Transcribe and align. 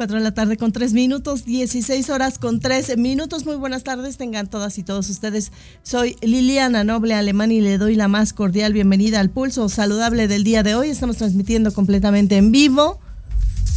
4 0.00 0.16
de 0.16 0.24
la 0.24 0.32
tarde 0.32 0.56
con 0.56 0.72
3 0.72 0.94
minutos, 0.94 1.44
16 1.44 2.08
horas 2.08 2.38
con 2.38 2.58
13 2.58 2.96
minutos. 2.96 3.44
Muy 3.44 3.56
buenas 3.56 3.82
tardes, 3.82 4.16
tengan 4.16 4.46
todas 4.46 4.78
y 4.78 4.82
todos 4.82 5.10
ustedes. 5.10 5.52
Soy 5.82 6.16
Liliana 6.22 6.84
Noble 6.84 7.12
Alemán 7.12 7.52
y 7.52 7.60
le 7.60 7.76
doy 7.76 7.96
la 7.96 8.08
más 8.08 8.32
cordial 8.32 8.72
bienvenida 8.72 9.20
al 9.20 9.28
pulso 9.28 9.68
saludable 9.68 10.26
del 10.26 10.42
día 10.42 10.62
de 10.62 10.74
hoy. 10.74 10.88
Estamos 10.88 11.18
transmitiendo 11.18 11.74
completamente 11.74 12.38
en 12.38 12.50
vivo 12.50 12.98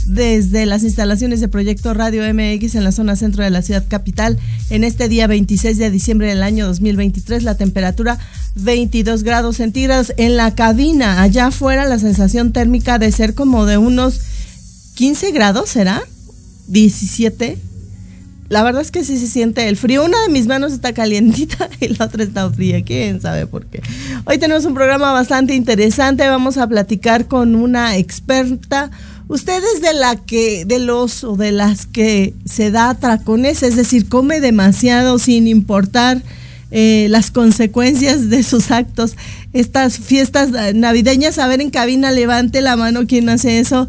desde 0.05 0.65
las 0.65 0.83
instalaciones 0.83 1.41
de 1.41 1.49
Proyecto 1.49 1.93
Radio 1.93 2.23
MX 2.33 2.75
en 2.75 2.85
la 2.85 2.93
zona 2.93 3.17
centro 3.17 3.43
de 3.43 3.49
la 3.49 3.61
ciudad 3.61 3.83
capital. 3.85 4.39
En 4.69 4.85
este 4.85 5.09
día 5.09 5.27
26 5.27 5.77
de 5.77 5.91
diciembre 5.91 6.29
del 6.29 6.41
año 6.41 6.65
2023, 6.67 7.43
la 7.43 7.57
temperatura 7.57 8.17
22 8.55 9.23
grados 9.23 9.57
centígrados 9.57 10.13
en 10.15 10.37
la 10.37 10.55
cabina. 10.55 11.21
Allá 11.21 11.47
afuera 11.47 11.83
la 11.83 11.99
sensación 11.99 12.53
térmica 12.53 12.97
de 12.97 13.11
ser 13.11 13.35
como 13.35 13.65
de 13.65 13.77
unos 13.77 14.21
15 14.95 15.31
grados, 15.31 15.69
¿será? 15.69 16.01
17. 16.67 17.57
La 18.49 18.61
verdad 18.61 18.81
es 18.81 18.91
que 18.91 19.03
sí 19.03 19.17
se 19.17 19.27
siente 19.27 19.67
el 19.67 19.77
frío. 19.77 20.05
Una 20.05 20.21
de 20.21 20.29
mis 20.29 20.47
manos 20.47 20.73
está 20.73 20.93
calientita 20.93 21.69
y 21.79 21.87
la 21.89 22.05
otra 22.05 22.23
está 22.23 22.49
fría. 22.51 22.83
¿Quién 22.83 23.21
sabe 23.21 23.47
por 23.47 23.65
qué? 23.65 23.81
Hoy 24.25 24.37
tenemos 24.37 24.65
un 24.65 24.73
programa 24.73 25.11
bastante 25.11 25.55
interesante. 25.55 26.27
Vamos 26.27 26.57
a 26.57 26.67
platicar 26.67 27.27
con 27.27 27.55
una 27.55 27.97
experta. 27.97 28.91
Ustedes 29.27 29.81
de 29.81 29.93
la 29.93 30.17
que, 30.17 30.65
de 30.65 30.79
los 30.79 31.23
o 31.23 31.35
de 31.35 31.51
las 31.51 31.85
que 31.87 32.33
se 32.45 32.69
da 32.69 32.93
tracones, 32.93 33.63
es 33.63 33.75
decir, 33.75 34.07
come 34.09 34.41
demasiado 34.41 35.17
sin 35.17 35.47
importar 35.47 36.21
eh, 36.75 37.07
las 37.09 37.31
consecuencias 37.31 38.29
de 38.29 38.43
sus 38.43 38.71
actos. 38.71 39.15
Estas 39.53 39.97
fiestas 39.97 40.49
navideñas, 40.75 41.39
a 41.39 41.47
ver 41.47 41.61
en 41.61 41.69
cabina, 41.69 42.11
levante 42.11 42.61
la 42.61 42.75
mano 42.75 43.07
quien 43.07 43.29
hace 43.29 43.59
eso. 43.59 43.87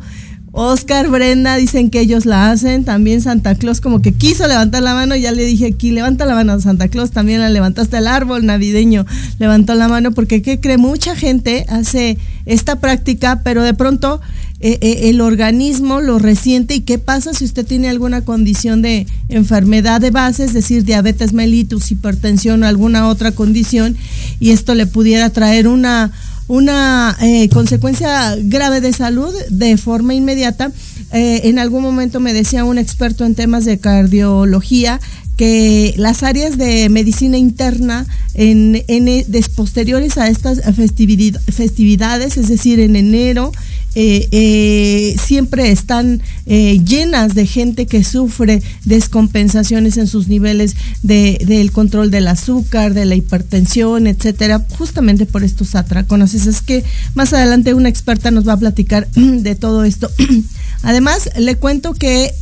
Oscar, 0.56 1.09
Brenda 1.09 1.56
dicen 1.56 1.91
que 1.91 1.98
ellos 1.98 2.26
la 2.26 2.53
hacen. 2.53 2.84
También 2.84 3.20
Santa 3.20 3.56
Claus 3.56 3.81
como 3.81 4.00
que 4.00 4.12
quiso 4.12 4.47
levantar 4.47 4.84
la 4.84 4.94
mano. 4.94 5.16
Ya 5.16 5.32
le 5.32 5.44
dije 5.44 5.66
aquí, 5.66 5.91
levanta 5.91 6.26
la 6.26 6.37
mano. 6.37 6.60
Santa 6.60 6.87
Claus 6.87 7.10
también 7.10 7.41
la 7.41 7.50
levantaste 7.50 7.98
el 7.98 8.06
árbol 8.06 8.47
navideño. 8.47 9.04
Levantó 9.41 9.75
la 9.75 9.88
mano 9.88 10.12
porque 10.12 10.42
¿qué 10.42 10.60
cree? 10.60 10.78
Mucha 10.78 11.16
gente 11.16 11.66
hace 11.69 12.19
esta 12.47 12.76
práctica, 12.76 13.41
pero 13.42 13.65
de 13.65 13.75
pronto 13.75 14.20
eh, 14.60 14.78
eh, 14.81 15.10
el 15.10 15.20
organismo 15.20 16.00
lo 16.00 16.20
resiente. 16.20 16.76
¿Y 16.76 16.81
qué 16.82 17.00
pasa 17.00 17.34
si 17.34 17.44
usted 17.44 17.66
tiene 17.66 17.88
alguna 17.88 18.21
condición 18.21 18.81
de 18.81 19.09
enfermedad 19.28 20.00
de 20.00 20.12
base, 20.12 20.44
es 20.44 20.54
decir, 20.54 20.84
diabetes 20.84 21.32
mellitus, 21.32 21.91
hipertensión 21.91 22.62
o 22.62 22.66
alguna 22.66 23.09
otra 23.09 23.32
condición? 23.32 23.97
Y 24.38 24.50
esto 24.50 24.76
le 24.76 24.86
pudiera 24.86 25.31
traer 25.31 25.66
una 25.66 26.12
una 26.47 27.16
eh, 27.21 27.49
consecuencia 27.49 28.37
grave 28.38 28.81
de 28.81 28.93
salud 28.93 29.34
de 29.50 29.77
forma 29.77 30.15
inmediata. 30.15 30.72
Eh, 31.12 31.43
en 31.44 31.59
algún 31.59 31.82
momento 31.82 32.21
me 32.21 32.32
decía 32.32 32.65
un 32.65 32.78
experto 32.78 33.25
en 33.25 33.34
temas 33.34 33.65
de 33.65 33.78
cardiología 33.78 35.00
que 35.37 35.95
las 35.97 36.22
áreas 36.22 36.56
de 36.59 36.89
medicina 36.89 37.37
interna 37.37 38.06
en, 38.34 38.83
en 38.89 39.25
posteriores 39.56 40.19
a 40.19 40.28
estas 40.28 40.61
festividades, 40.75 42.37
es 42.37 42.49
decir, 42.49 42.81
en 42.81 42.97
enero, 42.97 43.53
eh, 43.97 44.28
eh, 44.33 45.17
siempre 45.25 45.71
están 45.71 46.21
eh, 46.47 46.81
llenas 46.84 47.37
de 47.37 47.47
gente 47.47 47.87
que 47.87 48.03
sufre 48.03 48.61
descompensaciones 48.84 49.97
en 49.99 50.09
sus 50.09 50.27
niveles 50.27 50.75
de, 51.03 51.41
del 51.47 51.71
control 51.71 52.11
del 52.11 52.27
azúcar, 52.27 52.93
de 52.93 53.05
la 53.05 53.15
hipertensión, 53.15 54.09
etcétera, 54.09 54.66
justamente 54.78 55.27
por 55.27 55.45
estos 55.45 55.77
atracones. 55.77 56.34
Es 56.34 56.61
que 56.61 56.83
más 57.15 57.33
adelante 57.33 57.75
una 57.75 57.89
experta 57.89 58.33
nos 58.33 58.49
va 58.49 58.55
a 58.55 58.59
platicar 58.59 59.09
de 59.15 59.55
todo 59.55 59.84
esto. 59.84 60.11
Además, 60.83 61.31
le 61.39 61.55
cuento 61.56 61.95
que 61.95 62.33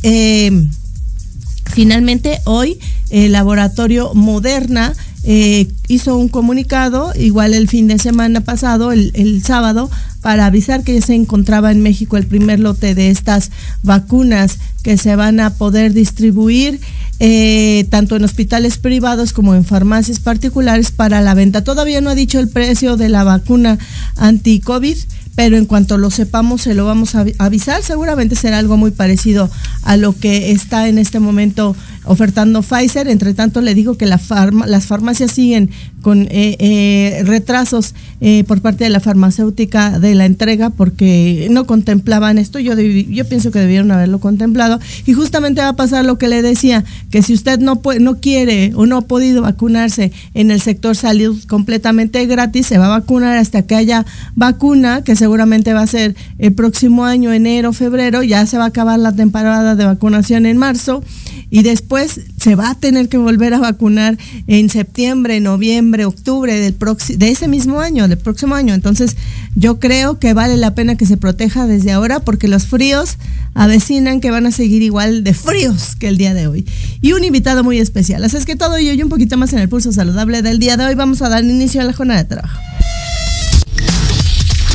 finalmente 1.73 2.39
hoy 2.45 2.79
el 3.09 3.31
laboratorio 3.31 4.13
Moderna 4.13 4.93
eh, 5.25 5.69
hizo 5.87 6.17
un 6.17 6.27
comunicado, 6.27 7.13
igual 7.15 7.53
el 7.53 7.69
fin 7.69 7.87
de 7.87 7.97
semana 7.97 8.41
pasado, 8.41 8.91
el, 8.91 9.41
sábado, 9.43 9.89
para 10.21 10.45
avisar 10.45 10.83
que 10.83 11.01
se 11.01 11.15
encontraba 11.15 11.71
en 11.71 11.81
México 11.81 12.17
el 12.17 12.27
primer 12.27 12.59
lote 12.59 12.93
de 12.93 13.09
estas 13.09 13.51
vacunas 13.83 14.57
que 14.83 14.97
se 14.97 15.15
van 15.15 15.39
a 15.39 15.51
poder 15.51 15.93
distribuir 15.93 16.81
eh, 17.19 17.87
tanto 17.89 18.17
en 18.17 18.25
hospitales 18.25 18.77
privados 18.77 19.31
como 19.31 19.55
en 19.55 19.63
farmacias 19.63 20.19
particulares 20.19 20.91
para 20.91 21.21
la 21.21 21.33
venta. 21.33 21.63
Todavía 21.63 22.01
no 22.01 22.09
ha 22.09 22.15
dicho 22.15 22.39
el 22.39 22.49
precio 22.49 22.97
de 22.97 23.07
la 23.07 23.23
vacuna 23.23 23.79
anti-COVID 24.17 24.97
pero 25.35 25.57
en 25.57 25.65
cuanto 25.65 25.97
lo 25.97 26.09
sepamos 26.11 26.61
se 26.61 26.73
lo 26.73 26.85
vamos 26.85 27.15
a 27.15 27.25
avisar. 27.39 27.81
Seguramente 27.81 28.35
será 28.35 28.59
algo 28.59 28.77
muy 28.77 28.91
parecido 28.91 29.49
a 29.83 29.97
lo 29.97 30.17
que 30.17 30.51
está 30.51 30.87
en 30.87 30.97
este 30.97 31.19
momento 31.19 31.75
ofertando 32.05 32.61
Pfizer. 32.61 33.07
Entre 33.07 33.33
tanto, 33.33 33.61
le 33.61 33.73
digo 33.73 33.97
que 33.97 34.05
la 34.05 34.19
las 34.65 34.85
farmacias 34.85 35.31
siguen 35.31 35.69
con 36.01 36.23
eh, 36.23 36.57
eh, 36.59 37.23
retrasos 37.25 37.95
eh, 38.19 38.43
por 38.43 38.61
parte 38.61 38.83
de 38.83 38.89
la 38.89 38.99
farmacéutica 38.99 39.99
de 39.99 40.15
la 40.15 40.25
entrega 40.25 40.69
porque 40.69 41.47
no 41.49 41.65
contemplaban 41.65 42.37
esto. 42.37 42.59
Yo, 42.59 42.77
yo 42.77 43.25
pienso 43.27 43.51
que 43.51 43.59
debieron 43.59 43.91
haberlo 43.91 44.19
contemplado. 44.19 44.79
Y 45.05 45.13
justamente 45.13 45.61
va 45.61 45.69
a 45.69 45.75
pasar 45.75 46.05
lo 46.05 46.17
que 46.17 46.27
le 46.27 46.41
decía, 46.41 46.83
que 47.09 47.21
si 47.21 47.33
usted 47.33 47.59
no, 47.59 47.77
puede, 47.77 47.99
no 47.99 48.19
quiere 48.19 48.71
o 48.75 48.85
no 48.85 48.97
ha 48.97 49.01
podido 49.01 49.41
vacunarse 49.41 50.11
en 50.33 50.51
el 50.51 50.61
sector 50.61 50.95
salud 50.95 51.41
completamente 51.47 52.25
gratis, 52.25 52.67
se 52.67 52.77
va 52.77 52.85
a 52.85 52.99
vacunar 52.99 53.37
hasta 53.37 53.63
que 53.63 53.75
haya 53.75 54.05
vacuna, 54.35 55.03
que 55.03 55.15
seguramente 55.23 55.71
va 55.71 55.83
a 55.83 55.87
ser 55.87 56.17
el 56.37 56.51
próximo 56.51 57.05
año, 57.05 57.31
enero, 57.31 57.71
febrero. 57.71 58.23
Ya 58.23 58.45
se 58.45 58.57
va 58.57 58.65
a 58.65 58.67
acabar 58.67 58.99
la 58.99 59.13
temporada 59.13 59.73
de 59.73 59.85
vacunación 59.85 60.45
en 60.45 60.57
marzo 60.57 61.01
y 61.49 61.63
después 61.63 62.19
se 62.37 62.55
va 62.55 62.71
a 62.71 62.75
tener 62.75 63.07
que 63.07 63.17
volver 63.17 63.53
a 63.53 63.59
vacunar 63.59 64.17
en 64.47 64.69
septiembre, 64.69 65.39
noviembre, 65.39 66.03
octubre 66.03 66.59
del 66.59 66.75
de 67.17 67.29
ese 67.29 67.47
mismo 67.47 67.79
año, 67.79 68.09
del 68.09 68.17
próximo 68.17 68.53
año. 68.55 68.73
Entonces, 68.73 69.15
yo 69.55 69.79
creo 69.79 70.19
que 70.19 70.33
vale 70.33 70.57
la 70.57 70.75
pena 70.75 70.97
que 70.97 71.05
se 71.05 71.15
proteja 71.15 71.67
desde 71.67 71.93
ahora 71.93 72.19
porque 72.19 72.49
los 72.49 72.67
fríos 72.67 73.17
avecinan 73.53 74.19
que 74.19 74.29
van 74.29 74.45
a 74.45 74.51
seguir 74.51 74.81
igual 74.81 75.23
de 75.23 75.33
fríos 75.33 75.95
que 75.95 76.09
el 76.09 76.17
día 76.17 76.33
de 76.33 76.47
hoy. 76.47 76.65
Y 76.99 77.13
un 77.13 77.23
invitado 77.23 77.63
muy 77.63 77.79
especial. 77.79 78.25
Así 78.25 78.35
es 78.35 78.45
que 78.45 78.57
todo 78.57 78.75
ello 78.75 78.91
y 78.91 79.01
un 79.01 79.09
poquito 79.09 79.37
más 79.37 79.53
en 79.53 79.59
el 79.59 79.69
pulso 79.69 79.93
saludable 79.93 80.41
del 80.41 80.59
día 80.59 80.75
de 80.75 80.83
hoy 80.83 80.95
vamos 80.95 81.21
a 81.21 81.29
dar 81.29 81.45
inicio 81.45 81.79
a 81.79 81.85
la 81.85 81.93
jornada 81.93 82.23
de 82.23 82.27
trabajo. 82.27 82.59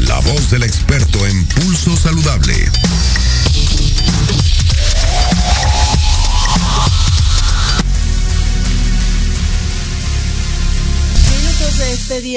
La 0.09 0.21
voz 0.21 0.51
del 0.51 0.63
experto 0.63 1.27
en 1.27 1.47
pulso 1.49 1.95
saludable. 1.95 2.55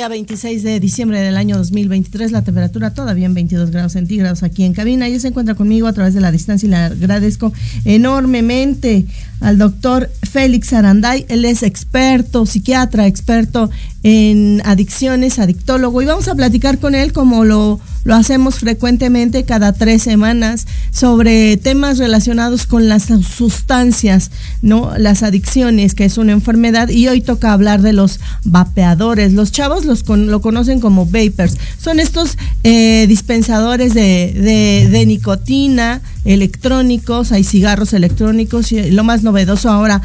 Día 0.01 0.07
26 0.07 0.63
de 0.63 0.79
diciembre 0.79 1.19
del 1.19 1.37
año 1.37 1.57
2023, 1.57 2.31
la 2.31 2.41
temperatura 2.41 2.91
todavía 2.91 3.27
en 3.27 3.35
22 3.35 3.69
grados 3.69 3.91
centígrados 3.91 4.41
aquí 4.41 4.63
en 4.63 4.73
cabina. 4.73 5.05
Ella 5.05 5.19
se 5.19 5.27
encuentra 5.27 5.53
conmigo 5.53 5.85
a 5.85 5.93
través 5.93 6.15
de 6.15 6.21
la 6.21 6.31
distancia 6.31 6.65
y 6.65 6.71
le 6.71 6.77
agradezco 6.77 7.53
enormemente 7.85 9.05
al 9.41 9.59
doctor 9.59 10.09
Félix 10.23 10.73
Aranday. 10.73 11.27
Él 11.29 11.45
es 11.45 11.61
experto, 11.61 12.47
psiquiatra, 12.47 13.05
experto 13.05 13.69
en 14.01 14.63
adicciones, 14.65 15.37
adictólogo. 15.37 16.01
Y 16.01 16.05
vamos 16.05 16.27
a 16.29 16.33
platicar 16.33 16.79
con 16.79 16.95
él 16.95 17.13
como 17.13 17.45
lo 17.45 17.79
lo 18.03 18.15
hacemos 18.15 18.55
frecuentemente 18.55 19.43
cada 19.43 19.73
tres 19.73 20.03
semanas 20.03 20.67
sobre 20.91 21.57
temas 21.57 21.97
relacionados 21.97 22.65
con 22.65 22.89
las 22.89 23.03
sustancias, 23.03 24.31
¿no? 24.61 24.93
Las 24.97 25.23
adicciones, 25.23 25.93
que 25.93 26.05
es 26.05 26.17
una 26.17 26.31
enfermedad, 26.31 26.89
y 26.89 27.07
hoy 27.07 27.21
toca 27.21 27.53
hablar 27.53 27.81
de 27.81 27.93
los 27.93 28.19
vapeadores. 28.43 29.33
Los 29.33 29.51
chavos 29.51 29.85
los 29.85 30.07
lo 30.07 30.41
conocen 30.41 30.79
como 30.79 31.05
vapers. 31.05 31.57
Son 31.77 31.99
estos 31.99 32.37
eh, 32.63 33.05
dispensadores 33.07 33.93
de, 33.93 34.87
de 34.91 35.05
nicotina, 35.05 36.01
electrónicos, 36.25 37.31
hay 37.31 37.43
cigarros 37.43 37.93
electrónicos 37.93 38.71
y 38.71 38.91
lo 38.91 39.03
más 39.03 39.23
novedoso 39.23 39.69
ahora, 39.69 40.01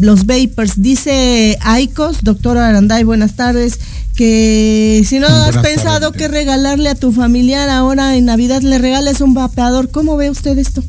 los 0.00 0.26
vapers. 0.26 0.80
Dice 0.80 1.58
Aicos, 1.60 2.22
doctor 2.22 2.58
Aranday, 2.58 3.04
buenas 3.04 3.34
tardes, 3.36 3.78
que 4.14 5.02
si 5.06 5.18
no 5.18 5.26
has 5.26 5.56
pensado 5.58 6.12
que 6.12 6.28
regalarle 6.28 6.90
a 6.90 6.94
tu 6.94 7.12
familiar 7.12 7.68
ahora 7.68 8.16
en 8.16 8.26
Navidad 8.26 8.62
le 8.62 8.78
regales 8.78 9.20
un 9.20 9.34
vapeador, 9.34 9.90
¿cómo 9.90 10.16
ve 10.16 10.30
usted 10.30 10.58
esto? 10.58 10.84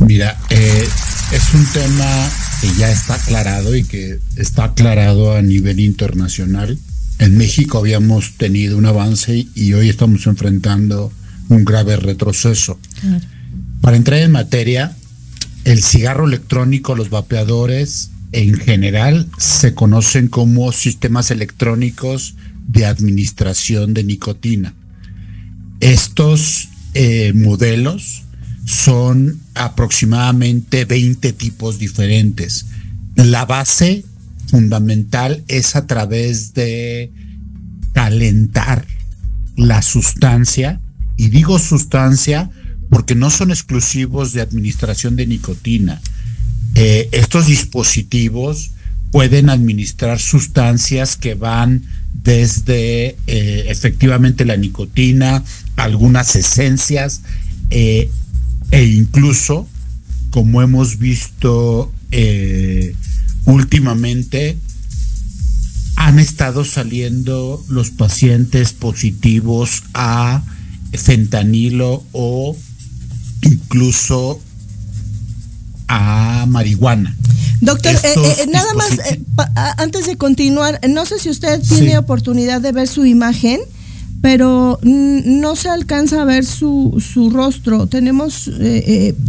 Mira, 0.00 0.38
eh, 0.50 0.88
es 1.32 1.54
un 1.54 1.66
tema 1.72 2.30
que 2.60 2.68
ya 2.78 2.90
está 2.90 3.14
aclarado 3.14 3.74
y 3.74 3.84
que 3.84 4.18
está 4.36 4.64
aclarado 4.64 5.34
a 5.34 5.42
nivel 5.42 5.80
internacional. 5.80 6.78
En 7.18 7.36
México 7.38 7.78
habíamos 7.78 8.36
tenido 8.36 8.76
un 8.76 8.86
avance 8.86 9.46
y 9.54 9.72
hoy 9.72 9.88
estamos 9.88 10.26
enfrentando 10.26 11.12
un 11.48 11.64
grave 11.64 11.96
retroceso. 11.96 12.78
Para 13.80 13.96
entrar 13.96 14.20
en 14.20 14.32
materia, 14.32 14.94
el 15.64 15.82
cigarro 15.82 16.26
electrónico, 16.26 16.94
los 16.94 17.10
vapeadores, 17.10 18.10
en 18.32 18.54
general 18.54 19.28
se 19.38 19.74
conocen 19.74 20.28
como 20.28 20.72
sistemas 20.72 21.30
electrónicos 21.30 22.34
de 22.66 22.86
administración 22.86 23.94
de 23.94 24.04
nicotina. 24.04 24.74
Estos 25.80 26.68
eh, 26.94 27.32
modelos 27.34 28.24
son 28.64 29.40
aproximadamente 29.54 30.84
20 30.84 31.32
tipos 31.32 31.78
diferentes. 31.78 32.66
La 33.14 33.44
base 33.44 34.04
fundamental 34.48 35.44
es 35.48 35.76
a 35.76 35.86
través 35.86 36.54
de 36.54 37.12
calentar 37.92 38.86
la 39.56 39.82
sustancia, 39.82 40.80
y 41.16 41.28
digo 41.28 41.58
sustancia 41.58 42.50
porque 42.90 43.14
no 43.14 43.30
son 43.30 43.50
exclusivos 43.50 44.32
de 44.32 44.42
administración 44.42 45.16
de 45.16 45.26
nicotina. 45.26 46.00
Eh, 46.78 47.08
estos 47.12 47.46
dispositivos 47.46 48.72
pueden 49.10 49.48
administrar 49.48 50.20
sustancias 50.20 51.16
que 51.16 51.34
van 51.34 51.84
desde 52.12 53.16
eh, 53.26 53.64
efectivamente 53.68 54.44
la 54.44 54.58
nicotina, 54.58 55.42
algunas 55.76 56.36
esencias 56.36 57.22
eh, 57.70 58.10
e 58.72 58.84
incluso, 58.84 59.66
como 60.28 60.60
hemos 60.60 60.98
visto 60.98 61.90
últimamente, 63.46 64.58
han 65.96 66.18
estado 66.18 66.62
saliendo 66.62 67.64
los 67.70 67.88
pacientes 67.90 68.74
positivos 68.74 69.82
a 69.94 70.44
fentanilo 70.92 72.04
o 72.12 72.54
incluso 73.40 74.42
a 75.88 76.46
marihuana. 76.46 77.14
Doctor, 77.60 77.94
eh, 77.94 78.14
eh, 78.14 78.46
nada 78.52 78.74
más, 78.74 78.92
eh, 78.98 79.20
antes 79.78 80.06
de 80.06 80.16
continuar, 80.16 80.80
no 80.88 81.06
sé 81.06 81.18
si 81.18 81.30
usted 81.30 81.60
tiene 81.62 81.96
oportunidad 81.96 82.60
de 82.60 82.72
ver 82.72 82.86
su 82.86 83.06
imagen, 83.06 83.60
pero 84.20 84.78
no 84.82 85.56
se 85.56 85.68
alcanza 85.68 86.22
a 86.22 86.24
ver 86.24 86.44
su, 86.44 87.00
su 87.00 87.30
rostro. 87.30 87.86
Tenemos, 87.86 88.50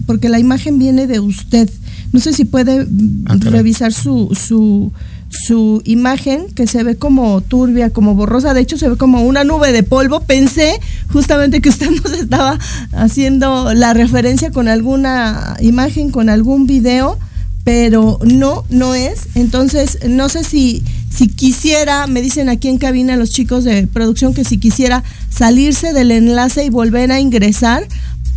porque 0.05 0.29
la 0.29 0.39
imagen 0.39 0.79
viene 0.79 1.07
de 1.07 1.19
usted. 1.19 1.69
No 2.11 2.19
sé 2.19 2.33
si 2.33 2.45
puede 2.45 2.87
ah, 3.27 3.35
revisar 3.39 3.93
su, 3.93 4.29
su, 4.33 4.91
su 5.29 5.81
imagen 5.85 6.47
que 6.53 6.67
se 6.67 6.83
ve 6.83 6.95
como 6.95 7.41
turbia, 7.41 7.89
como 7.89 8.15
borrosa, 8.15 8.53
de 8.53 8.61
hecho 8.61 8.77
se 8.77 8.89
ve 8.89 8.97
como 8.97 9.23
una 9.23 9.43
nube 9.43 9.71
de 9.71 9.83
polvo. 9.83 10.21
Pensé 10.21 10.79
justamente 11.11 11.61
que 11.61 11.69
usted 11.69 11.89
nos 12.03 12.13
estaba 12.13 12.57
haciendo 12.93 13.73
la 13.73 13.93
referencia 13.93 14.51
con 14.51 14.67
alguna 14.67 15.57
imagen, 15.59 16.11
con 16.11 16.29
algún 16.29 16.67
video, 16.67 17.17
pero 17.63 18.19
no, 18.23 18.63
no 18.69 18.95
es. 18.95 19.27
Entonces, 19.35 19.99
no 20.07 20.29
sé 20.29 20.43
si, 20.43 20.83
si 21.09 21.27
quisiera, 21.27 22.07
me 22.07 22.21
dicen 22.21 22.47
aquí 22.47 22.69
en 22.69 22.77
cabina 22.77 23.17
los 23.17 23.31
chicos 23.31 23.65
de 23.65 23.87
producción 23.87 24.33
que 24.33 24.45
si 24.45 24.57
quisiera 24.57 25.03
salirse 25.29 25.91
del 25.91 26.11
enlace 26.11 26.63
y 26.63 26.69
volver 26.69 27.11
a 27.11 27.19
ingresar 27.19 27.85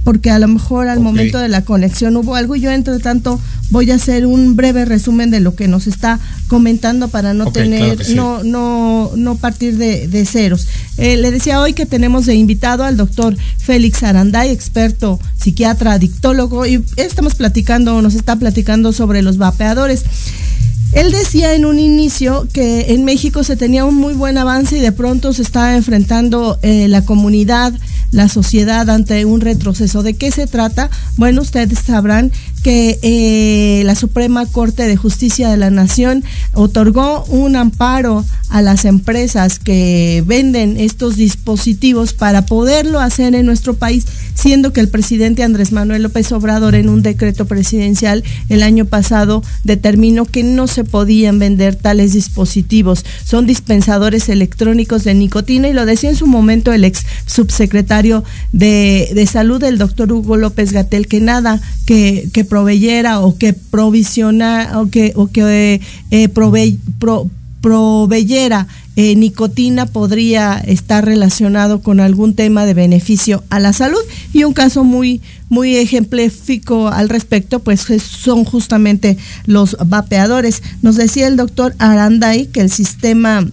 porque 0.05 0.31
a 0.31 0.39
lo 0.39 0.49
mejor 0.49 0.89
al 0.89 1.01
momento 1.01 1.39
de 1.39 1.49
la 1.49 1.63
conexión 1.63 2.17
hubo 2.17 2.35
algo 2.35 2.57
y 2.57 2.61
yo 2.61 2.71
entre 2.71 2.99
tanto 2.99 3.41
voy 3.71 3.91
a 3.91 3.97
hacer 3.97 4.27
un 4.27 4.57
breve 4.57 4.85
resumen 4.85 5.31
de 5.31 5.41
lo 5.41 5.55
que 5.55 5.69
nos 5.69 5.87
está 5.87 6.19
comentando 6.49 7.09
para 7.09 7.35
no 7.35 7.53
tener 7.53 8.09
no 8.11 8.43
no 8.43 9.13
no 9.15 9.37
partir 9.37 9.77
de, 9.77 10.25
ceros. 10.25 10.69
Eh, 10.99 11.17
le 11.17 11.31
decía 11.31 11.61
hoy 11.61 11.73
que 11.73 11.87
tenemos 11.87 12.27
de 12.27 12.35
invitado 12.35 12.85
al 12.85 12.97
doctor 12.97 13.37
Félix 13.59 14.03
Aranday 14.03 14.51
experto 14.51 15.21
psiquiatra 15.37 15.93
adictólogo 15.93 16.67
y 16.67 16.85
estamos 16.97 17.35
platicando 17.35 18.01
nos 18.03 18.15
está 18.15 18.37
platicando 18.37 18.93
sobre 18.93 19.23
los 19.23 19.39
vapeadores 19.39 20.05
él 20.93 21.13
decía 21.13 21.55
en 21.55 21.65
un 21.65 21.79
inicio 21.79 22.49
que 22.53 22.93
en 22.93 23.05
México 23.05 23.45
se 23.45 23.57
tenía 23.57 23.85
un 23.85 23.95
muy 23.95 24.13
buen 24.13 24.37
avance 24.39 24.77
y 24.77 24.81
de 24.81 24.91
pronto 24.91 25.33
se 25.33 25.43
estaba 25.43 25.77
enfrentando 25.77 26.59
eh, 26.63 26.89
la 26.89 27.05
comunidad, 27.05 27.73
la 28.11 28.29
sociedad 28.29 28.91
ante 28.91 29.25
un 29.25 29.41
retroceso. 29.41 30.03
¿De 30.03 30.15
qué 30.15 30.33
se 30.33 30.49
trata? 30.49 30.91
Bueno, 31.17 31.43
ustedes 31.43 31.79
sabrán 31.79 32.33
que 32.63 32.99
eh, 33.03 33.83
la 33.85 33.95
Suprema 33.95 34.47
Corte 34.47 34.87
de 34.87 34.97
Justicia 34.97 35.49
de 35.49 35.57
la 35.57 35.71
Nación 35.71 36.25
otorgó 36.53 37.25
un 37.25 37.57
amparo 37.57 38.25
a 38.51 38.63
las 38.63 38.85
empresas 38.85 39.59
que 39.59 40.23
venden 40.27 40.77
estos 40.77 41.17
dispositivos 41.17 42.13
para 42.13 42.47
poderlo 42.47 43.01
hacer 43.01 43.35
en 43.35 43.47
nuestro 43.47 43.75
país, 43.75 44.07
siendo 44.35 44.73
que 44.73 44.81
el 44.81 44.89
presidente 44.89 45.45
Andrés 45.45 45.73
Manuel 45.73 46.03
López 46.03 46.31
Obrador 46.33 46.75
en 46.75 46.89
un 46.89 47.03
decreto 47.03 47.47
presidencial 47.47 48.25
el 48.49 48.63
año 48.63 48.85
pasado 48.85 49.43
determinó 49.65 50.25
que 50.25 50.43
no 50.43 50.67
se 50.67 50.85
podían 50.85 51.39
vender 51.39 51.77
tales 51.77 52.13
dispositivos. 52.13 53.05
Son 53.25 53.47
dispensadores 53.47 54.29
electrónicos 54.29 55.05
de 55.05 55.15
nicotina 55.15 55.69
y 55.69 55.73
lo 55.73 55.87
decía 55.87 56.11
en 56.11 56.17
su 56.17 56.27
momento 56.27 56.73
el 56.73 56.85
ex 56.85 57.05
subsecretario 57.27 58.25
de, 58.53 59.11
de 59.15 59.27
Salud, 59.27 59.63
el 59.63 59.79
doctor 59.79 60.13
Hugo 60.13 60.37
López 60.37 60.73
Gatel, 60.73 61.07
que 61.07 61.21
nada 61.21 61.61
que, 61.87 62.29
que 62.33 62.45
proveyera 62.51 63.21
o 63.21 63.39
que 63.39 63.55
provisiona 63.55 64.73
o 64.81 64.91
que, 64.91 65.13
o 65.15 65.29
que 65.29 65.81
eh, 66.11 66.29
proveyera 67.61 68.67
eh, 68.97 69.15
nicotina 69.15 69.87
podría 69.87 70.59
estar 70.59 71.05
relacionado 71.05 71.81
con 71.81 72.01
algún 72.01 72.35
tema 72.35 72.67
de 72.67 72.75
beneficio 72.75 73.45
a 73.49 73.61
la 73.61 73.73
salud. 73.73 74.01
Y 74.33 74.45
un 74.45 74.53
caso 74.53 74.85
muy 74.85 75.23
muy 75.49 75.77
ejemplifico 75.77 76.89
al 76.89 77.09
respecto 77.09 77.61
pues 77.61 77.87
son 78.03 78.45
justamente 78.45 79.17
los 79.47 79.77
vapeadores. 79.87 80.63
Nos 80.83 80.97
decía 80.97 81.29
el 81.29 81.37
doctor 81.37 81.75
Aranday 81.79 82.47
que 82.47 82.61
el 82.61 82.71
sistema 82.71 83.47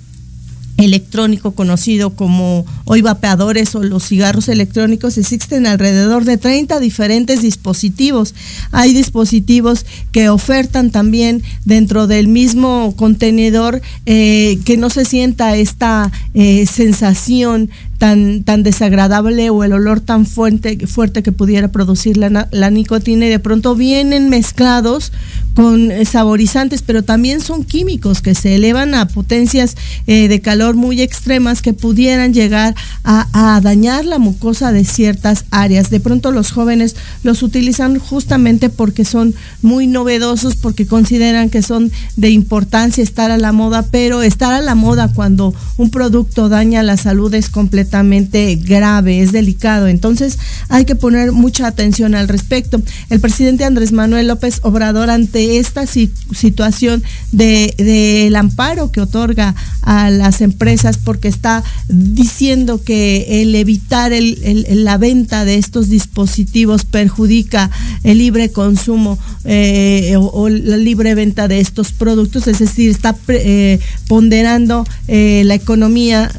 electrónico 0.78 1.52
conocido 1.52 2.12
como 2.12 2.66
hoy 2.86 3.02
vapeadores 3.02 3.74
o 3.76 3.84
los 3.84 4.04
cigarros 4.08 4.48
electrónicos 4.48 5.18
existen 5.18 5.66
alrededor 5.66 6.24
de 6.24 6.38
30 6.38 6.80
diferentes 6.80 7.42
dispositivos. 7.42 8.36
Hay 8.72 8.94
dispositivos 8.94 9.86
que 10.12 10.30
ofertan 10.30 10.92
también 10.92 11.44
dentro 11.66 12.08
del 12.08 12.28
mismo 12.28 12.94
contenedor 12.96 13.82
eh, 14.06 14.60
que 14.66 14.78
no 14.78 14.90
se 14.90 15.06
sienta 15.06 15.58
esta 15.58 16.12
eh, 16.34 16.66
sensación 16.66 17.70
tan, 17.98 18.44
tan 18.44 18.64
desagradable 18.64 19.50
o 19.50 19.64
el 19.64 19.74
olor 19.74 20.02
tan 20.02 20.26
fuerte, 20.26 20.86
fuerte 20.88 21.24
que 21.24 21.32
pudiera 21.32 21.70
producir 21.70 22.18
la, 22.18 22.70
nicotina 22.70 23.26
y 23.26 23.30
de 23.30 23.40
pronto 23.40 23.76
vienen 23.76 24.30
mezclados 24.30 25.12
con 25.56 25.92
saborizantes, 26.06 26.84
pero 26.84 27.04
también 27.04 27.42
son 27.42 27.64
químicos 27.64 28.22
que 28.22 28.36
se 28.36 28.56
elevan 28.56 28.94
a 28.94 29.08
potencias 29.08 29.76
eh, 30.06 30.28
de 30.28 30.42
calor 30.42 30.76
muy 30.76 31.02
extremas 31.02 31.64
que 31.64 31.74
pudieran 31.74 32.34
llegar 32.34 32.76
a, 33.04 33.56
a, 33.56 33.60
dañar 33.62 34.06
la 34.06 34.20
mucosa 34.20 34.72
de 34.72 34.86
ciertas 34.86 35.46
áreas. 35.50 35.90
De 35.90 36.00
pronto 36.00 36.32
los 36.32 36.52
jóvenes 36.52 36.96
los 37.24 37.42
utilizan 37.42 37.98
justamente 37.98 38.70
porque 38.70 39.04
son 39.06 39.34
muy 39.64 39.88
novedosos, 39.88 40.56
porque 40.56 40.86
consideran 40.86 41.50
que 41.50 41.64
son 41.64 41.92
de 42.18 42.30
importancia 42.30 43.04
estar 43.04 43.32
a 43.32 43.38
la 43.38 43.52
moda, 43.52 43.88
pero 43.90 44.22
estar 44.22 44.54
a 44.54 44.62
la 44.62 44.76
moda 44.76 45.12
cuando 45.12 45.56
un 45.78 45.90
producto 45.90 46.50
daña 46.50 46.84
la 46.84 46.98
salud 46.98 47.34
es 47.34 47.50
completamente 47.50 47.87
grave, 47.90 49.22
es 49.22 49.32
delicado. 49.32 49.88
Entonces 49.88 50.38
hay 50.70 50.86
que 50.86 50.96
poner 50.96 51.32
mucha 51.32 51.68
atención 51.68 52.16
al 52.16 52.28
respecto. 52.28 52.82
El 53.10 53.20
presidente 53.20 53.64
Andrés 53.64 53.92
Manuel 53.92 54.28
López 54.28 54.60
Obrador 54.64 55.10
ante 55.10 55.58
esta 55.58 55.86
situación 55.86 57.04
del 57.32 57.74
de, 57.78 58.32
amparo 58.36 58.92
que 58.92 59.02
otorga 59.02 59.56
a 59.82 60.10
las 60.10 60.42
empresas 60.42 60.98
porque 60.98 61.28
está 61.28 61.64
diciendo 61.88 62.84
que 62.84 63.42
el 63.42 63.56
evitar 63.56 64.12
la 64.12 64.98
venta 64.98 65.46
de 65.46 65.56
estos 65.56 65.90
dispositivos 65.90 66.86
perjudica 66.86 67.70
el 68.04 68.20
libre 68.20 68.52
consumo 68.52 69.18
eh, 69.46 70.16
o, 70.18 70.50
la 70.50 70.78
libre 70.78 71.16
venta 71.16 71.48
de 71.48 71.60
estos 71.60 71.92
productos, 71.92 72.48
es 72.48 72.60
decir, 72.60 72.92
está 72.92 73.16
eh, 73.30 73.80
ponderando 74.08 74.86
eh, 75.08 75.44
la 75.46 75.56
economía, 75.56 76.32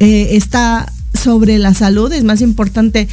está 0.00 0.90
sobre 1.14 1.58
la 1.58 1.74
salud, 1.74 2.12
es 2.12 2.24
más 2.24 2.40
importante 2.40 3.08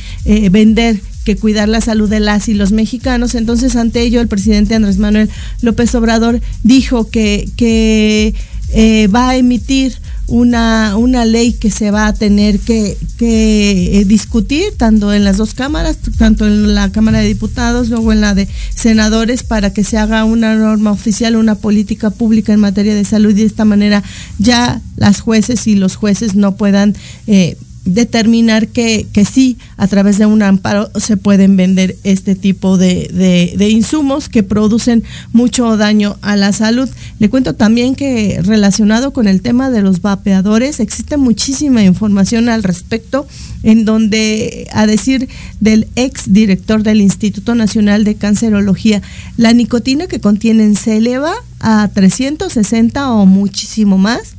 vender 0.52 1.00
que 1.26 1.36
cuidar 1.36 1.68
la 1.68 1.82
salud 1.82 2.10
de 2.10 2.22
las 2.22 2.48
y 2.48 2.54
los 2.54 2.72
mexicanos. 2.72 3.36
Entonces, 3.36 3.76
ante 3.76 4.02
ello, 4.02 4.22
el 4.22 4.30
presidente 4.30 4.76
Andrés 4.76 4.98
Manuel 4.98 5.30
López 5.62 5.94
Obrador 5.96 6.40
dijo 6.64 7.10
que, 7.10 7.50
que 7.58 8.34
va 8.74 9.30
a 9.30 9.36
emitir 9.38 9.98
una, 10.28 10.98
una 10.98 11.26
ley 11.26 11.54
que 11.54 11.72
se 11.72 11.90
va 11.90 12.08
a 12.08 12.14
tener 12.14 12.60
que, 12.60 12.98
que 13.18 14.00
eh, 14.00 14.06
discutir 14.06 14.76
tanto 14.76 15.14
en 15.14 15.24
las 15.24 15.38
dos 15.38 15.54
cámaras, 15.54 15.98
tanto 16.18 16.46
en 16.46 16.76
la 16.76 16.92
Cámara 16.92 17.20
de 17.20 17.28
Diputados, 17.28 17.90
luego 17.90 18.12
en 18.12 18.22
la 18.22 18.36
de 18.36 18.48
senadores, 18.76 19.44
para 19.44 19.72
que 19.72 19.86
se 19.86 19.98
haga 19.98 20.26
una 20.26 20.56
norma 20.56 20.92
oficial, 20.92 21.38
una 21.38 21.56
política 21.56 22.10
pública 22.10 22.54
en 22.54 22.60
materia 22.60 22.94
de 22.94 23.06
salud 23.06 23.32
y 23.32 23.42
de 23.42 23.46
esta 23.46 23.64
manera 23.64 24.04
ya 24.38 24.82
las 24.98 25.22
jueces 25.22 25.66
y 25.68 25.76
los 25.76 25.96
jueces 25.96 26.36
no 26.36 26.56
puedan 26.58 26.96
eh, 27.28 27.58
determinar 27.88 28.68
que, 28.68 29.08
que, 29.12 29.26
sí, 29.26 29.58
a 29.78 29.88
través 29.88 30.18
de 30.18 30.26
un 30.26 30.44
amparo 30.44 30.90
se 31.00 31.18
pueden 31.18 31.56
vender 31.56 31.96
este 32.04 32.36
tipo 32.36 32.78
de, 32.78 33.56
de, 33.58 33.70
insumos 33.70 34.30
que 34.30 34.44
producen 34.44 35.04
mucho 35.34 35.78
daño 35.78 36.18
a 36.22 36.36
la 36.36 36.52
salud. 36.52 36.90
Le 37.20 37.30
cuento 37.30 37.56
también 37.56 37.96
que 37.96 38.40
relacionado 38.44 39.12
con 39.14 39.28
el 39.28 39.42
tema 39.42 39.70
de 39.70 39.82
los 39.82 40.02
vapeadores, 40.02 40.80
existe 40.80 41.18
muchísima 41.18 41.84
información 41.84 42.50
al 42.50 42.64
respecto, 42.64 43.28
en 43.64 43.86
donde, 43.86 44.68
a 44.72 44.86
decir 44.86 45.30
del 45.60 45.88
ex 45.96 46.32
director 46.34 46.84
del 46.84 47.02
Instituto 47.02 47.56
Nacional 47.56 48.04
de 48.04 48.16
Cancerología, 48.16 49.02
la 49.38 49.54
nicotina 49.54 50.08
que 50.08 50.20
contienen 50.20 50.76
se 50.76 50.98
eleva 50.98 51.34
a 51.60 51.90
360 51.94 53.12
o 53.12 53.26
muchísimo 53.26 53.98
más 53.98 54.38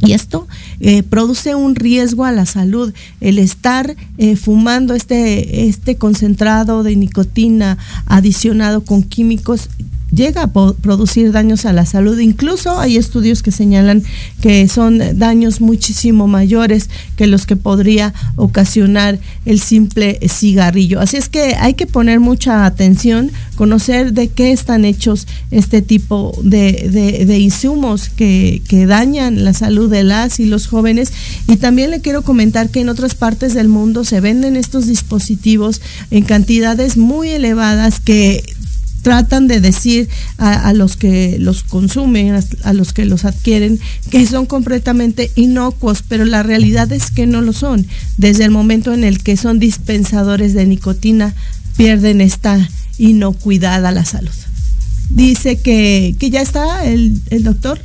y 0.00 0.12
esto 0.12 0.46
eh, 0.80 1.02
produce 1.02 1.54
un 1.54 1.74
riesgo 1.74 2.24
a 2.24 2.32
la 2.32 2.46
salud. 2.46 2.92
El 3.20 3.38
estar 3.38 3.96
eh, 4.18 4.36
fumando 4.36 4.94
este, 4.94 5.68
este 5.68 5.96
concentrado 5.96 6.82
de 6.82 6.96
nicotina 6.96 7.78
adicionado 8.06 8.82
con 8.82 9.02
químicos 9.02 9.68
llega 10.10 10.42
a 10.44 10.52
producir 10.52 11.32
daños 11.32 11.66
a 11.66 11.72
la 11.72 11.86
salud. 11.86 12.18
Incluso 12.18 12.78
hay 12.78 12.96
estudios 12.96 13.42
que 13.42 13.50
señalan 13.50 14.02
que 14.40 14.66
son 14.68 15.18
daños 15.18 15.60
muchísimo 15.60 16.28
mayores 16.28 16.88
que 17.16 17.26
los 17.26 17.46
que 17.46 17.56
podría 17.56 18.14
ocasionar 18.36 19.18
el 19.44 19.60
simple 19.60 20.18
cigarrillo. 20.28 21.00
Así 21.00 21.16
es 21.16 21.28
que 21.28 21.56
hay 21.58 21.74
que 21.74 21.86
poner 21.86 22.20
mucha 22.20 22.64
atención, 22.64 23.30
conocer 23.56 24.12
de 24.12 24.28
qué 24.28 24.52
están 24.52 24.84
hechos 24.84 25.26
este 25.50 25.82
tipo 25.82 26.38
de, 26.42 27.24
de, 27.26 27.38
insumos 27.38 28.08
que, 28.08 28.62
que 28.68 28.86
dañan 28.86 29.44
la 29.44 29.52
salud 29.52 29.90
de 29.90 30.04
las 30.04 30.40
y 30.40 30.46
los 30.46 30.66
jóvenes. 30.66 31.12
Y 31.46 31.56
también 31.56 31.90
le 31.90 32.00
quiero 32.00 32.22
comentar 32.22 32.70
que 32.70 32.80
en 32.80 32.88
otras 32.88 33.14
partes 33.14 33.54
del 33.54 33.68
mundo 33.68 34.04
se 34.04 34.20
venden 34.20 34.56
estos 34.56 34.86
dispositivos 34.86 35.80
en 36.10 36.24
cantidades 36.24 36.96
muy 36.96 37.28
elevadas 37.28 38.00
que 38.00 38.42
tratan 39.02 39.48
de 39.48 39.60
decir 39.60 40.08
a, 40.38 40.72
los 40.72 40.96
que 40.96 41.38
los 41.38 41.62
consumen, 41.62 42.40
a, 42.64 42.72
los 42.72 42.92
que 42.92 43.04
los 43.04 43.24
adquieren, 43.24 43.78
que 44.10 44.26
son 44.26 44.46
completamente 44.46 45.30
inocuos, 45.34 46.02
pero 46.06 46.24
la 46.24 46.42
realidad 46.42 46.92
es 46.92 47.10
que 47.10 47.26
no 47.26 47.40
lo 47.40 47.52
son. 47.52 47.86
Desde 48.16 48.44
el 48.44 48.50
momento 48.50 48.92
en 48.92 49.04
el 49.04 49.22
que 49.22 49.36
son 49.36 49.58
dispensadores 49.58 50.54
de 50.54 50.66
nicotina, 50.66 51.34
pierden 51.76 52.20
esta 52.20 52.68
inocuidad 52.98 53.86
a 53.86 53.92
la 53.92 54.04
salud. 54.04 54.34
Dice 55.10 55.60
que, 55.60 56.16
que 56.18 56.30
ya 56.30 56.42
está 56.42 56.84
el, 56.84 57.20
el 57.30 57.44
doctor. 57.44 57.80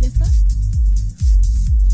¿Ya 0.00 0.06
está? 0.06 0.24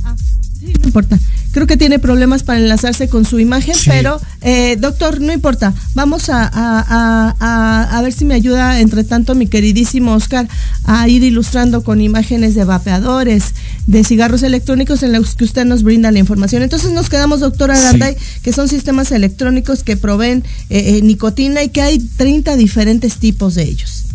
Ah, 0.04 0.16
sí, 0.60 0.72
no 0.78 0.86
importa 0.86 1.18
creo 1.54 1.68
que 1.68 1.76
tiene 1.76 2.00
problemas 2.00 2.42
para 2.42 2.58
enlazarse 2.58 3.08
con 3.08 3.24
su 3.24 3.38
imagen, 3.38 3.76
pero 3.86 4.20
eh, 4.42 4.76
doctor, 4.76 5.20
no 5.20 5.32
importa, 5.32 5.72
vamos 5.94 6.28
a, 6.28 6.50
a, 6.52 8.02
ver 8.02 8.12
si 8.12 8.24
me 8.24 8.34
ayuda, 8.34 8.80
entre 8.80 9.04
tanto, 9.04 9.36
mi 9.36 9.46
queridísimo 9.46 10.14
Oscar, 10.14 10.48
a 10.82 11.08
ir 11.08 11.22
ilustrando 11.22 11.84
con 11.84 12.00
imágenes 12.00 12.56
de 12.56 12.64
vapeadores, 12.64 13.54
de 13.86 14.02
cigarros 14.02 14.42
electrónicos 14.42 15.04
en 15.04 15.12
los 15.12 15.36
que 15.36 15.44
usted 15.44 15.64
nos 15.64 15.84
brinda 15.84 16.10
la 16.10 16.18
información. 16.18 16.64
Entonces 16.64 16.90
nos 16.90 17.08
quedamos, 17.08 17.38
doctor 17.38 17.70
Aranday, 17.70 18.16
que 18.42 18.52
son 18.52 18.68
sistemas 18.68 19.12
electrónicos 19.12 19.84
que 19.84 19.96
proveen 19.96 20.42
eh, 20.70 20.96
eh, 20.96 21.02
nicotina 21.02 21.62
y 21.62 21.68
que 21.68 21.82
hay 21.82 22.00
30 22.00 22.56
diferentes 22.56 23.18
tipos 23.18 23.54
de 23.54 23.62
ellos. 23.62 24.06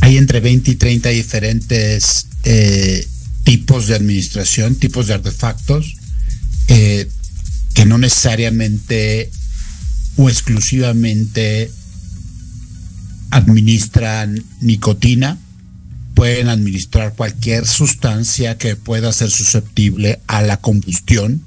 Hay 0.00 0.16
entre 0.16 0.38
20 0.38 0.70
y 0.70 0.74
30 0.76 1.08
diferentes 1.08 2.28
tipos 3.42 3.88
de 3.88 3.96
administración, 3.96 4.76
tipos 4.76 5.08
de 5.08 5.14
artefactos 5.14 5.96
eh, 6.68 7.08
que 7.74 7.84
no 7.84 7.98
necesariamente 7.98 9.30
o 10.16 10.28
exclusivamente 10.28 11.70
administran 13.30 14.42
nicotina, 14.60 15.38
pueden 16.14 16.48
administrar 16.48 17.14
cualquier 17.14 17.66
sustancia 17.66 18.56
que 18.56 18.76
pueda 18.76 19.12
ser 19.12 19.30
susceptible 19.30 20.20
a 20.28 20.42
la 20.42 20.58
combustión. 20.58 21.44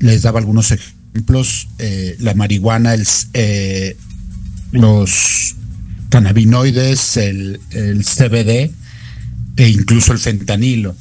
Les 0.00 0.22
daba 0.22 0.40
algunos 0.40 0.72
ejemplos, 0.72 1.68
eh, 1.78 2.16
la 2.18 2.34
marihuana, 2.34 2.96
eh, 3.34 3.96
los 4.72 5.54
cannabinoides, 6.08 7.16
el, 7.16 7.60
el 7.70 8.04
CBD 8.04 8.72
e 9.56 9.68
incluso 9.68 10.12
el 10.12 10.18
fentanilo 10.18 10.96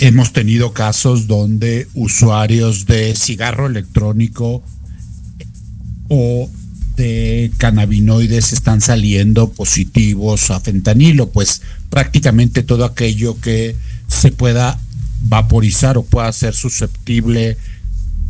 hemos 0.00 0.32
tenido 0.32 0.72
casos 0.72 1.26
donde 1.26 1.86
usuarios 1.94 2.86
de 2.86 3.14
cigarro 3.14 3.66
electrónico 3.66 4.62
o 6.08 6.50
de 6.96 7.52
cannabinoides 7.58 8.52
están 8.52 8.80
saliendo 8.80 9.52
positivos 9.52 10.50
a 10.50 10.60
fentanilo, 10.60 11.30
pues 11.30 11.62
prácticamente 11.88 12.62
todo 12.62 12.84
aquello 12.84 13.38
que 13.40 13.76
se 14.08 14.32
pueda 14.32 14.78
vaporizar 15.22 15.98
o 15.98 16.02
pueda 16.02 16.32
ser 16.32 16.54
susceptible 16.54 17.56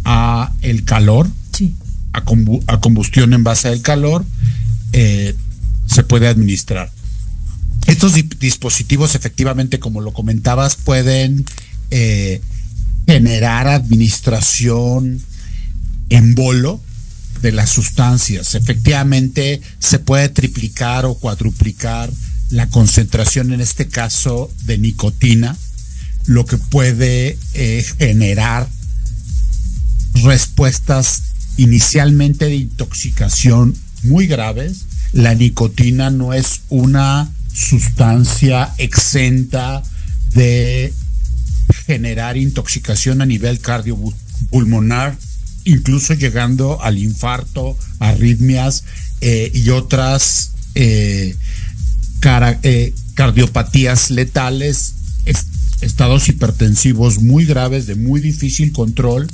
a 0.05 0.53
el 0.63 0.85
calor, 0.85 1.29
a, 2.13 2.81
combustión 2.81 3.33
en 3.33 3.45
base 3.45 3.69
al 3.69 3.81
calor, 3.81 4.25
eh, 4.93 5.35
se 5.87 6.03
puede 6.03 6.27
administrar. 6.27 6.91
Estos 7.91 8.15
dispositivos, 8.39 9.17
efectivamente, 9.17 9.81
como 9.81 10.01
lo 10.01 10.13
comentabas, 10.13 10.77
pueden 10.77 11.45
eh, 11.91 12.41
generar 13.05 13.67
administración 13.67 15.21
en 16.09 16.37
bolo 16.37 16.81
de 17.43 17.51
las 17.51 17.71
sustancias. 17.71 18.55
Efectivamente, 18.55 19.61
se 19.81 19.99
puede 19.99 20.29
triplicar 20.29 21.05
o 21.05 21.15
cuadruplicar 21.15 22.09
la 22.51 22.71
concentración, 22.71 23.53
en 23.53 23.61
este 23.61 23.89
caso, 23.89 24.53
de 24.67 24.79
nicotina, 24.79 25.59
lo 26.27 26.47
que 26.47 26.59
puede 26.59 27.39
eh, 27.55 27.85
generar 27.99 28.69
respuestas 30.15 31.23
inicialmente 31.57 32.45
de 32.45 32.55
intoxicación 32.55 33.75
muy 34.05 34.29
graves. 34.29 34.85
La 35.13 35.35
nicotina 35.35 36.11
no 36.11 36.33
es 36.35 36.61
una 36.69 37.29
sustancia 37.53 38.73
exenta 38.79 39.83
de 40.35 40.93
generar 41.87 42.37
intoxicación 42.37 43.23
a 43.23 43.27
nivel 43.27 43.61
cardiopulmonar, 43.61 45.17
incluso 45.65 46.15
llegando 46.15 46.83
al 46.83 46.99
infarto, 46.99 47.77
arritmias 47.99 48.85
eh, 49.21 49.51
y 49.55 49.71
otras 49.71 50.53
eh, 50.75 51.37
eh, 52.63 52.95
cardiopatías 53.15 54.11
letales, 54.11 54.95
estados 55.81 56.29
hipertensivos 56.29 57.21
muy 57.21 57.45
graves, 57.45 57.87
de 57.87 57.95
muy 57.95 58.21
difícil 58.21 58.73
control 58.73 59.29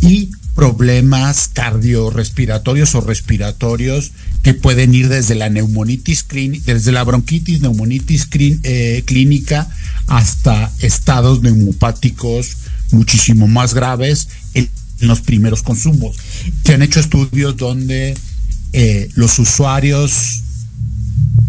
y 0.00 0.30
problemas 0.58 1.46
cardiorrespiratorios 1.52 2.96
o 2.96 3.00
respiratorios 3.00 4.10
que 4.42 4.54
pueden 4.54 4.92
ir 4.92 5.08
desde 5.08 5.36
la 5.36 5.48
neumonitis 5.48 6.26
desde 6.66 6.90
la 6.90 7.04
bronquitis, 7.04 7.60
neumonitis 7.60 8.28
eh, 8.64 9.04
clínica 9.06 9.70
hasta 10.08 10.72
estados 10.80 11.42
neumopáticos 11.42 12.56
muchísimo 12.90 13.46
más 13.46 13.72
graves 13.72 14.26
en 14.54 14.68
los 14.98 15.20
primeros 15.20 15.62
consumos. 15.62 16.16
Se 16.64 16.74
han 16.74 16.82
hecho 16.82 16.98
estudios 16.98 17.56
donde 17.56 18.16
eh, 18.72 19.08
los 19.14 19.38
usuarios 19.38 20.42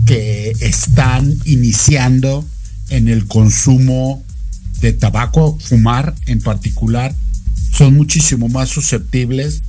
que 0.05 0.51
están 0.59 1.35
iniciando 1.45 2.45
en 2.89 3.07
el 3.07 3.25
consumo 3.25 4.23
de 4.81 4.93
tabaco, 4.93 5.57
fumar 5.59 6.13
en 6.27 6.41
particular, 6.41 7.15
son 7.71 7.95
muchísimo 7.95 8.49
más 8.49 8.69
susceptibles 8.69 9.61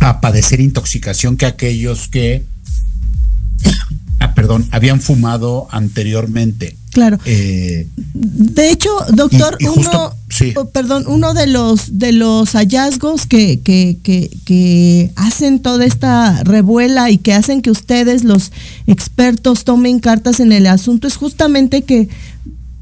a 0.00 0.20
padecer 0.20 0.60
intoxicación 0.60 1.36
que 1.36 1.46
aquellos 1.46 2.08
que, 2.08 2.44
ah, 4.20 4.34
perdón, 4.34 4.66
habían 4.70 5.00
fumado 5.00 5.66
anteriormente. 5.70 6.76
Claro. 6.92 7.18
Eh, 7.26 7.88
de 8.14 8.70
hecho, 8.70 8.90
doctor, 9.12 9.58
uno, 9.60 10.14
oh, 10.56 10.64
perdón, 10.70 11.04
uno 11.08 11.34
de 11.34 11.46
los 11.46 11.98
de 11.98 12.12
los 12.12 12.52
hallazgos 12.52 13.26
que, 13.26 13.60
que, 13.60 13.98
que, 14.02 14.30
que, 14.46 15.12
hacen 15.14 15.60
toda 15.60 15.84
esta 15.84 16.42
revuela 16.44 17.10
y 17.10 17.18
que 17.18 17.34
hacen 17.34 17.60
que 17.60 17.70
ustedes, 17.70 18.24
los 18.24 18.50
expertos, 18.86 19.64
tomen 19.64 19.98
cartas 19.98 20.40
en 20.40 20.52
el 20.52 20.66
asunto 20.66 21.06
es 21.06 21.16
justamente 21.16 21.82
que 21.82 22.08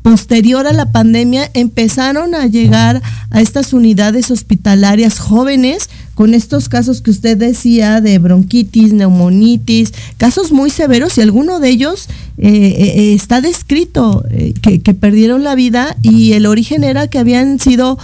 posterior 0.05 0.67
a 0.67 0.75
la 0.75 0.93
pandemia 0.93 1.51
empezaron 1.55 2.35
a 2.35 2.47
llegar 2.47 3.01
a 3.31 3.41
estas 3.41 3.73
unidades 3.73 4.31
hospitalarias 4.31 5.19
jóvenes 5.19 5.89
con 6.15 6.35
estos 6.35 6.69
casos 6.69 7.01
que 7.01 7.11
usted 7.11 7.39
decía 7.39 8.03
de 8.03 8.19
bronquitis, 8.19 8.93
neumonitis, 8.93 9.95
casos 10.19 10.53
muy 10.53 10.69
severos 10.69 11.17
y 11.17 11.23
alguno 11.23 11.59
de 11.59 11.71
ellos 11.71 12.09
eh, 12.37 12.51
eh, 12.51 13.15
está 13.15 13.41
descrito 13.41 14.27
eh, 14.29 14.53
que, 14.61 14.93
perdieron 14.93 15.43
la 15.43 15.55
vida 15.55 15.97
y 16.03 16.35
el 16.35 16.45
origen 16.45 16.85
era 16.85 17.09
que 17.09 17.19
habían 17.19 17.59
sido 17.59 17.97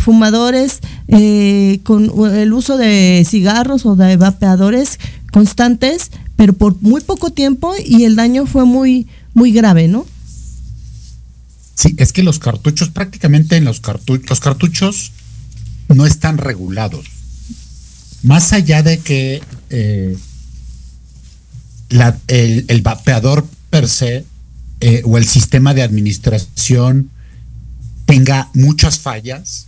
fumadores 0.00 0.80
con 1.84 2.10
el 2.34 2.52
uso 2.52 2.76
de 2.76 3.24
cigarros 3.24 3.86
o 3.86 3.94
de 3.94 4.16
vapeadores 4.16 4.98
constantes, 5.30 6.10
pero 6.34 6.54
por 6.54 6.82
muy 6.82 7.02
poco 7.02 7.30
tiempo 7.30 7.72
y 7.86 8.02
el 8.02 8.16
daño 8.16 8.46
fue 8.46 8.64
muy, 8.64 9.06
muy 9.32 9.52
grave, 9.52 9.86
¿no? 9.86 10.06
Sí, 11.76 11.94
es 11.98 12.12
que 12.12 12.22
los 12.22 12.38
cartuchos, 12.38 12.88
prácticamente 12.88 13.56
en 13.56 13.66
los 13.66 13.80
cartuchos, 13.80 14.30
los 14.30 14.40
cartuchos 14.40 15.12
no 15.88 16.06
están 16.06 16.38
regulados. 16.38 17.06
Más 18.22 18.54
allá 18.54 18.82
de 18.82 18.98
que 18.98 19.42
eh, 19.68 20.16
el, 22.28 22.82
vapeador 22.82 23.46
per 23.68 23.88
se 23.88 24.24
eh, 24.80 25.02
o 25.04 25.18
el 25.18 25.26
sistema 25.26 25.74
de 25.74 25.82
administración 25.82 27.10
tenga 28.06 28.48
muchas 28.54 28.98
fallas, 28.98 29.66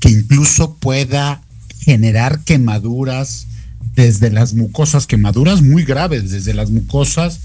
que 0.00 0.10
incluso 0.10 0.74
pueda 0.74 1.42
generar 1.80 2.40
quemaduras 2.40 3.46
desde 3.94 4.30
las 4.30 4.52
mucosas, 4.54 5.06
quemaduras 5.06 5.62
muy 5.62 5.84
graves, 5.84 6.30
desde 6.32 6.54
las 6.54 6.70
mucosas 6.70 7.38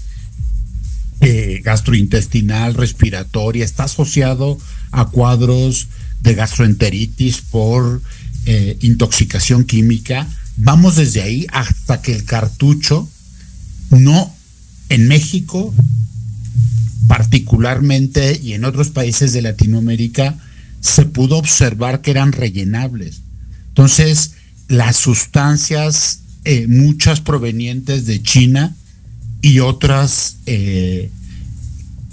eh, 1.20 1.60
gastrointestinal, 1.64 2.74
respiratoria, 2.74 3.64
está 3.64 3.84
asociado 3.84 4.58
a 4.92 5.06
cuadros 5.06 5.88
de 6.20 6.34
gastroenteritis 6.34 7.40
por 7.40 8.02
eh, 8.46 8.76
intoxicación 8.80 9.64
química. 9.64 10.26
Vamos 10.56 10.96
desde 10.96 11.22
ahí 11.22 11.46
hasta 11.52 12.02
que 12.02 12.14
el 12.14 12.24
cartucho 12.24 13.08
no 13.90 14.34
en 14.88 15.08
México 15.08 15.74
particularmente 17.06 18.40
y 18.42 18.54
en 18.54 18.64
otros 18.64 18.88
países 18.88 19.32
de 19.32 19.42
Latinoamérica 19.42 20.38
se 20.80 21.04
pudo 21.04 21.36
observar 21.36 22.00
que 22.00 22.10
eran 22.10 22.32
rellenables. 22.32 23.22
Entonces, 23.68 24.32
las 24.68 24.96
sustancias, 24.96 26.20
eh, 26.44 26.66
muchas 26.68 27.20
provenientes 27.20 28.06
de 28.06 28.22
China, 28.22 28.76
y 29.44 29.60
otras 29.60 30.36
eh, 30.46 31.10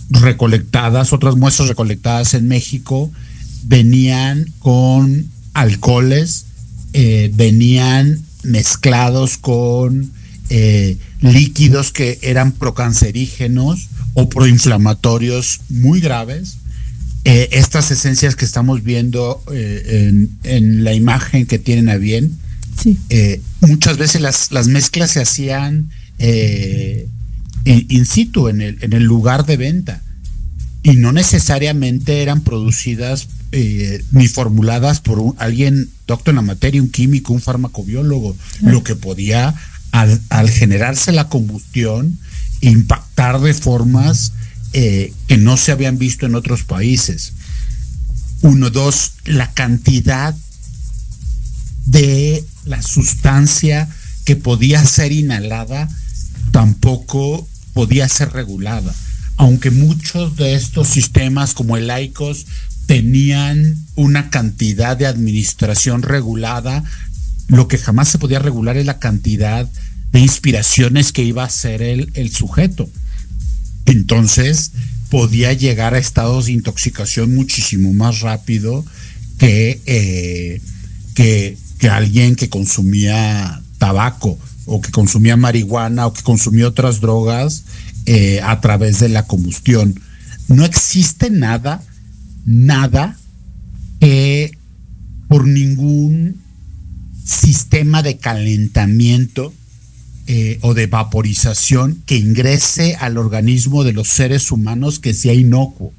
recolectadas, 0.10 1.14
otras 1.14 1.38
muestras 1.38 1.70
recolectadas 1.70 2.34
en 2.34 2.50
México, 2.50 3.10
venían 3.64 4.52
con 4.60 5.28
alcoholes, 5.54 6.48
eh, 6.92 7.32
venían 7.34 8.20
mezclados 8.44 9.38
con 9.38 10.12
eh, 10.50 10.98
líquidos 11.22 11.94
que 11.94 12.20
eran 12.22 12.52
procancerígenos 12.52 13.88
o 14.14 14.28
proinflamatorios 14.28 15.62
muy 15.70 16.02
graves. 16.02 16.58
estas 17.24 17.92
esencias 17.92 18.36
que 18.36 18.44
estamos 18.44 18.84
viendo 18.84 19.42
en, 19.54 20.84
la 20.84 20.94
imagen 20.94 21.46
que 21.46 21.60
tienen 21.60 21.88
a 21.88 21.96
bien, 21.96 22.38
muchas 23.62 23.98
veces 23.98 24.20
las, 24.20 24.52
las, 24.52 24.68
mezclas 24.68 25.12
se 25.12 25.22
hacían 25.22 25.90
in 27.66 28.06
situ, 28.06 28.48
en 28.48 28.62
el, 28.62 28.78
en 28.82 28.94
el 28.94 29.04
lugar 29.04 29.46
de 29.46 29.58
venta. 29.58 30.02
Y 30.84 30.94
no 30.94 31.12
necesariamente 31.12 32.22
eran 32.22 32.42
producidas 32.42 33.28
eh, 33.52 34.04
ni 34.12 34.28
formuladas 34.28 35.00
por 35.00 35.36
alguien 35.38 35.90
doctor 36.08 36.32
en 36.32 36.38
la 36.38 36.42
materia, 36.42 36.82
un 36.82 36.90
químico, 36.90 37.34
un 37.34 37.42
farmacobiólogo, 37.42 38.36
lo 38.62 38.84
que 38.84 38.96
podía, 38.96 39.54
al, 39.92 40.22
al, 40.30 40.50
generarse 40.50 41.12
la 41.12 41.28
combustión, 41.28 42.18
impactar 42.62 43.40
de 43.42 43.54
formas 43.54 44.34
eh, 44.74 45.14
que 45.28 45.38
no 45.38 45.58
se 45.58 45.72
habían 45.72 45.98
visto 45.98 46.26
en 46.26 46.36
otros 46.36 46.64
países. 46.64 47.34
Uno, 48.42 48.70
dos, 48.70 49.14
la 49.26 49.52
cantidad 49.52 50.34
de 51.86 52.44
la 52.66 52.82
sustancia 52.82 53.90
que 54.24 54.36
podía 54.36 54.86
ser 54.86 55.12
inhalada 55.12 55.90
tampoco 56.52 57.48
podía 57.74 58.08
ser 58.10 58.32
regulada. 58.32 58.94
Aunque 59.38 59.72
muchos 59.72 60.36
de 60.36 60.56
estos 60.56 60.88
sistemas 60.88 61.54
como 61.54 61.78
el 61.78 61.90
ICOS 61.90 62.46
tenían 62.86 63.78
una 63.96 64.30
cantidad 64.30 64.98
de 64.98 65.08
administración 65.08 66.02
regulada, 66.04 66.84
lo 67.48 67.68
que 67.68 67.78
jamás 67.78 68.10
se 68.10 68.20
podía 68.20 68.40
regular 68.40 68.78
es 68.78 68.86
la 68.86 69.00
cantidad 69.00 69.68
de 70.12 70.20
inspiraciones 70.20 71.12
que 71.12 71.24
iba 71.24 71.44
a 71.44 71.48
hacer 71.48 71.82
el, 71.82 72.12
el 72.14 72.32
sujeto. 72.32 72.90
Entonces 73.86 74.72
podía 75.10 75.54
llegar 75.54 75.94
a 75.94 75.98
estados 75.98 76.46
de 76.46 76.54
intoxicación 76.54 77.36
muchísimo 77.36 77.94
más 77.94 78.22
rápido 78.22 78.86
que, 79.38 79.82
eh, 79.86 80.62
que, 81.14 81.58
que 81.80 81.90
alguien 81.90 82.36
que 82.36 82.50
consumía 82.50 83.62
tabaco 83.78 84.40
o 84.72 84.80
que 84.80 84.90
consumía 84.92 85.36
marihuana 85.36 86.08
o 86.08 86.14
que 86.14 86.24
consumía 86.24 86.68
otras 86.68 87.02
drogas 87.02 87.66
eh, 88.06 88.40
a 88.42 88.62
través 88.62 89.00
de 89.00 89.10
la 89.10 89.28
combustión. 89.28 90.00
No 90.48 90.64
existe 90.64 91.30
nada, 91.30 91.84
nada 92.46 93.18
que 94.00 94.58
por 95.28 95.46
ningún 95.46 96.42
sistema 97.26 98.02
de 98.02 98.18
calentamiento 98.18 99.54
eh, 100.28 100.58
o 100.62 100.74
de 100.74 100.88
vaporización 100.88 102.02
que 102.06 102.18
ingrese 102.18 102.96
al 102.96 103.18
organismo 103.18 103.84
de 103.84 103.92
los 103.92 104.08
seres 104.08 104.52
humanos 104.52 105.00
que 105.00 105.14
sea 105.14 105.34
inocuo. 105.34 105.94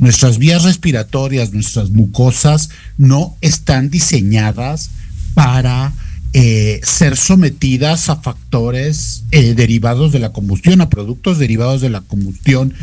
Nuestras 0.00 0.38
vías 0.38 0.64
respiratorias, 0.64 1.52
nuestras 1.52 1.90
mucosas 1.90 2.70
no 2.96 3.36
están 3.40 3.90
diseñadas 3.90 4.90
para 5.34 5.92
eh, 6.32 6.80
ser 6.82 7.16
sometidas 7.16 8.08
a 8.08 8.16
factores 8.16 9.24
eh, 9.30 9.54
derivados 9.54 10.12
de 10.12 10.18
la 10.18 10.32
combustión, 10.32 10.80
a 10.80 10.90
productos 10.90 11.38
derivados 11.38 11.80
de 11.80 11.90
la 11.90 12.02
combustión 12.02 12.74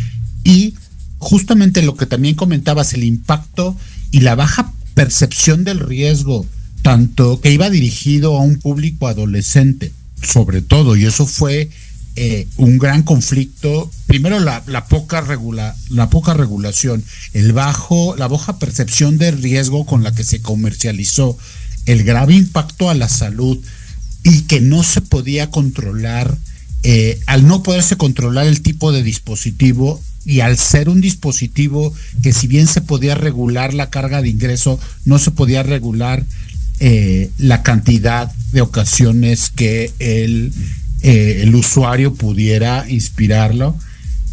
y 0.43 0.75
justamente 1.17 1.81
lo 1.81 1.95
que 1.95 2.05
también 2.05 2.35
comentabas, 2.35 2.93
el 2.93 3.03
impacto 3.03 3.77
y 4.11 4.21
la 4.21 4.35
baja 4.35 4.71
percepción 4.93 5.63
del 5.63 5.79
riesgo, 5.79 6.45
tanto 6.81 7.41
que 7.41 7.51
iba 7.51 7.69
dirigido 7.69 8.37
a 8.37 8.41
un 8.41 8.57
público 8.57 9.07
adolescente, 9.07 9.91
sobre 10.21 10.61
todo, 10.61 10.95
y 10.95 11.05
eso 11.05 11.25
fue 11.25 11.69
eh, 12.15 12.47
un 12.57 12.77
gran 12.77 13.01
conflicto. 13.01 13.89
Primero 14.05 14.39
la, 14.39 14.61
poca 14.87 15.21
regula, 15.21 15.75
la 15.89 16.11
poca 16.11 16.35
regulación, 16.35 17.03
el 17.33 17.53
bajo, 17.53 18.15
la 18.17 18.27
baja 18.27 18.59
percepción 18.59 19.17
del 19.17 19.41
riesgo 19.41 19.85
con 19.85 20.03
la 20.03 20.13
que 20.13 20.23
se 20.23 20.41
comercializó 20.41 21.37
el 21.85 22.03
grave 22.03 22.35
impacto 22.35 22.89
a 22.89 22.93
la 22.93 23.09
salud 23.09 23.59
y 24.23 24.41
que 24.43 24.61
no 24.61 24.83
se 24.83 25.01
podía 25.01 25.49
controlar, 25.49 26.37
eh, 26.83 27.19
al 27.27 27.45
no 27.47 27.63
poderse 27.63 27.97
controlar 27.97 28.47
el 28.47 28.61
tipo 28.61 28.91
de 28.91 29.03
dispositivo 29.03 30.01
y 30.25 30.39
al 30.39 30.57
ser 30.57 30.87
un 30.87 31.01
dispositivo 31.01 31.93
que 32.21 32.31
si 32.31 32.47
bien 32.47 32.67
se 32.67 32.81
podía 32.81 33.15
regular 33.15 33.73
la 33.73 33.89
carga 33.89 34.21
de 34.21 34.29
ingreso, 34.29 34.79
no 35.03 35.19
se 35.19 35.31
podía 35.31 35.63
regular 35.63 36.25
eh, 36.79 37.29
la 37.37 37.63
cantidad 37.63 38.31
de 38.51 38.61
ocasiones 38.61 39.49
que 39.49 39.91
el, 39.99 40.53
eh, 41.01 41.41
el 41.43 41.53
usuario 41.53 42.13
pudiera 42.13 42.89
inspirarlo, 42.89 43.77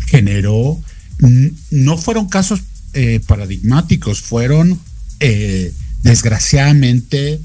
generó, 0.06 0.80
no 1.70 1.98
fueron 1.98 2.28
casos 2.28 2.60
paradigmáticos, 3.26 4.20
fueron 4.20 4.80
desgraciadamente, 6.02 7.40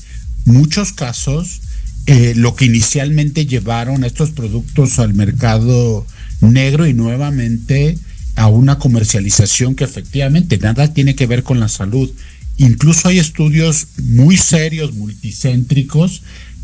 muchos 0.45 0.91
casos, 0.93 1.61
eh, 2.07 2.33
lo 2.35 2.55
que 2.55 2.65
inicialmente 2.65 3.45
llevaron 3.45 4.03
estos 4.03 4.31
productos 4.31 4.99
al 4.99 5.13
mercado 5.13 6.05
negro 6.41 6.85
y 6.85 6.93
nuevamente 6.93 7.97
a 8.35 8.47
una 8.47 8.77
comercialización 8.77 9.75
que 9.75 9.85
efectivamente 9.85 10.57
nada 10.57 10.93
tiene 10.93 11.15
que 11.15 11.25
ver 11.25 11.43
con 11.43 11.59
la 11.59 11.69
salud. 11.69 12.11
Incluso 12.57 13.07
hay 13.07 13.19
estudios 13.19 13.87
muy 13.97 14.37
serios, 14.37 14.93
multicéntricos, 14.93 16.21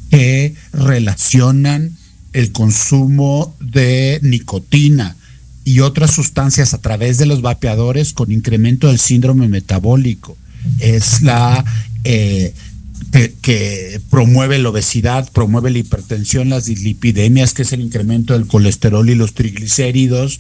que 0.10 0.56
relacionan 0.74 1.96
el 2.34 2.52
consumo 2.52 3.56
de 3.60 4.20
nicotina 4.22 5.16
y 5.64 5.80
otras 5.80 6.12
sustancias 6.12 6.74
a 6.74 6.80
través 6.80 7.18
de 7.18 7.26
los 7.26 7.42
vapeadores 7.42 8.14
con 8.14 8.32
incremento 8.32 8.88
del 8.88 9.00
síndrome 9.00 9.48
metabólico. 9.48 10.38
Es 10.80 11.22
la 11.22 11.64
eh, 12.04 12.54
que, 13.42 14.02
promueve 14.10 14.60
la 14.60 14.70
obesidad, 14.70 15.30
promueve 15.32 15.72
la 15.72 15.80
hipertensión, 15.80 16.50
las 16.50 16.66
dislipidemias, 16.66 17.54
que 17.54 17.64
es 17.64 17.74
el 17.74 17.82
incremento 17.82 18.34
del 18.34 18.48
colesterol 18.48 19.10
y 19.10 19.16
los 19.16 19.34
triglicéridos, 19.34 20.40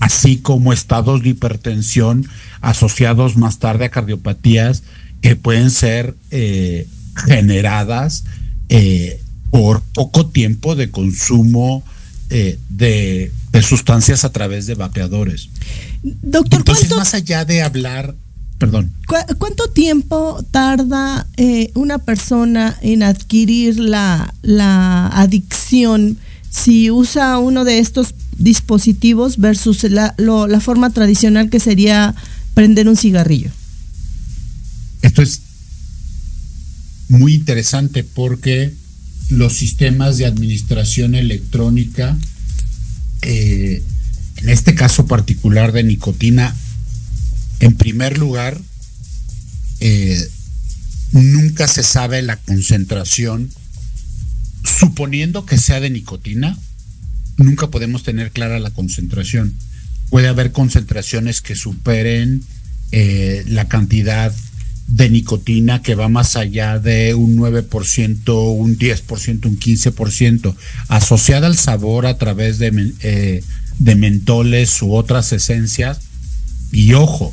así 0.00 0.38
como 0.38 0.72
estados 0.72 1.22
de 1.22 1.30
hipertensión 1.30 2.26
asociados 2.60 3.36
más 3.36 3.58
tarde 3.58 3.86
a 3.86 3.90
cardiopatías 3.90 4.82
que 5.20 5.36
pueden 5.36 5.70
ser 5.70 6.14
eh, 6.30 6.86
generadas 7.26 8.24
eh, 8.68 9.20
por 9.50 9.82
poco 9.94 10.26
tiempo 10.26 10.74
de 10.76 10.90
consumo 10.90 11.84
eh, 12.30 12.58
de, 12.68 13.32
sustancias 13.62 14.24
a 14.24 14.32
través 14.32 14.66
de 14.66 14.74
vapeadores. 14.74 15.48
Doctor, 16.02 16.60
Entonces, 16.60 16.94
más 16.94 17.14
allá 17.14 17.44
de 17.44 17.62
hablar, 17.62 18.14
perdón. 18.60 18.92
¿Cuánto 19.38 19.70
tiempo 19.70 20.44
tarda 20.50 21.26
eh, 21.38 21.70
una 21.74 21.96
persona 21.96 22.76
en 22.82 23.02
adquirir 23.02 23.80
la, 23.80 24.34
la 24.42 25.08
adicción 25.08 26.18
si 26.50 26.90
usa 26.90 27.38
uno 27.38 27.64
de 27.64 27.78
estos 27.78 28.14
dispositivos 28.36 29.38
versus 29.38 29.84
la, 29.84 30.14
la 30.18 30.60
forma 30.60 30.90
tradicional 30.90 31.48
que 31.48 31.58
sería 31.58 32.14
prender 32.52 32.86
un 32.86 32.98
cigarrillo? 32.98 33.50
Esto 35.00 35.22
es 35.22 35.40
muy 37.08 37.34
interesante 37.34 38.04
porque 38.04 38.74
los 39.30 39.54
sistemas 39.54 40.18
de 40.18 40.26
administración 40.26 41.14
electrónica, 41.14 42.14
eh, 43.22 43.82
en 44.36 44.48
este 44.50 44.74
caso 44.74 45.06
particular 45.06 45.72
de 45.72 45.82
nicotina, 45.82 46.54
en 47.60 47.76
primer 47.76 48.18
lugar, 48.18 48.58
eh, 49.80 50.28
nunca 51.12 51.68
se 51.68 51.82
sabe 51.82 52.22
la 52.22 52.36
concentración, 52.36 53.50
suponiendo 54.64 55.46
que 55.46 55.58
sea 55.58 55.80
de 55.80 55.90
nicotina, 55.90 56.58
nunca 57.36 57.68
podemos 57.68 58.02
tener 58.02 58.30
clara 58.30 58.58
la 58.58 58.70
concentración. 58.70 59.54
Puede 60.08 60.28
haber 60.28 60.52
concentraciones 60.52 61.40
que 61.40 61.54
superen 61.54 62.42
eh, 62.92 63.44
la 63.46 63.68
cantidad 63.68 64.32
de 64.88 65.08
nicotina 65.08 65.82
que 65.82 65.94
va 65.94 66.08
más 66.08 66.36
allá 66.36 66.78
de 66.78 67.14
un 67.14 67.36
9%, 67.36 68.56
un 68.56 68.76
10%, 68.76 69.46
un 69.46 69.58
15%, 69.58 70.56
asociada 70.88 71.46
al 71.46 71.56
sabor 71.56 72.06
a 72.06 72.18
través 72.18 72.58
de, 72.58 72.92
eh, 73.02 73.44
de 73.78 73.94
mentoles 73.94 74.82
u 74.82 74.94
otras 74.94 75.32
esencias. 75.32 76.00
Y 76.72 76.94
ojo, 76.94 77.32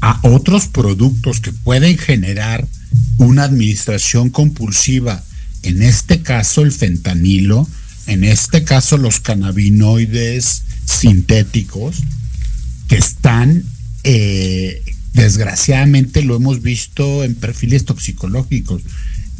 a 0.00 0.20
otros 0.22 0.66
productos 0.66 1.40
que 1.40 1.52
pueden 1.52 1.98
generar 1.98 2.66
una 3.18 3.44
administración 3.44 4.30
compulsiva, 4.30 5.22
en 5.62 5.82
este 5.82 6.22
caso 6.22 6.62
el 6.62 6.72
fentanilo, 6.72 7.68
en 8.06 8.24
este 8.24 8.64
caso 8.64 8.96
los 8.96 9.20
cannabinoides 9.20 10.62
sintéticos, 10.86 11.96
que 12.88 12.96
están 12.96 13.62
eh, 14.04 14.82
desgraciadamente 15.12 16.22
lo 16.22 16.36
hemos 16.36 16.62
visto 16.62 17.24
en 17.24 17.34
perfiles 17.34 17.84
toxicológicos 17.84 18.82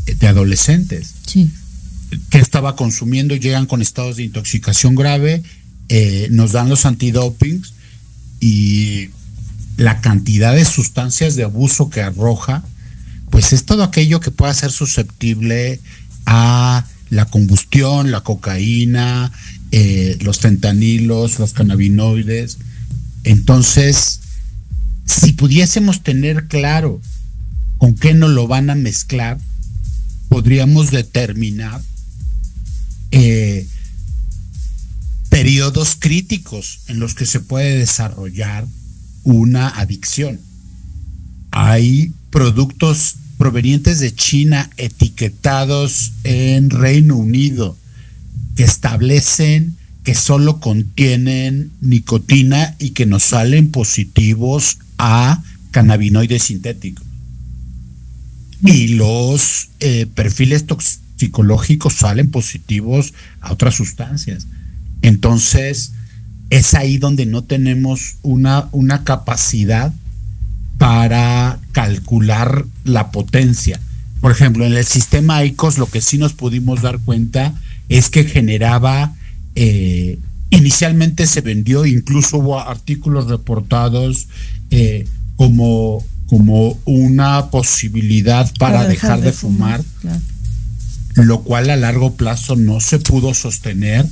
de 0.05 0.27
adolescentes. 0.27 1.15
Sí. 1.27 1.51
Que 2.29 2.39
estaba 2.39 2.77
consumiendo, 2.77 3.37
llegan 3.37 3.67
con 3.67 3.83
estados 3.83 4.17
de 4.17 4.25
intoxicación 4.25 4.95
grave, 4.95 5.43
eh, 5.89 6.29
nos 6.31 6.53
dan 6.53 6.69
los 6.69 6.87
antidopings 6.87 7.73
y 8.41 9.11
la 9.77 10.01
cantidad 10.01 10.55
de 10.55 10.65
sustancias 10.65 11.37
de 11.37 11.45
abuso 11.45 11.91
que 11.91 12.03
arroja, 12.03 12.63
pues 13.31 13.53
es 13.53 13.65
todo 13.65 13.83
aquello 13.83 14.21
que 14.21 14.31
pueda 14.31 14.53
ser 14.55 14.73
susceptible 14.73 15.81
a 16.27 16.85
la 17.11 17.25
combustión, 17.25 18.11
la 18.11 18.21
cocaína, 18.21 19.33
eh, 19.73 20.19
los 20.21 20.39
fentanilos, 20.39 21.39
los 21.39 21.53
cannabinoides. 21.53 22.59
Entonces, 23.25 24.21
si 25.07 25.33
pudiésemos 25.33 26.03
tener 26.03 26.47
claro 26.47 27.01
con 27.79 27.95
qué 27.95 28.15
nos 28.15 28.31
lo 28.31 28.47
van 28.47 28.71
a 28.71 28.75
mezclar, 28.75 29.39
podríamos 30.29 30.91
determinar 30.91 31.81
eh, 33.11 33.67
periodos 35.29 35.97
críticos 35.99 36.81
en 36.87 37.01
los 37.01 37.15
que 37.15 37.27
se 37.27 37.41
puede 37.41 37.79
desarrollar 37.79 38.67
una 39.23 39.69
adicción. 39.69 40.41
Hay 41.51 42.13
productos 42.31 43.17
provenientes 43.39 44.01
de 44.01 44.15
China 44.15 44.71
etiquetados 44.77 46.13
en 46.25 46.71
Reino 46.71 47.17
Unido 47.17 47.77
que 48.57 48.65
establecen 48.65 49.77
que 50.05 50.15
solo 50.15 50.61
contienen 50.61 51.73
nicotina 51.81 52.77
y 52.79 52.91
que 52.91 53.07
nos 53.07 53.23
salen 53.23 53.71
positivos 53.71 54.79
a 54.99 55.43
cannabinoides 55.71 56.45
sintéticos. 56.45 57.05
Y 58.63 58.89
los 58.89 59.69
eh, 59.81 60.07
perfiles 60.15 60.67
toxicológicos 60.67 61.95
salen 61.95 62.31
positivos 62.31 63.15
a 63.41 63.53
otras 63.53 63.75
sustancias. 63.75 64.47
Entonces, 65.03 65.93
es 66.51 66.75
ahí 66.75 66.99
donde 66.99 67.27
no 67.27 67.43
tenemos 67.45 68.17
una, 68.23 68.69
una 68.73 69.05
capacidad 69.05 69.93
para 70.79 71.59
calcular 71.73 72.67
la 72.85 73.11
potencia. 73.13 73.81
Por 74.21 74.33
ejemplo, 74.33 74.67
en 74.67 74.75
el 74.75 74.85
sistema 74.85 75.45
ICOS 75.45 75.79
lo 75.79 75.87
que 75.87 76.01
sí 76.01 76.19
nos 76.19 76.33
pudimos 76.33 76.83
dar 76.83 76.99
cuenta 76.99 77.55
es 77.89 78.11
que 78.11 78.25
generaba, 78.25 79.15
eh, 79.55 80.19
inicialmente 80.51 81.27
se 81.27 81.41
vendió, 81.41 81.87
incluso 81.87 82.39
hubo 82.39 82.61
artículos 82.61 83.29
reportados 83.29 84.29
eh, 84.71 85.07
como, 85.37 86.05
como 86.27 86.79
una 86.85 87.51
posibilidad 87.51 88.51
para, 88.59 88.87
dejar, 88.87 89.21
de, 89.21 89.33
fumar, 89.33 89.83
lo 91.15 91.43
cual 91.43 91.71
a 91.71 91.77
largo 91.77 92.15
plazo 92.15 92.57
no 92.57 92.81
se 92.81 92.99
pudo 92.99 93.35
sostener. 93.35 94.07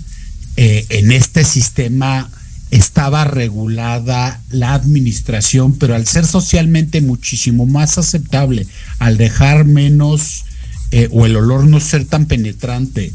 Eh, 0.60 0.84
en 0.88 1.12
este 1.12 1.44
sistema 1.44 2.28
estaba 2.72 3.24
regulada 3.24 4.42
la 4.50 4.74
administración, 4.74 5.78
pero 5.78 5.94
al 5.94 6.04
ser 6.06 6.26
socialmente 6.26 7.00
muchísimo 7.00 7.64
más 7.64 7.96
aceptable, 7.96 8.66
al 8.98 9.16
dejar 9.16 9.64
menos 9.64 10.44
eh, 10.90 11.08
o 11.12 11.26
el 11.26 11.36
olor 11.36 11.64
no 11.68 11.78
ser 11.78 12.06
tan 12.06 12.26
penetrante, 12.26 13.12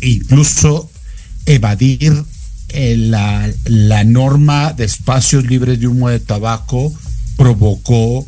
incluso 0.00 0.90
evadir 1.44 2.24
la, 2.72 4.04
norma 4.04 4.72
de 4.72 4.84
espacios 4.84 5.44
libres 5.44 5.78
de 5.78 5.86
humo 5.86 6.08
de 6.08 6.20
tabaco 6.20 6.92
provocó 7.36 8.26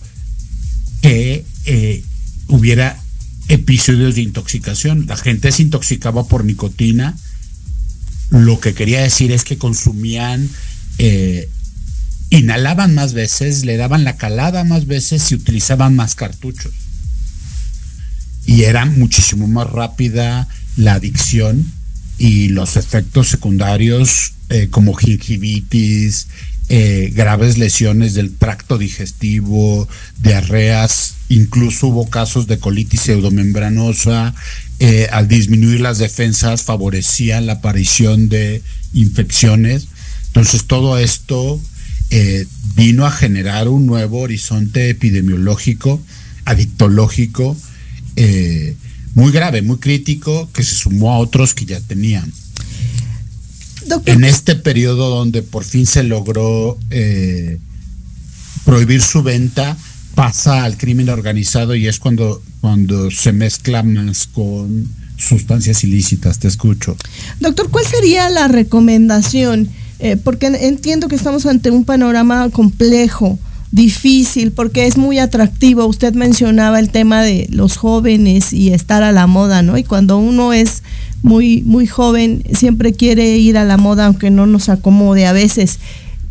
que 1.00 1.44
eh, 1.64 2.04
hubiera 2.48 3.00
episodios 3.48 4.14
de 4.14 4.22
intoxicación. 4.22 5.06
La 5.06 5.16
gente 5.16 5.50
se 5.52 5.62
intoxicaba 5.62 6.24
por 6.28 6.44
nicotina. 6.44 7.16
Lo 8.30 8.60
que 8.60 8.74
quería 8.74 9.02
decir 9.02 9.32
es 9.32 9.44
que 9.44 9.58
consumían, 9.58 10.48
eh, 10.98 11.48
inhalaban 12.30 12.94
más 12.94 13.14
veces, 13.14 13.64
le 13.64 13.76
daban 13.76 14.04
la 14.04 14.16
calada 14.16 14.64
más 14.64 14.86
veces 14.86 15.30
y 15.32 15.34
utilizaban 15.34 15.96
más 15.96 16.14
cartuchos. 16.14 16.72
Y 18.46 18.62
era 18.64 18.84
muchísimo 18.84 19.46
más 19.46 19.68
rápida 19.70 20.48
la 20.76 20.94
adicción 20.94 21.72
y 22.18 22.48
los 22.48 22.76
efectos 22.76 23.28
secundarios 23.28 24.32
eh, 24.50 24.68
como 24.70 24.94
gingivitis, 24.94 26.28
eh, 26.70 27.10
graves 27.14 27.56
lesiones 27.58 28.14
del 28.14 28.34
tracto 28.36 28.76
digestivo, 28.76 29.88
diarreas, 30.20 31.14
incluso 31.28 31.88
hubo 31.88 32.08
casos 32.10 32.46
de 32.46 32.58
colitis 32.58 33.02
pseudomembranosa, 33.02 34.34
eh, 34.80 35.08
al 35.10 35.28
disminuir 35.28 35.80
las 35.80 35.98
defensas 35.98 36.62
favorecía 36.62 37.40
la 37.40 37.54
aparición 37.54 38.28
de 38.28 38.62
infecciones. 38.92 39.88
Entonces 40.28 40.64
todo 40.64 40.98
esto 40.98 41.60
vino 42.74 43.04
a 43.04 43.10
generar 43.10 43.68
un 43.68 43.84
nuevo 43.84 44.20
horizonte 44.20 44.88
epidemiológico 44.88 46.00
adictológico 46.48 47.56
eh, 48.16 48.74
muy 49.14 49.30
grave, 49.32 49.62
muy 49.62 49.76
crítico, 49.78 50.50
que 50.52 50.62
se 50.62 50.74
sumó 50.74 51.12
a 51.12 51.18
otros 51.18 51.54
que 51.54 51.66
ya 51.66 51.80
tenían. 51.80 52.32
En 54.06 54.24
este 54.24 54.54
periodo 54.54 55.08
donde 55.08 55.42
por 55.42 55.64
fin 55.64 55.86
se 55.86 56.02
logró 56.02 56.78
eh, 56.90 57.58
prohibir 58.64 59.02
su 59.02 59.22
venta, 59.22 59.76
pasa 60.18 60.64
al 60.64 60.76
crimen 60.76 61.11
organizado 61.11 61.76
y 61.76 61.87
es 61.87 62.00
cuando, 62.00 62.42
cuando 62.61 63.09
se 63.09 63.31
mezcla 63.31 63.85
más 63.85 64.26
con 64.26 64.88
sustancias 65.16 65.85
ilícitas. 65.85 66.40
Te 66.40 66.48
escucho. 66.48 66.96
Doctor, 67.38 67.70
¿cuál 67.70 67.85
sería 67.85 68.28
la 68.28 68.48
recomendación? 68.48 69.68
Eh, 70.00 70.16
porque 70.16 70.46
entiendo 70.46 71.07
que 71.07 71.14
estamos 71.14 71.46
ante 71.46 71.70
un 71.70 71.85
panorama 71.85 72.50
complejo 72.50 73.38
difícil 73.70 74.50
porque 74.50 74.88
es 74.88 74.96
muy 74.96 75.20
atractivo. 75.20 75.87
Usted 75.87 76.14
mencionaba 76.14 76.81
el 76.81 76.90
tema 76.90 77.22
de 77.22 77.46
los 77.52 77.76
jóvenes 77.76 78.52
y 78.52 78.72
estar 78.72 79.04
a 79.04 79.12
la 79.12 79.28
moda, 79.28 79.62
¿no? 79.62 79.78
Y 79.78 79.85
cuando 79.85 80.18
uno 80.18 80.52
es 80.52 80.83
muy, 81.22 81.62
muy 81.62 81.87
joven, 81.87 82.42
siempre 82.54 82.92
quiere 82.92 83.38
ir 83.38 83.57
a 83.57 83.64
la 83.64 83.76
moda, 83.76 84.07
aunque 84.07 84.31
no 84.31 84.46
nos 84.46 84.68
acomode 84.68 85.26
a 85.26 85.33
veces. 85.33 85.78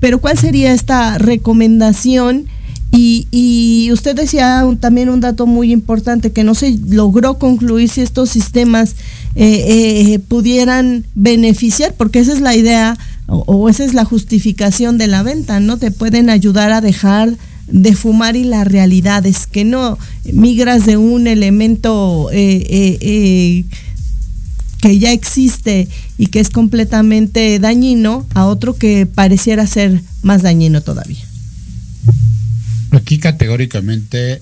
Pero 0.02 0.20
¿cuál 0.20 0.38
sería 0.38 0.74
esta 0.74 1.18
recomendación? 1.20 2.50
Y, 2.98 3.90
usted 3.92 4.16
decía 4.16 4.66
también 4.80 5.10
un 5.10 5.22
dato 5.22 5.46
muy 5.46 5.72
importante, 5.72 6.32
que 6.32 6.44
no 6.44 6.56
se 6.56 6.78
logró 6.88 7.38
concluir 7.38 7.90
si 7.90 8.02
estos 8.02 8.30
sistemas 8.30 8.96
eh, 9.36 10.14
eh, 10.14 10.20
pudieran 10.20 11.06
beneficiar, 11.16 11.94
porque 11.96 12.20
esa 12.20 12.34
es 12.34 12.42
la 12.42 12.56
idea 12.56 12.98
o, 13.28 13.70
esa 13.70 13.84
es 13.84 13.94
la 13.94 14.06
justificación 14.06 14.98
de 14.98 15.08
la 15.08 15.24
venta, 15.24 15.60
¿no? 15.60 15.78
Te 15.78 15.92
pueden 15.92 16.30
ayudar 16.30 16.72
a 16.72 16.82
dejar 16.82 17.38
de 17.68 17.96
fumar 17.96 18.36
y 18.36 18.46
la 18.46 18.64
realidad 18.64 19.26
es 19.26 19.46
que 19.46 19.66
no 19.66 19.98
migras 20.32 20.86
de 20.86 20.96
un 20.98 21.28
elemento 21.28 22.30
eh, 22.32 23.66
que 24.82 25.00
ya 25.00 25.12
existe 25.12 25.88
y 26.18 26.28
que 26.28 26.40
es 26.40 26.50
completamente 26.50 27.60
dañino 27.60 28.26
a 28.34 28.46
otro 28.46 28.76
que 28.76 29.06
pareciera 29.06 29.68
ser 29.68 30.02
más 30.24 30.42
dañino 30.42 30.82
todavía. 30.82 31.27
Aquí 32.92 33.20
categóricamente 33.20 34.42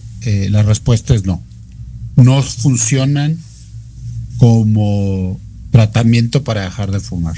la 0.50 0.64
respuesta 0.64 1.14
es 1.14 1.26
no. 1.26 1.44
No 2.16 2.42
funcionan 2.42 3.38
como 4.38 5.40
tratamiento 5.72 6.44
para 6.44 6.64
dejar 6.64 6.92
de 6.92 7.00
fumar. 7.00 7.36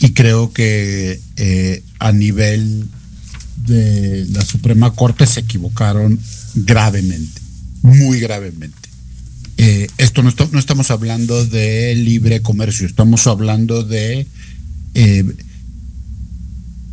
Y 0.00 0.12
creo 0.12 0.52
que 0.52 1.20
eh, 1.36 1.82
a 1.98 2.12
nivel 2.12 2.86
de 3.66 4.26
la 4.30 4.44
Suprema 4.44 4.94
Corte 4.94 5.26
se 5.26 5.40
equivocaron 5.40 6.18
gravemente, 6.54 7.40
muy 7.82 8.20
gravemente. 8.20 8.88
Eh, 9.56 9.88
esto 9.98 10.22
no, 10.22 10.30
estamos 10.58 10.90
hablando 10.92 11.44
de 11.44 11.94
libre 11.96 12.42
comercio, 12.42 12.86
estamos 12.86 13.26
hablando 13.26 13.82
de 13.82 14.26
eh, 14.94 15.24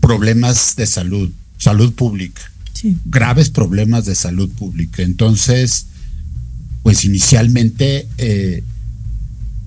problemas 0.01 0.75
de 0.75 0.87
salud, 0.87 1.31
salud 1.59 1.93
pública, 1.93 2.41
graves 3.05 3.49
problemas 3.49 4.05
de 4.05 4.15
salud 4.15 4.49
pública. 4.49 5.03
Entonces, 5.03 5.87
pues 6.83 7.05
inicialmente 7.05 8.07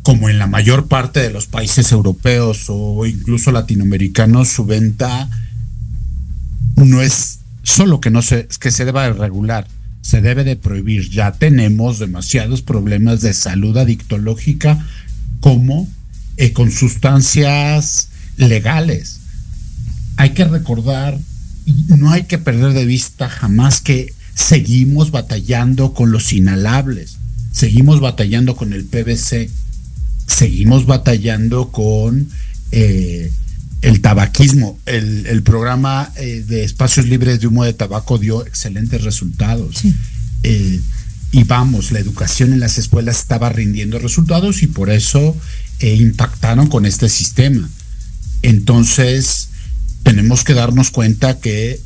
como 0.09 0.31
en 0.31 0.39
la 0.39 0.47
mayor 0.47 0.89
parte 0.89 1.21
de 1.21 1.29
los 1.29 1.47
países 1.49 1.93
europeos 1.93 2.65
o 2.69 3.05
incluso 3.05 3.53
latinoamericanos, 3.53 4.49
su 4.49 4.65
venta 4.65 5.29
no 6.77 7.03
es 7.03 7.41
solo 7.63 8.01
que 8.01 8.11
no 8.11 8.23
se, 8.23 8.49
que 8.59 8.71
se 8.71 8.87
deba 8.87 9.03
de 9.03 9.13
regular, 9.13 9.67
se 10.01 10.23
debe 10.23 10.45
de 10.45 10.57
prohibir. 10.57 11.11
Ya 11.11 11.33
tenemos 11.33 11.99
demasiados 11.99 12.63
problemas 12.63 13.21
de 13.21 13.35
salud 13.35 13.77
adictológica 13.77 14.83
como 15.41 15.87
eh, 16.39 16.55
con 16.55 16.71
sustancias 16.71 18.09
legales. 18.39 19.21
Hay 20.17 20.31
que 20.31 20.45
recordar 20.45 21.19
no 21.89 22.11
hay 22.11 22.25
que 22.25 22.39
perder 22.39 22.73
de 22.73 22.85
vista 22.85 23.29
jamás 23.29 23.81
que 23.81 24.13
seguimos 24.35 25.11
batallando 25.11 25.93
con 25.95 26.13
los 26.13 26.33
inhalables, 26.33 27.19
seguimos 27.53 28.01
batallando 28.01 28.57
con 28.57 28.73
el 28.73 28.85
PVC, 28.85 29.51
seguimos 30.27 30.87
batallando 30.87 31.71
con 31.71 32.29
eh, 32.71 33.33
el 33.83 34.01
tabaquismo. 34.01 34.79
El, 34.87 35.43
programa 35.43 36.13
eh, 36.17 36.45
de 36.47 36.65
espacios 36.65 37.07
libres 37.07 37.41
de 37.41 37.47
humo 37.47 37.65
de 37.65 37.73
tabaco 37.73 38.19
dio 38.19 38.47
excelentes 38.47 39.03
resultados. 39.03 39.83
Eh, 40.43 40.81
y 41.33 41.45
vamos, 41.45 41.93
la 41.93 41.99
educación 41.99 42.53
en 42.53 42.61
las 42.61 42.79
escuelas 42.79 43.19
estaba 43.19 43.51
rindiendo 43.51 43.99
resultados 43.99 44.63
y 44.63 44.67
por 44.67 44.89
eso 44.91 45.37
impactaron 45.81 46.69
con 46.69 46.87
este 46.87 47.09
sistema. 47.09 47.69
Entonces, 48.43 49.48
tenemos 50.09 50.43
que 50.43 50.55
darnos 50.55 50.91
cuenta 50.91 51.39
que 51.39 51.81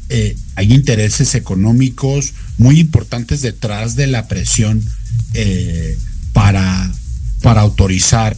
hay 0.55 0.73
intereses 0.73 1.35
económicos 1.35 2.35
muy 2.57 2.79
importantes 2.79 3.43
detrás 3.43 3.97
de 3.97 4.07
la 4.07 4.29
presión 4.29 4.81
para 6.33 6.93
para 7.43 7.61
autorizar 7.61 8.37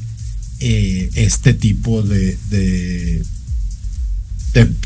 eh, 0.61 1.11
este 1.15 1.55
tipo 1.55 2.03
de, 2.03 2.37
de, 2.51 3.23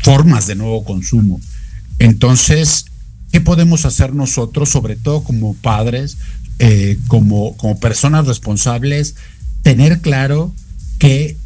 formas 0.03 0.45
de 0.47 0.55
nuevo 0.55 0.83
consumo. 0.83 1.39
Entonces, 1.99 2.85
¿qué 3.31 3.39
podemos 3.39 3.85
hacer 3.85 4.13
nosotros, 4.13 4.69
sobre 4.69 4.95
todo 4.95 5.23
como 5.23 5.53
padres, 5.55 6.17
eh, 6.59 6.97
como, 7.07 7.55
como 7.57 7.79
personas 7.79 8.27
responsables, 8.27 9.15
tener 9.63 10.01
claro 10.01 10.53
que 10.97 11.37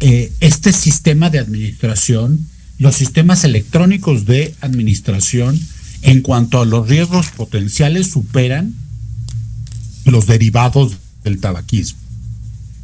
eh, 0.00 0.32
este 0.40 0.72
sistema 0.72 1.30
de 1.30 1.38
administración, 1.38 2.46
los 2.78 2.94
sistemas 2.94 3.44
electrónicos 3.44 4.26
de 4.26 4.54
administración, 4.60 5.58
en 6.02 6.20
cuanto 6.20 6.60
a 6.60 6.66
los 6.66 6.88
riesgos 6.88 7.28
potenciales, 7.28 8.08
superan 8.08 8.74
los 10.04 10.26
derivados 10.26 10.96
del 11.24 11.40
tabaquismo, 11.40 11.98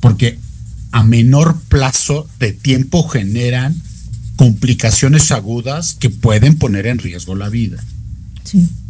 porque 0.01 0.39
a 0.91 1.03
menor 1.05 1.61
plazo 1.69 2.29
de 2.39 2.53
tiempo 2.53 3.09
generan 3.09 3.81
complicaciones 4.37 5.31
agudas 5.33 5.95
que 5.95 6.11
pueden 6.11 6.57
poner 6.57 6.87
en 6.87 6.99
riesgo 6.99 7.35
la 7.35 7.49
vida. 7.49 7.83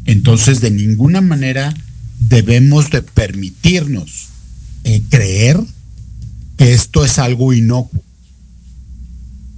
Entonces, 0.04 0.60
de 0.60 0.70
ninguna 0.70 1.20
manera 1.20 1.74
debemos 2.18 2.90
de 2.90 3.02
permitirnos 3.02 4.28
eh, 4.84 5.02
creer 5.08 5.60
que 6.58 6.74
esto 6.74 7.04
es 7.04 7.18
algo 7.18 7.52
inocuo. 7.52 8.03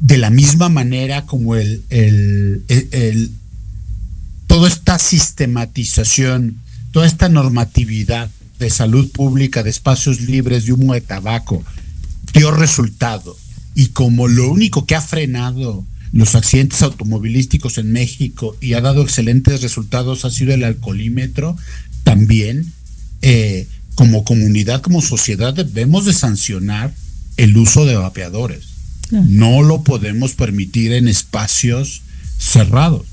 De 0.00 0.18
la 0.18 0.30
misma 0.30 0.68
manera 0.68 1.24
como 1.26 1.56
el, 1.56 1.82
el, 1.88 2.64
el 2.68 3.32
toda 4.46 4.68
esta 4.68 4.98
sistematización, 4.98 6.58
toda 6.92 7.06
esta 7.06 7.28
normatividad 7.28 8.30
de 8.58 8.70
salud 8.70 9.10
pública, 9.10 9.62
de 9.62 9.70
espacios 9.70 10.20
libres, 10.20 10.66
de 10.66 10.72
humo 10.72 10.94
de 10.94 11.00
tabaco, 11.00 11.64
dio 12.32 12.50
resultado. 12.50 13.36
Y 13.74 13.88
como 13.88 14.28
lo 14.28 14.50
único 14.50 14.86
que 14.86 14.94
ha 14.94 15.02
frenado 15.02 15.84
los 16.12 16.34
accidentes 16.34 16.82
automovilísticos 16.82 17.78
en 17.78 17.92
México 17.92 18.56
y 18.60 18.74
ha 18.74 18.80
dado 18.80 19.02
excelentes 19.02 19.60
resultados 19.60 20.24
ha 20.24 20.30
sido 20.30 20.54
el 20.54 20.64
alcoholímetro, 20.64 21.56
también 22.04 22.72
eh, 23.22 23.66
como 23.94 24.24
comunidad, 24.24 24.80
como 24.80 25.02
sociedad 25.02 25.52
debemos 25.52 26.06
de 26.06 26.12
sancionar 26.12 26.94
el 27.36 27.56
uso 27.56 27.84
de 27.84 27.96
vapeadores. 27.96 28.75
No 29.10 29.62
lo 29.62 29.82
podemos 29.82 30.32
permitir 30.32 30.92
en 30.92 31.08
espacios 31.08 32.02
cerrados 32.38 33.06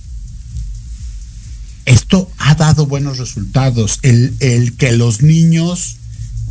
esto 1.85 2.31
ha 2.37 2.55
dado 2.55 2.85
buenos 2.85 3.17
resultados. 3.17 3.99
El, 4.01 4.73
que 4.77 4.91
los 4.93 5.21
niños 5.21 5.97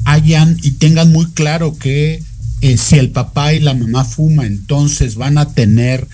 hayan 0.04 0.56
y 0.62 0.72
tengan 0.72 1.12
muy 1.12 1.26
claro 1.26 1.76
que 1.78 2.22
eh, 2.60 2.76
si 2.76 2.96
el 2.96 3.10
papá 3.10 3.54
y 3.54 3.60
la 3.60 3.74
mamá 3.74 4.04
fuma, 4.04 4.46
entonces 4.46 5.14
van 5.16 5.38
a 5.38 5.52
tener, 5.52 6.06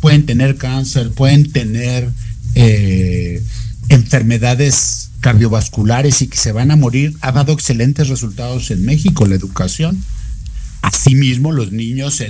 pueden 0.00 0.26
tener 0.26 0.56
cáncer, 0.56 1.10
pueden 1.12 1.50
tener 1.52 2.10
eh, 2.54 3.42
enfermedades 3.88 5.10
cardiovasculares 5.20 6.22
y 6.22 6.28
que 6.28 6.38
se 6.38 6.52
van 6.52 6.70
a 6.70 6.76
morir, 6.76 7.16
ha 7.20 7.32
dado 7.32 7.52
excelentes 7.52 8.08
resultados 8.08 8.70
en 8.70 8.84
México, 8.84 9.26
la 9.26 9.34
educación. 9.34 10.02
Asimismo, 10.82 11.50
los 11.50 11.72
niños 11.72 12.20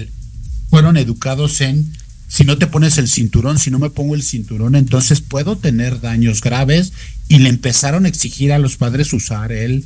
fueron 0.70 0.96
educados 0.96 1.60
en 1.60 1.92
si 2.28 2.44
no 2.44 2.58
te 2.58 2.66
pones 2.66 2.98
el 2.98 3.08
cinturón, 3.08 3.58
si 3.58 3.70
no 3.70 3.78
me 3.78 3.90
pongo 3.90 4.14
el 4.14 4.22
cinturón, 4.22 4.74
entonces 4.74 5.20
puedo 5.20 5.56
tener 5.56 6.00
daños 6.00 6.40
graves. 6.40 6.92
Y 7.28 7.38
le 7.38 7.48
empezaron 7.48 8.04
a 8.04 8.08
exigir 8.08 8.52
a 8.52 8.58
los 8.58 8.76
padres 8.76 9.12
usar 9.12 9.52
el, 9.52 9.84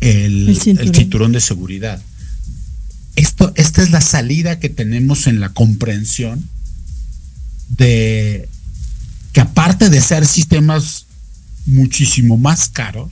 el, 0.00 0.56
cinturón. 0.58 1.32
de 1.32 1.40
seguridad. 1.40 2.02
Esto, 3.16 3.52
esta 3.56 3.82
es 3.82 3.90
la 3.90 4.00
salida 4.00 4.58
que 4.58 4.68
tenemos 4.68 5.26
en 5.26 5.40
la 5.40 5.50
comprensión 5.50 6.48
de 7.68 8.48
que 9.32 9.40
aparte 9.40 9.90
de 9.90 10.00
ser 10.00 10.26
sistemas 10.26 11.06
muchísimo 11.66 12.36
más 12.36 12.68
caros, 12.68 13.10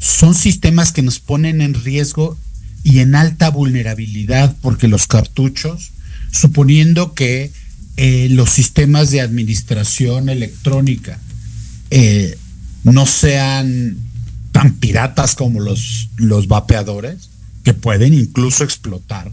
son 0.00 0.34
sistemas 0.34 0.92
que 0.92 1.02
nos 1.02 1.18
ponen 1.18 1.60
en 1.60 1.74
riesgo 1.74 2.38
y 2.82 3.00
en 3.00 3.14
alta 3.14 3.50
vulnerabilidad 3.50 4.56
porque 4.60 4.88
los 4.88 5.06
cartuchos, 5.06 5.90
suponiendo 6.32 7.14
que 7.14 7.50
eh, 7.96 8.28
los 8.30 8.50
sistemas 8.50 9.10
de 9.10 9.20
administración 9.20 10.28
electrónica 10.28 11.18
eh, 11.90 12.38
no 12.84 13.04
sean 13.06 13.96
tan 14.52 14.74
piratas 14.74 15.34
como 15.34 15.60
los, 15.60 16.08
los 16.16 16.48
vapeadores, 16.48 17.30
que 17.62 17.74
pueden 17.74 18.14
incluso 18.14 18.64
explotar, 18.64 19.30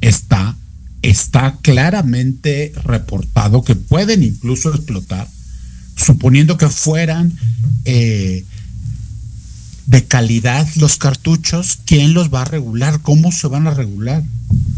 está, 0.00 0.56
está 1.02 1.58
claramente 1.62 2.72
reportado 2.84 3.62
que 3.62 3.74
pueden 3.74 4.22
incluso 4.22 4.74
explotar, 4.74 5.28
suponiendo 5.96 6.56
que 6.56 6.68
fueran 6.68 7.32
eh, 7.84 8.44
de 9.86 10.04
calidad 10.04 10.66
los 10.76 10.96
cartuchos, 10.96 11.78
¿quién 11.84 12.12
los 12.12 12.32
va 12.32 12.42
a 12.42 12.46
regular? 12.46 13.00
¿Cómo 13.02 13.30
se 13.32 13.46
van 13.48 13.66
a 13.66 13.74
regular? 13.74 14.22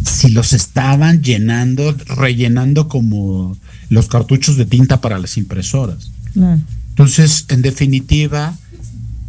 Si 0.04 0.30
los 0.30 0.52
estaban 0.52 1.22
llenando, 1.22 1.96
rellenando 2.06 2.88
como 2.88 3.56
los 3.88 4.08
cartuchos 4.08 4.56
de 4.56 4.66
tinta 4.66 5.00
para 5.00 5.18
las 5.18 5.36
impresoras. 5.36 6.10
Entonces, 6.90 7.46
en 7.48 7.62
definitiva, 7.62 8.56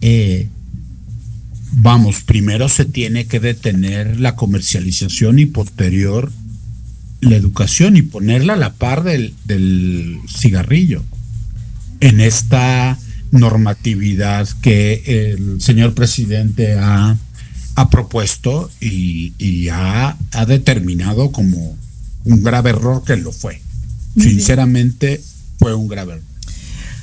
eh, 0.01 0.47
vamos, 1.71 2.21
primero 2.21 2.67
se 2.67 2.85
tiene 2.85 3.25
que 3.25 3.39
detener 3.39 4.19
la 4.19 4.35
comercialización 4.35 5.39
y 5.39 5.45
posterior 5.45 6.31
la 7.21 7.35
educación 7.35 7.97
y 7.97 8.01
ponerla 8.01 8.53
a 8.53 8.57
la 8.57 8.73
par 8.73 9.03
del, 9.03 9.33
del 9.45 10.19
cigarrillo. 10.27 11.03
En 11.99 12.21
esta 12.21 12.97
normatividad 13.31 14.47
que 14.61 15.31
el 15.33 15.61
señor 15.61 15.93
presidente 15.93 16.73
ha, 16.73 17.17
ha 17.75 17.89
propuesto 17.89 18.69
y, 18.79 19.69
ha, 19.69 20.17
determinado 20.47 21.31
como 21.31 21.77
un 22.25 22.43
grave 22.43 22.71
error 22.71 23.03
que 23.03 23.17
lo 23.17 23.31
fue. 23.31 23.61
Sinceramente, 24.17 25.21
fue 25.59 25.73
un 25.73 25.87
grave 25.87 26.13
error. 26.13 26.23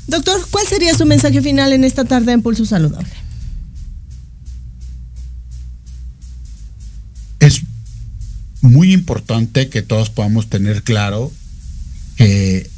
Doctor, 0.06 0.46
¿cuál 0.50 0.66
sería 0.66 0.94
su 0.94 1.04
mensaje 1.04 1.40
final 1.42 1.72
en 1.72 1.84
esta 1.84 2.04
tarde 2.04 2.32
en 2.32 2.42
Pulso 2.42 2.64
Saludable? 2.64 3.10
Es 7.40 7.62
muy 8.60 8.92
importante 8.92 9.68
que 9.68 9.82
todos 9.82 10.10
podamos 10.10 10.48
tener 10.48 10.82
claro 10.82 11.32
que 12.16 12.70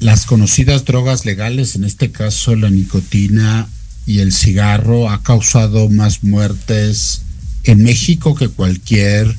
las 0.00 0.24
conocidas 0.24 0.86
drogas 0.86 1.26
legales, 1.26 1.76
en 1.76 1.84
este 1.84 2.10
caso 2.10 2.56
la 2.56 2.70
nicotina 2.70 3.68
y 4.06 4.20
el 4.20 4.32
cigarro, 4.32 5.10
ha 5.10 5.22
causado 5.22 5.90
más 5.90 6.24
muertes 6.24 7.20
en 7.64 7.82
México 7.82 8.34
que 8.34 8.48
cualquier 8.48 9.36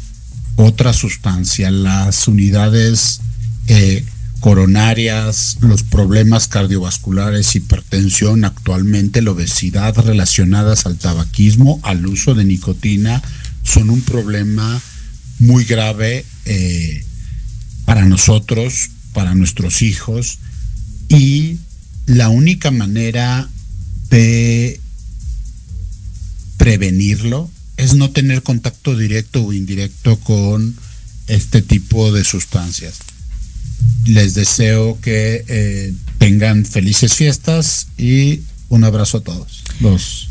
otra 0.55 0.93
sustancia. 0.93 1.71
Las 1.71 2.27
unidades 2.27 3.21
eh, 3.67 4.05
coronarias, 4.39 5.57
los 5.61 5.81
problemas 5.81 6.47
cardiovasculares, 6.47 7.55
hipertensión, 7.55 8.45
actualmente 8.45 9.23
la 9.23 9.31
obesidad 9.31 9.97
relacionadas 9.97 10.85
al 10.85 10.97
tabaquismo, 10.97 11.79
al 11.81 12.05
uso 12.05 12.35
de 12.35 12.45
nicotina, 12.45 13.23
son 13.63 13.89
un 13.89 14.01
problema 14.01 14.79
muy 15.39 15.65
grave 15.65 16.23
eh, 16.45 17.03
para 17.85 18.05
nosotros, 18.05 18.91
para 19.13 19.33
nuestros 19.33 19.81
hijos 19.81 20.37
y 21.17 21.59
la 22.05 22.29
única 22.29 22.71
manera 22.71 23.49
de 24.09 24.79
prevenirlo 26.57 27.49
es 27.77 27.95
no 27.95 28.11
tener 28.11 28.43
contacto 28.43 28.95
directo 28.95 29.43
o 29.43 29.53
indirecto 29.53 30.17
con 30.19 30.75
este 31.27 31.61
tipo 31.61 32.11
de 32.11 32.23
sustancias. 32.23 32.99
Les 34.05 34.33
deseo 34.33 34.99
que 35.01 35.43
eh, 35.47 35.93
tengan 36.17 36.65
felices 36.65 37.13
fiestas 37.13 37.87
y 37.97 38.41
un 38.69 38.83
abrazo 38.83 39.17
a 39.17 39.21
todos 39.21 39.63
los 39.79 40.30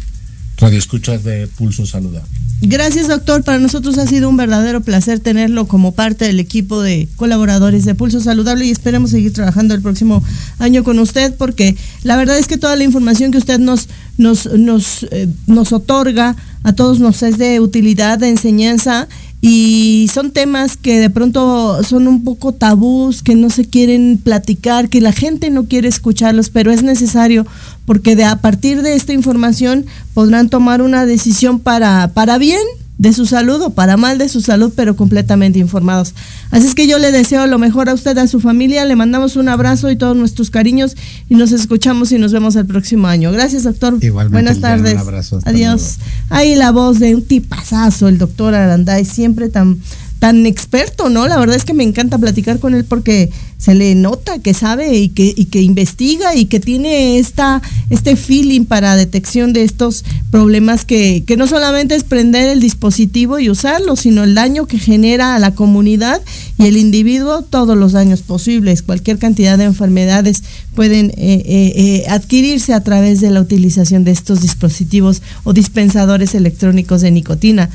radioescuchas 0.60 1.24
de 1.24 1.46
Pulso 1.46 1.86
Saludable. 1.86 2.28
Gracias, 2.62 3.08
doctor. 3.08 3.42
Para 3.42 3.58
nosotros 3.58 3.96
ha 3.96 4.06
sido 4.06 4.28
un 4.28 4.36
verdadero 4.36 4.82
placer 4.82 5.18
tenerlo 5.18 5.66
como 5.66 5.92
parte 5.92 6.26
del 6.26 6.38
equipo 6.40 6.82
de 6.82 7.08
colaboradores 7.16 7.86
de 7.86 7.94
Pulso 7.94 8.20
Saludable 8.20 8.66
y 8.66 8.70
esperemos 8.70 9.10
seguir 9.10 9.32
trabajando 9.32 9.74
el 9.74 9.80
próximo 9.80 10.22
año 10.58 10.84
con 10.84 10.98
usted 10.98 11.34
porque 11.36 11.74
la 12.02 12.16
verdad 12.16 12.36
es 12.36 12.46
que 12.46 12.58
toda 12.58 12.76
la 12.76 12.84
información 12.84 13.32
que 13.32 13.38
usted 13.38 13.58
nos, 13.58 13.88
nos, 14.18 14.44
nos, 14.44 15.04
eh, 15.10 15.28
nos 15.46 15.72
otorga 15.72 16.36
a 16.62 16.74
todos 16.74 17.00
nos 17.00 17.22
es 17.22 17.38
de 17.38 17.60
utilidad, 17.60 18.18
de 18.18 18.28
enseñanza 18.28 19.08
y 19.42 20.08
son 20.12 20.32
temas 20.32 20.76
que 20.76 21.00
de 21.00 21.08
pronto 21.08 21.82
son 21.82 22.08
un 22.08 22.24
poco 22.24 22.52
tabús, 22.52 23.22
que 23.22 23.34
no 23.34 23.48
se 23.48 23.64
quieren 23.64 24.20
platicar, 24.22 24.90
que 24.90 25.00
la 25.00 25.12
gente 25.12 25.48
no 25.50 25.64
quiere 25.64 25.88
escucharlos, 25.88 26.50
pero 26.50 26.70
es 26.70 26.82
necesario 26.82 27.46
porque 27.86 28.16
de 28.16 28.24
a 28.24 28.36
partir 28.36 28.82
de 28.82 28.94
esta 28.94 29.12
información 29.14 29.86
podrán 30.12 30.50
tomar 30.50 30.82
una 30.82 31.06
decisión 31.06 31.58
para, 31.58 32.12
para 32.12 32.36
bien 32.36 32.60
de 33.00 33.14
su 33.14 33.24
salud 33.24 33.62
o 33.62 33.70
para 33.70 33.96
mal 33.96 34.18
de 34.18 34.28
su 34.28 34.42
salud, 34.42 34.74
pero 34.76 34.94
completamente 34.94 35.58
informados. 35.58 36.14
Así 36.50 36.66
es 36.66 36.74
que 36.74 36.86
yo 36.86 36.98
le 36.98 37.12
deseo 37.12 37.46
lo 37.46 37.58
mejor 37.58 37.88
a 37.88 37.94
usted, 37.94 38.18
a 38.18 38.26
su 38.26 38.40
familia, 38.40 38.84
le 38.84 38.94
mandamos 38.94 39.36
un 39.36 39.48
abrazo 39.48 39.90
y 39.90 39.96
todos 39.96 40.14
nuestros 40.14 40.50
cariños 40.50 40.98
y 41.30 41.34
nos 41.34 41.50
escuchamos 41.52 42.12
y 42.12 42.18
nos 42.18 42.30
vemos 42.30 42.56
el 42.56 42.66
próximo 42.66 43.06
año. 43.06 43.32
Gracias, 43.32 43.62
doctor. 43.62 43.96
Igualmente, 44.02 44.34
Buenas 44.34 44.60
tardes. 44.60 44.92
Un 44.92 44.98
abrazo, 44.98 45.40
Adiós. 45.46 45.96
Ahí 46.28 46.54
la 46.54 46.72
voz 46.72 46.98
de 46.98 47.14
un 47.14 47.24
tipazazo, 47.24 48.06
el 48.06 48.18
doctor 48.18 48.54
Aranday, 48.54 49.06
siempre 49.06 49.48
tan 49.48 49.78
tan 50.20 50.44
experto, 50.44 51.08
¿no? 51.08 51.26
La 51.26 51.38
verdad 51.38 51.56
es 51.56 51.64
que 51.64 51.72
me 51.72 51.82
encanta 51.82 52.18
platicar 52.18 52.60
con 52.60 52.74
él 52.74 52.84
porque 52.84 53.30
se 53.56 53.74
le 53.74 53.94
nota 53.94 54.38
que 54.38 54.54
sabe 54.54 54.94
y 54.96 55.08
que, 55.08 55.60
investiga 55.62 56.34
y 56.34 56.44
que 56.44 56.60
tiene 56.60 57.18
esta, 57.18 57.62
este 57.88 58.16
feeling 58.16 58.64
para 58.66 58.96
detección 58.96 59.54
de 59.54 59.64
estos 59.64 60.04
problemas 60.30 60.84
que, 60.84 61.24
que 61.26 61.38
no 61.38 61.46
solamente 61.46 61.94
es 61.94 62.04
prender 62.04 62.50
el 62.50 62.60
dispositivo 62.60 63.38
y 63.38 63.48
usarlo, 63.48 63.96
sino 63.96 64.24
el 64.24 64.34
daño 64.34 64.66
que 64.66 64.78
genera 64.78 65.34
a 65.34 65.38
la 65.38 65.54
comunidad 65.54 66.20
y 66.58 66.66
el 66.66 66.76
individuo, 66.76 67.42
todos 67.42 67.76
los 67.76 67.92
daños 67.92 68.20
posibles, 68.20 68.82
cualquier 68.82 69.18
cantidad 69.18 69.56
de 69.56 69.64
enfermedades 69.64 70.42
pueden 70.74 71.10
eh, 71.10 71.14
eh, 71.16 71.72
eh, 71.76 72.04
adquirirse 72.08 72.74
a 72.74 72.82
través 72.82 73.22
de 73.22 73.30
la 73.30 73.40
utilización 73.40 74.04
de 74.04 74.10
estos 74.10 74.42
dispositivos 74.42 75.22
o 75.44 75.54
dispensadores 75.54 76.34
electrónicos 76.34 77.00
de 77.00 77.10
nicotina 77.10 77.70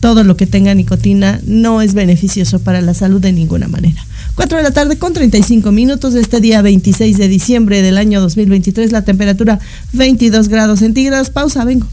todo 0.00 0.24
lo 0.24 0.36
que 0.36 0.46
tenga 0.46 0.74
nicotina 0.74 1.40
no 1.46 1.82
es 1.82 1.94
beneficioso 1.94 2.58
para 2.58 2.80
la 2.80 2.94
salud 2.94 3.20
de 3.20 3.32
ninguna 3.32 3.68
manera. 3.68 4.04
4 4.34 4.56
de 4.56 4.64
la 4.64 4.70
tarde 4.70 4.98
con 4.98 5.12
35 5.12 5.70
minutos 5.72 6.14
este 6.14 6.40
día 6.40 6.62
26 6.62 7.18
de 7.18 7.28
diciembre 7.28 7.82
del 7.82 7.98
año 7.98 8.20
2023, 8.20 8.92
la 8.92 9.02
temperatura 9.02 9.60
22 9.92 10.48
grados 10.48 10.80
centígrados. 10.80 11.30
Pausa, 11.30 11.64
vengo. 11.64 11.86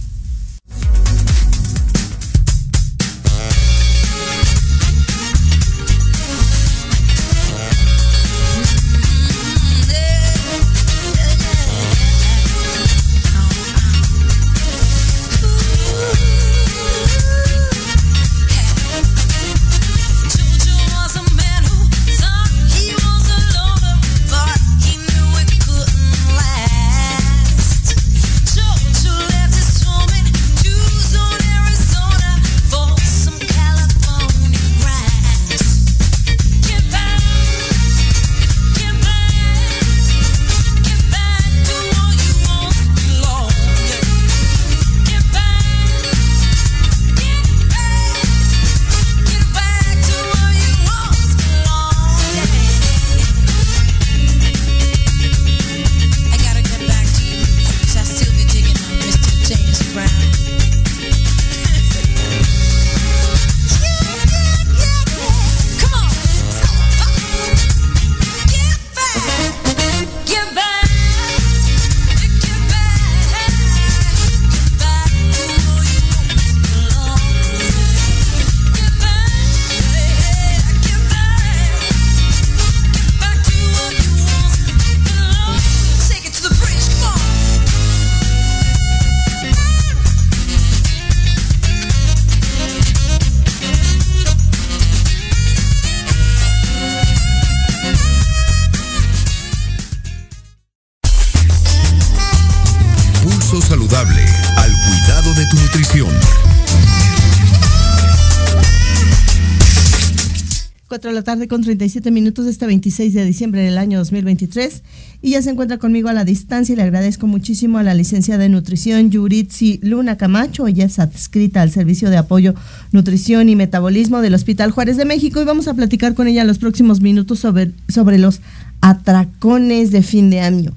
Tarde 111.28 111.50
con 111.50 111.62
37 111.62 112.10
minutos 112.10 112.46
de 112.46 112.52
este 112.52 112.66
26 112.66 113.14
de 113.14 113.26
diciembre 113.26 113.62
del 113.62 113.78
año 113.78 113.98
2023 113.98 114.82
y 115.22 115.32
ya 115.32 115.42
se 115.42 115.50
encuentra 115.50 115.78
conmigo 115.78 116.08
a 116.08 116.14
la 116.14 116.24
distancia 116.24 116.72
y 116.72 116.78
le 116.78 116.84
agradezco 116.84 117.28
muchísimo 117.28 117.80
a 117.80 117.84
la 117.84 117.94
licenciada 117.94 118.44
de 118.44 118.48
nutrición 118.48 119.12
Yuritsi 119.12 119.82
Luna 119.84 120.16
Camacho, 120.16 120.68
ella 120.68 120.86
es 120.86 121.00
adscrita 121.00 121.62
al 121.62 121.70
servicio 121.70 122.10
de 122.10 122.16
apoyo 122.16 122.56
nutrición 122.94 123.50
y 123.50 123.58
metabolismo 123.58 124.22
del 124.22 124.36
Hospital 124.36 124.72
Juárez 124.72 124.96
de 124.96 125.04
México. 125.04 125.42
Y 125.42 125.44
vamos 125.44 125.68
a 125.68 125.74
platicar 125.74 126.14
con 126.14 126.30
ella 126.30 126.44
en 126.44 126.48
los 126.48 126.60
próximos 126.60 127.02
minutos 127.02 127.40
sobre, 127.40 127.74
sobre 127.90 128.20
los 128.20 128.40
atracones 128.80 129.92
de 129.92 130.04
fin 130.04 130.30
de 130.30 130.40
año. 130.40 130.72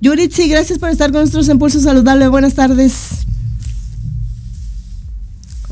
Yuritsi, 0.00 0.48
gracias 0.48 0.78
por 0.78 0.88
estar 0.88 1.12
con 1.12 1.20
nosotros 1.20 1.50
en 1.50 1.58
Pulso 1.58 1.80
Saludable, 1.80 2.28
buenas 2.28 2.54
tardes. 2.54 3.26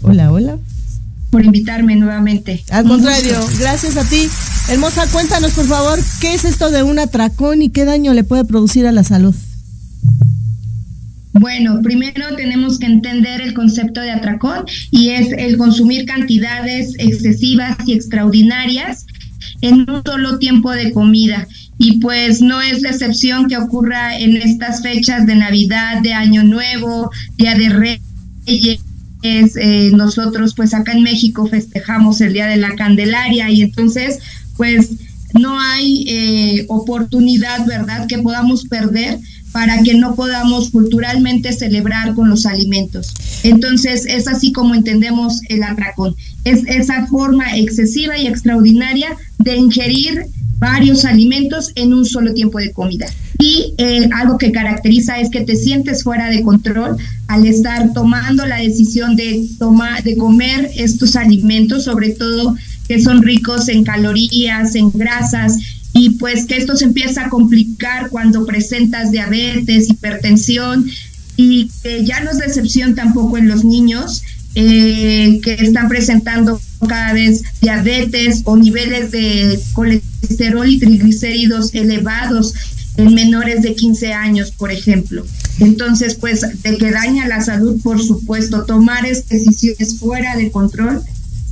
Hola, 0.02 0.30
hola 0.30 0.58
por 1.30 1.44
invitarme 1.44 1.96
nuevamente. 1.96 2.62
Al 2.70 2.84
contrario, 2.84 3.38
gracias 3.58 3.96
a 3.96 4.04
ti. 4.04 4.28
Hermosa, 4.68 5.06
cuéntanos 5.08 5.52
por 5.52 5.66
favor, 5.66 5.98
¿qué 6.20 6.34
es 6.34 6.44
esto 6.44 6.70
de 6.70 6.82
un 6.82 6.98
atracón 6.98 7.62
y 7.62 7.70
qué 7.70 7.84
daño 7.84 8.12
le 8.14 8.24
puede 8.24 8.44
producir 8.44 8.86
a 8.86 8.92
la 8.92 9.04
salud? 9.04 9.34
Bueno, 11.32 11.80
primero 11.82 12.34
tenemos 12.36 12.78
que 12.78 12.86
entender 12.86 13.40
el 13.40 13.54
concepto 13.54 14.00
de 14.00 14.10
atracón 14.10 14.64
y 14.90 15.10
es 15.10 15.32
el 15.32 15.56
consumir 15.56 16.04
cantidades 16.04 16.94
excesivas 16.98 17.76
y 17.86 17.92
extraordinarias 17.92 19.06
en 19.60 19.88
un 19.88 20.02
solo 20.04 20.38
tiempo 20.38 20.72
de 20.72 20.92
comida. 20.92 21.46
Y 21.78 21.98
pues 22.00 22.42
no 22.42 22.60
es 22.60 22.82
la 22.82 22.90
excepción 22.90 23.48
que 23.48 23.56
ocurra 23.56 24.18
en 24.18 24.36
estas 24.36 24.82
fechas 24.82 25.26
de 25.26 25.36
Navidad, 25.36 26.02
de 26.02 26.12
Año 26.12 26.42
Nuevo, 26.42 27.10
Día 27.38 27.54
de 27.54 27.68
Reyes 27.70 28.80
es, 29.22 29.56
eh, 29.56 29.90
nosotros 29.94 30.54
pues 30.54 30.74
acá 30.74 30.92
en 30.92 31.02
México 31.02 31.46
festejamos 31.46 32.20
el 32.20 32.32
Día 32.32 32.46
de 32.46 32.56
la 32.56 32.74
Candelaria 32.74 33.50
y 33.50 33.62
entonces 33.62 34.18
pues 34.56 34.90
no 35.38 35.58
hay 35.60 36.04
eh, 36.08 36.64
oportunidad, 36.68 37.64
¿verdad?, 37.66 38.06
que 38.06 38.18
podamos 38.18 38.64
perder 38.64 39.18
para 39.52 39.82
que 39.82 39.94
no 39.94 40.14
podamos 40.14 40.70
culturalmente 40.70 41.52
celebrar 41.52 42.14
con 42.14 42.28
los 42.28 42.46
alimentos. 42.46 43.12
Entonces, 43.42 44.06
es 44.06 44.28
así 44.28 44.52
como 44.52 44.74
entendemos 44.74 45.40
el 45.48 45.62
atracón. 45.62 46.14
Es 46.44 46.62
esa 46.66 47.06
forma 47.06 47.56
excesiva 47.56 48.16
y 48.16 48.26
extraordinaria 48.26 49.16
de 49.38 49.56
ingerir 49.56 50.26
varios 50.58 51.04
alimentos 51.04 51.72
en 51.74 51.94
un 51.94 52.04
solo 52.04 52.32
tiempo 52.34 52.58
de 52.58 52.72
comida. 52.72 53.06
Y 53.40 53.74
eh, 53.78 54.08
algo 54.12 54.36
que 54.36 54.52
caracteriza 54.52 55.18
es 55.18 55.30
que 55.30 55.40
te 55.40 55.56
sientes 55.56 56.04
fuera 56.04 56.28
de 56.28 56.42
control 56.42 56.98
al 57.26 57.46
estar 57.46 57.92
tomando 57.94 58.44
la 58.44 58.58
decisión 58.58 59.16
de, 59.16 59.48
tomar, 59.58 60.04
de 60.04 60.16
comer 60.16 60.70
estos 60.76 61.16
alimentos, 61.16 61.84
sobre 61.84 62.10
todo 62.10 62.54
que 62.86 63.00
son 63.00 63.22
ricos 63.22 63.68
en 63.70 63.82
calorías, 63.82 64.74
en 64.74 64.90
grasas, 64.90 65.56
y 65.94 66.10
pues 66.10 66.44
que 66.44 66.58
esto 66.58 66.76
se 66.76 66.84
empieza 66.84 67.24
a 67.24 67.28
complicar 67.30 68.10
cuando 68.10 68.44
presentas 68.44 69.10
diabetes, 69.10 69.88
hipertensión, 69.88 70.86
y 71.36 71.70
que 71.82 72.04
ya 72.04 72.20
no 72.20 72.32
es 72.32 72.38
decepción 72.38 72.94
tampoco 72.94 73.38
en 73.38 73.48
los 73.48 73.64
niños, 73.64 74.22
eh, 74.54 75.40
que 75.42 75.54
están 75.54 75.88
presentando 75.88 76.60
cada 76.86 77.12
vez 77.14 77.42
diabetes 77.62 78.42
o 78.44 78.56
niveles 78.56 79.12
de 79.12 79.58
colesterol 79.72 80.68
y 80.68 80.78
triglicéridos 80.78 81.72
elevados 81.74 82.52
en 83.00 83.14
menores 83.14 83.62
de 83.62 83.74
15 83.74 84.12
años, 84.12 84.50
por 84.52 84.70
ejemplo. 84.70 85.24
Entonces, 85.58 86.14
pues, 86.14 86.40
de 86.62 86.78
que 86.78 86.90
daña 86.90 87.26
la 87.28 87.40
salud, 87.40 87.80
por 87.82 88.02
supuesto, 88.02 88.64
tomar 88.64 89.02
decisiones 89.04 89.98
fuera 89.98 90.36
de 90.36 90.50
control 90.50 91.02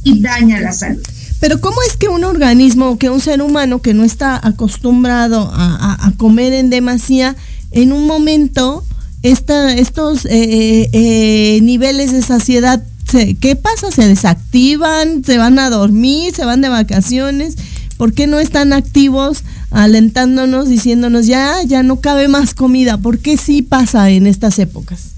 y 0.05 0.21
daña 0.21 0.61
la 0.61 0.73
salud. 0.73 1.03
Pero 1.41 1.61
¿cómo 1.61 1.77
es 1.83 1.97
que 1.97 2.09
un 2.09 2.25
organismo, 2.25 2.99
que 2.99 3.11
un 3.11 3.21
ser 3.21 3.43
humano 3.43 3.81
que 3.81 3.95
no 3.95 4.05
está 4.05 4.41
acostumbrado 4.45 5.51
a, 5.53 6.13
comer 6.17 6.53
en 6.53 6.71
demasía, 6.71 7.37
en 7.71 7.93
un 7.93 8.07
momento 8.07 8.85
esta, 9.23 9.73
estos 9.75 10.25
eh, 10.25 10.31
eh, 10.31 10.91
eh, 10.93 11.61
niveles 11.63 12.13
de 12.13 12.23
saciedad, 12.23 12.83
¿qué 13.41 13.57
pasa? 13.57 13.91
¿Se 13.93 14.09
desactivan? 14.09 15.23
¿Se 15.25 15.39
van 15.39 15.59
a 15.59 15.71
dormir? 15.71 16.35
¿Se 16.35 16.45
van 16.45 16.61
de 16.61 16.71
vacaciones? 16.71 17.57
¿Por 17.97 18.13
qué 18.13 18.27
no 18.27 18.41
están 18.41 18.73
activos 18.73 19.45
alentándonos, 19.71 20.69
diciéndonos 20.69 21.27
ya, 21.27 21.63
ya 21.65 21.83
no 21.83 22.01
cabe 22.01 22.29
más 22.29 22.55
comida? 22.55 22.99
¿Por 22.99 23.19
qué 23.19 23.37
sí 23.37 23.63
pasa 23.63 24.11
en 24.11 24.27
estas 24.27 24.59
épocas? 24.59 25.13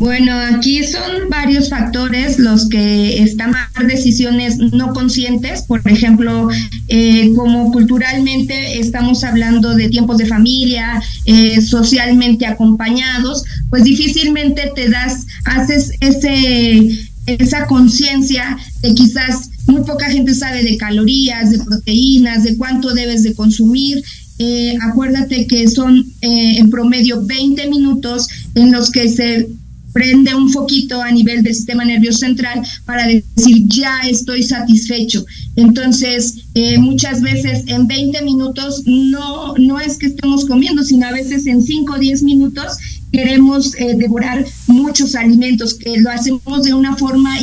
Bueno, 0.00 0.32
aquí 0.56 0.82
son 0.82 1.28
varios 1.28 1.68
factores 1.68 2.38
los 2.38 2.70
que 2.70 3.22
están 3.22 3.50
tomar 3.50 3.86
decisiones 3.86 4.56
no 4.56 4.94
conscientes, 4.94 5.60
por 5.60 5.86
ejemplo, 5.86 6.48
eh, 6.88 7.30
como 7.36 7.70
culturalmente 7.70 8.78
estamos 8.78 9.22
hablando 9.24 9.74
de 9.74 9.90
tiempos 9.90 10.16
de 10.16 10.24
familia, 10.24 11.02
eh, 11.26 11.60
socialmente 11.60 12.46
acompañados, 12.46 13.44
pues 13.68 13.84
difícilmente 13.84 14.72
te 14.74 14.88
das, 14.88 15.26
haces 15.44 15.92
ese 16.00 17.09
esa 17.26 17.66
conciencia 17.66 18.56
de 18.82 18.94
quizás 18.94 19.50
muy 19.66 19.82
poca 19.82 20.10
gente 20.10 20.34
sabe 20.34 20.62
de 20.64 20.76
calorías, 20.76 21.50
de 21.50 21.58
proteínas, 21.58 22.44
de 22.44 22.56
cuánto 22.56 22.92
debes 22.92 23.22
de 23.22 23.34
consumir. 23.34 24.02
Eh, 24.38 24.74
acuérdate 24.80 25.46
que 25.46 25.68
son 25.68 26.04
en 26.22 26.70
promedio 26.70 27.24
20 27.24 27.68
minutos 27.68 28.26
en 28.54 28.72
los 28.72 28.90
que 28.90 29.08
se 29.08 29.48
prende 29.92 30.34
un 30.34 30.50
foquito 30.50 31.02
a 31.02 31.10
nivel 31.10 31.42
del 31.42 31.54
sistema 31.54 31.84
nervioso 31.84 32.18
central 32.18 32.62
para 32.84 33.06
decir 33.06 33.66
ya 33.66 34.00
estoy 34.08 34.42
satisfecho. 34.42 35.24
Entonces, 35.56 36.36
eh, 36.54 36.78
muchas 36.78 37.20
veces 37.22 37.64
en 37.66 37.86
20 37.86 38.22
minutos 38.22 38.82
no, 38.86 39.54
no 39.56 39.80
es 39.80 39.98
que 39.98 40.06
estemos 40.06 40.44
comiendo, 40.44 40.82
sino 40.84 41.06
a 41.06 41.12
veces 41.12 41.46
en 41.46 41.62
5 41.62 41.92
o 41.92 41.98
10 41.98 42.22
minutos 42.22 42.78
queremos 43.12 43.74
eh, 43.76 43.94
devorar 43.96 44.44
muchos 44.66 45.14
alimentos, 45.14 45.74
que 45.74 45.98
lo 46.00 46.10
hacemos 46.10 46.62
de 46.62 46.74
una 46.74 46.96
forma 46.96 47.36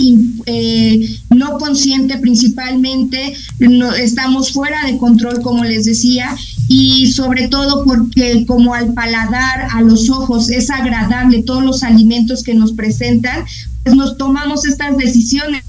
eh, 0.45 1.17
no 1.35 1.57
consciente 1.57 2.17
principalmente, 2.17 3.35
no, 3.59 3.93
estamos 3.93 4.51
fuera 4.51 4.85
de 4.85 4.97
control, 4.97 5.41
como 5.41 5.63
les 5.63 5.85
decía, 5.85 6.35
y 6.67 7.07
sobre 7.07 7.47
todo 7.47 7.83
porque 7.83 8.45
como 8.45 8.73
al 8.73 8.93
paladar, 8.93 9.67
a 9.71 9.81
los 9.81 10.09
ojos, 10.09 10.49
es 10.49 10.69
agradable 10.69 11.43
todos 11.43 11.63
los 11.63 11.83
alimentos 11.83 12.43
que 12.43 12.53
nos 12.53 12.73
presentan, 12.73 13.45
pues 13.83 13.95
nos 13.95 14.17
tomamos 14.17 14.65
estas 14.65 14.97
decisiones 14.97 15.63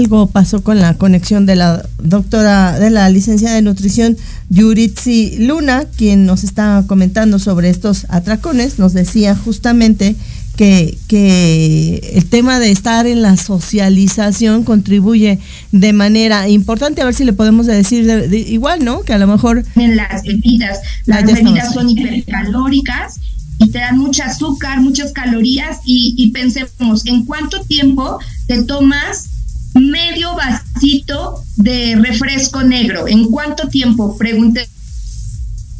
algo 0.00 0.28
pasó 0.28 0.62
con 0.62 0.80
la 0.80 0.94
conexión 0.94 1.44
de 1.44 1.56
la 1.56 1.86
doctora, 2.02 2.78
de 2.78 2.90
la 2.90 3.08
licenciada 3.10 3.54
de 3.54 3.62
nutrición 3.62 4.16
Yuritsi 4.48 5.36
Luna, 5.40 5.84
quien 5.96 6.24
nos 6.24 6.42
está 6.42 6.84
comentando 6.86 7.38
sobre 7.38 7.68
estos 7.68 8.06
atracones, 8.08 8.78
nos 8.78 8.94
decía 8.94 9.36
justamente 9.36 10.16
que, 10.56 10.96
que 11.06 12.12
el 12.14 12.24
tema 12.26 12.58
de 12.58 12.70
estar 12.70 13.06
en 13.06 13.20
la 13.20 13.36
socialización 13.36 14.64
contribuye 14.64 15.38
de 15.70 15.92
manera 15.92 16.48
importante, 16.48 17.02
a 17.02 17.04
ver 17.04 17.14
si 17.14 17.24
le 17.24 17.34
podemos 17.34 17.66
decir 17.66 18.02
igual, 18.32 18.82
¿no? 18.82 19.02
Que 19.02 19.12
a 19.12 19.18
lo 19.18 19.26
mejor... 19.26 19.64
En 19.76 19.96
las 19.96 20.22
bebidas, 20.22 20.78
las 21.04 21.24
bebidas 21.24 21.74
son 21.74 21.90
hipercalóricas 21.90 23.20
y 23.58 23.68
te 23.70 23.78
dan 23.78 23.98
mucho 23.98 24.22
azúcar, 24.22 24.80
muchas 24.80 25.12
calorías 25.12 25.80
y, 25.84 26.14
y 26.16 26.30
pensemos, 26.30 27.04
¿en 27.04 27.26
cuánto 27.26 27.60
tiempo 27.64 28.18
te 28.46 28.62
tomas 28.62 29.39
medio 29.74 30.34
vasito 30.34 31.44
de 31.56 31.96
refresco 31.96 32.62
negro. 32.62 33.06
¿En 33.08 33.26
cuánto 33.26 33.68
tiempo? 33.68 34.16
Pregunté 34.16 34.68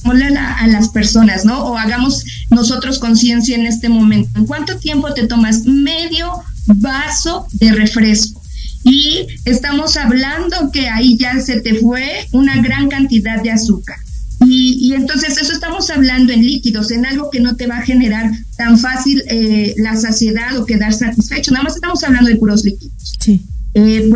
a, 0.04 0.66
las 0.66 0.88
personas, 0.88 1.44
¿no? 1.44 1.64
O 1.64 1.76
hagamos 1.76 2.24
nosotros 2.50 2.98
conciencia 2.98 3.56
en 3.56 3.66
este 3.66 3.88
momento. 3.88 4.38
¿En 4.38 4.46
cuánto 4.46 4.78
tiempo 4.78 5.12
te 5.14 5.26
tomas 5.26 5.64
medio 5.64 6.32
vaso 6.66 7.46
de 7.52 7.72
refresco? 7.72 8.40
Y 8.82 9.26
estamos 9.44 9.96
hablando 9.96 10.70
que 10.72 10.88
ahí 10.88 11.18
ya 11.18 11.38
se 11.40 11.60
te 11.60 11.74
fue 11.74 12.26
una 12.32 12.60
gran 12.62 12.88
cantidad 12.88 13.42
de 13.42 13.50
azúcar. 13.50 13.98
Y, 14.46 14.94
entonces 14.94 15.36
eso 15.36 15.52
estamos 15.52 15.90
hablando 15.90 16.32
en 16.32 16.40
líquidos, 16.40 16.90
en 16.90 17.04
algo 17.04 17.30
que 17.30 17.40
no 17.40 17.56
te 17.56 17.66
va 17.66 17.76
a 17.76 17.82
generar 17.82 18.30
tan 18.56 18.78
fácil 18.78 19.22
eh, 19.28 19.74
la 19.76 19.94
saciedad 19.96 20.56
o 20.56 20.64
quedar 20.64 20.94
satisfecho. 20.94 21.52
Nada 21.52 21.64
más 21.64 21.74
estamos 21.74 22.02
hablando 22.04 22.30
de 22.30 22.36
puros 22.36 22.64
líquidos. 22.64 23.16
Sí. 23.20 23.42
Eh, 23.74 24.10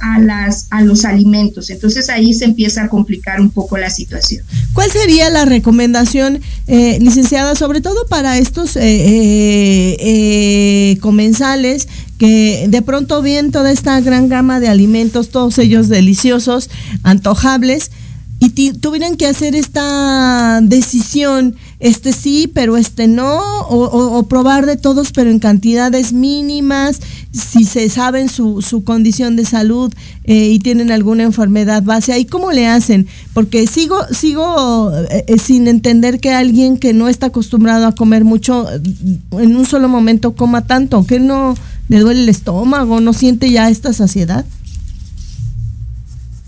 a, 0.00 0.18
las, 0.20 0.66
a 0.70 0.82
los 0.82 1.04
alimentos. 1.04 1.70
Entonces 1.70 2.08
ahí 2.10 2.34
se 2.34 2.44
empieza 2.44 2.84
a 2.84 2.88
complicar 2.88 3.40
un 3.40 3.50
poco 3.50 3.78
la 3.78 3.90
situación. 3.90 4.44
¿Cuál 4.72 4.90
sería 4.90 5.30
la 5.30 5.44
recomendación, 5.44 6.40
eh, 6.66 6.98
licenciada, 7.00 7.54
sobre 7.54 7.80
todo 7.80 8.06
para 8.06 8.38
estos 8.38 8.76
eh, 8.76 9.96
eh, 9.98 10.98
comensales 11.00 11.88
que 12.18 12.66
de 12.68 12.82
pronto 12.82 13.22
ven 13.22 13.52
toda 13.52 13.70
esta 13.70 14.00
gran 14.00 14.28
gama 14.28 14.60
de 14.60 14.68
alimentos, 14.68 15.30
todos 15.30 15.58
ellos 15.58 15.88
deliciosos, 15.88 16.68
antojables? 17.02 17.90
y 18.40 18.72
tuvieran 18.74 19.16
que 19.16 19.26
hacer 19.26 19.56
esta 19.56 20.60
decisión, 20.62 21.56
este 21.80 22.12
sí, 22.12 22.50
pero 22.52 22.76
este 22.76 23.06
no, 23.06 23.40
o, 23.68 24.26
probar 24.26 24.66
de 24.66 24.76
todos, 24.76 25.12
pero 25.12 25.30
en 25.30 25.38
cantidades 25.38 26.12
mínimas, 26.12 27.00
si 27.32 27.64
se 27.64 27.88
saben 27.88 28.28
su, 28.28 28.62
su 28.62 28.82
condición 28.82 29.36
de 29.36 29.44
salud 29.44 29.92
eh, 30.24 30.48
y 30.48 30.58
tienen 30.58 30.90
alguna 30.90 31.22
enfermedad 31.22 31.84
base, 31.84 32.12
ahí 32.12 32.24
cómo 32.24 32.50
le 32.50 32.66
hacen, 32.66 33.06
porque 33.32 33.66
sigo, 33.68 33.96
sigo 34.10 34.90
eh, 35.10 35.24
eh, 35.28 35.38
sin 35.38 35.68
entender 35.68 36.18
que 36.18 36.32
alguien 36.32 36.78
que 36.78 36.92
no 36.92 37.08
está 37.08 37.26
acostumbrado 37.26 37.86
a 37.86 37.94
comer 37.94 38.24
mucho, 38.24 38.66
en 39.32 39.56
un 39.56 39.64
solo 39.64 39.88
momento 39.88 40.34
coma 40.34 40.66
tanto, 40.66 41.06
que 41.06 41.20
no 41.20 41.54
le 41.88 42.00
duele 42.00 42.22
el 42.22 42.28
estómago, 42.28 43.00
no 43.00 43.12
siente 43.12 43.50
ya 43.50 43.70
esta 43.70 43.92
saciedad. 43.92 44.44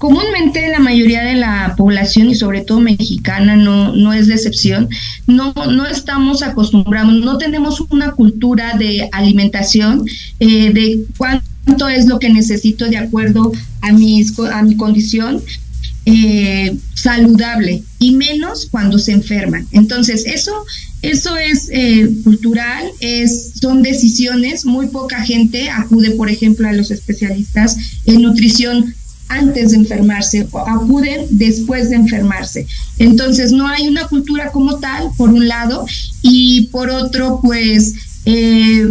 Comúnmente 0.00 0.66
la 0.68 0.78
mayoría 0.78 1.22
de 1.22 1.34
la 1.34 1.74
población 1.76 2.30
y 2.30 2.34
sobre 2.34 2.62
todo 2.62 2.80
mexicana 2.80 3.54
no, 3.54 3.94
no 3.94 4.14
es 4.14 4.28
de 4.28 4.34
excepción, 4.36 4.88
no, 5.26 5.52
no 5.52 5.84
estamos 5.84 6.42
acostumbrados, 6.42 7.12
no 7.12 7.36
tenemos 7.36 7.82
una 7.90 8.12
cultura 8.12 8.78
de 8.78 9.10
alimentación, 9.12 10.06
eh, 10.38 10.72
de 10.72 11.04
cuánto 11.18 11.86
es 11.90 12.06
lo 12.06 12.18
que 12.18 12.30
necesito 12.30 12.86
de 12.86 12.96
acuerdo 12.96 13.52
a, 13.82 13.92
mis, 13.92 14.38
a 14.38 14.62
mi 14.62 14.74
condición. 14.78 15.42
Eh, 16.06 16.74
saludable 16.94 17.82
y 17.98 18.12
menos 18.12 18.68
cuando 18.70 18.98
se 18.98 19.12
enferman. 19.12 19.66
Entonces, 19.70 20.24
eso, 20.24 20.52
eso 21.02 21.36
es 21.36 21.68
eh, 21.70 22.08
cultural, 22.24 22.84
es, 23.00 23.52
son 23.60 23.82
decisiones. 23.82 24.64
Muy 24.64 24.86
poca 24.86 25.22
gente 25.22 25.68
acude, 25.68 26.12
por 26.12 26.30
ejemplo, 26.30 26.66
a 26.66 26.72
los 26.72 26.90
especialistas 26.90 27.76
en 28.06 28.22
nutrición 28.22 28.94
antes 29.30 29.70
de 29.70 29.78
enfermarse 29.78 30.46
acuden 30.66 31.26
después 31.30 31.88
de 31.88 31.96
enfermarse. 31.96 32.66
Entonces 32.98 33.52
no 33.52 33.66
hay 33.66 33.88
una 33.88 34.06
cultura 34.06 34.50
como 34.50 34.78
tal, 34.78 35.10
por 35.16 35.30
un 35.30 35.48
lado, 35.48 35.86
y 36.20 36.66
por 36.66 36.90
otro, 36.90 37.40
pues, 37.42 37.94
eh, 38.26 38.86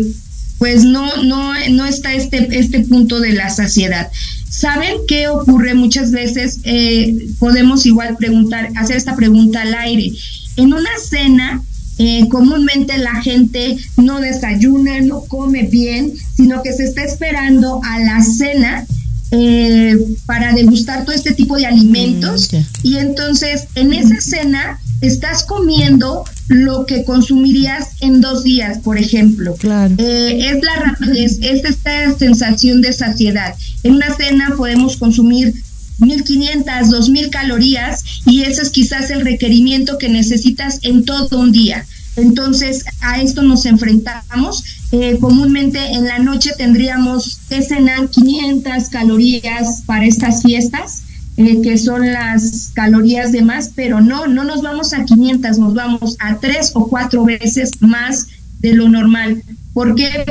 pues 0.58 0.84
no, 0.84 1.24
no, 1.24 1.54
no 1.70 1.86
está 1.86 2.14
este, 2.14 2.48
este 2.58 2.80
punto 2.82 3.20
de 3.20 3.34
la 3.34 3.50
saciedad. 3.50 4.10
¿Saben 4.50 4.96
qué 5.08 5.28
ocurre 5.28 5.74
muchas 5.74 6.12
veces? 6.12 6.60
Eh, 6.64 7.16
podemos 7.38 7.86
igual 7.86 8.18
preguntar, 8.18 8.70
hacer 8.76 8.98
esta 8.98 9.16
pregunta 9.16 9.62
al 9.62 9.74
aire. 9.74 10.12
En 10.56 10.74
una 10.74 10.90
cena, 11.10 11.62
eh, 11.98 12.28
comúnmente 12.30 12.98
la 12.98 13.22
gente 13.22 13.78
no 13.98 14.20
desayuna, 14.20 15.02
no 15.02 15.22
come 15.22 15.64
bien, 15.64 16.14
sino 16.36 16.64
que 16.64 16.74
se 16.74 16.86
está 16.86 17.04
esperando 17.04 17.82
a 17.84 18.00
la 18.00 18.24
cena 18.24 18.86
eh, 19.32 19.98
para 20.26 20.54
degustar 20.54 21.06
todo 21.06 21.16
este 21.16 21.34
tipo 21.34 21.56
de 21.56 21.66
alimentos. 21.66 22.52
Mm, 22.52 22.58
y 22.84 22.98
entonces 22.98 23.66
en 23.76 23.94
esa 23.94 24.20
cena 24.22 24.80
estás 25.02 25.44
comiendo 25.44 26.26
lo 26.48 26.86
que 26.86 27.04
consumirías 27.04 27.90
en 28.02 28.22
dos 28.22 28.44
días, 28.44 28.80
por 28.80 28.98
ejemplo. 28.98 29.56
Eh, 29.98 30.50
es 30.50 30.64
la 30.64 30.76
rapidez, 30.76 31.40
es 31.42 31.64
esta 31.64 32.18
sensación 32.18 32.82
de 32.82 32.92
saciedad. 32.92 33.56
En 33.84 33.96
una 33.96 34.14
cena 34.16 34.54
podemos 34.58 34.98
consumir 34.98 35.54
1500, 36.00 36.90
2000 36.90 37.30
calorías 37.30 38.04
y 38.26 38.44
ese 38.44 38.62
es 38.62 38.70
quizás 38.70 39.10
el 39.12 39.22
requerimiento 39.22 39.98
que 39.98 40.10
necesitas 40.10 40.80
en 40.82 41.06
todo 41.06 41.40
un 41.40 41.52
día. 41.52 41.86
Entonces, 42.16 42.84
a 43.02 43.22
esto 43.22 43.42
nos 43.42 43.66
enfrentamos. 43.66 44.64
Eh, 44.92 45.20
comúnmente 45.20 45.80
en 45.94 46.06
la 46.06 46.18
noche 46.18 46.52
tendríamos 46.58 47.40
que 47.48 47.62
cenar 47.62 48.10
500 48.10 48.90
calorías 48.90 49.84
para 49.86 50.06
estas 50.06 50.42
fiestas, 50.42 51.04
eh, 51.38 51.62
que 51.62 51.78
son 51.78 52.12
las 52.12 52.72
calorías 52.74 53.32
de 53.32 53.44
más, 53.44 53.72
pero 53.76 54.02
no, 54.02 54.26
no 54.28 54.44
nos 54.44 54.64
vamos 54.64 54.94
a 54.94 55.06
500, 55.06 55.60
nos 55.60 55.74
vamos 55.76 56.18
a 56.20 56.38
tres 56.38 56.72
o 56.74 56.88
cuatro 56.88 57.24
veces 57.24 57.72
más 57.82 58.28
de 58.60 58.74
lo 58.74 58.90
normal. 58.90 59.44
¿Por 59.74 59.94
qué? 59.94 60.26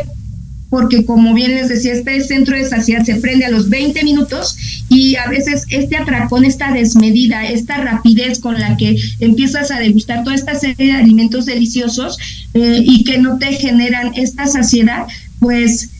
Porque 0.71 1.05
como 1.05 1.35
bien 1.35 1.55
les 1.55 1.69
decía, 1.69 1.93
este 1.93 2.21
centro 2.23 2.57
de 2.57 2.69
saciedad 2.69 3.05
se 3.05 3.16
prende 3.16 3.45
a 3.47 3.51
los 3.51 3.69
20 3.69 4.03
minutos 4.05 4.57
y 4.89 5.16
a 5.16 5.27
veces 5.29 5.64
este 5.71 5.97
atracón, 5.97 6.45
esta 6.45 6.73
desmedida, 6.73 7.47
esta 7.47 7.79
rapidez 7.79 8.39
con 8.39 8.59
la 8.59 8.77
que 8.77 8.97
empiezas 9.21 9.71
a 9.71 9.79
degustar 9.79 10.25
toda 10.25 10.37
esta 10.37 10.55
serie 10.55 10.93
de 10.93 10.93
alimentos 10.93 11.47
deliciosos 11.47 12.19
eh, 12.55 12.83
y 12.85 13.05
que 13.05 13.19
no 13.19 13.39
te 13.39 13.53
generan 13.55 14.12
esta 14.14 14.47
saciedad, 14.47 15.07
pues 15.41 15.91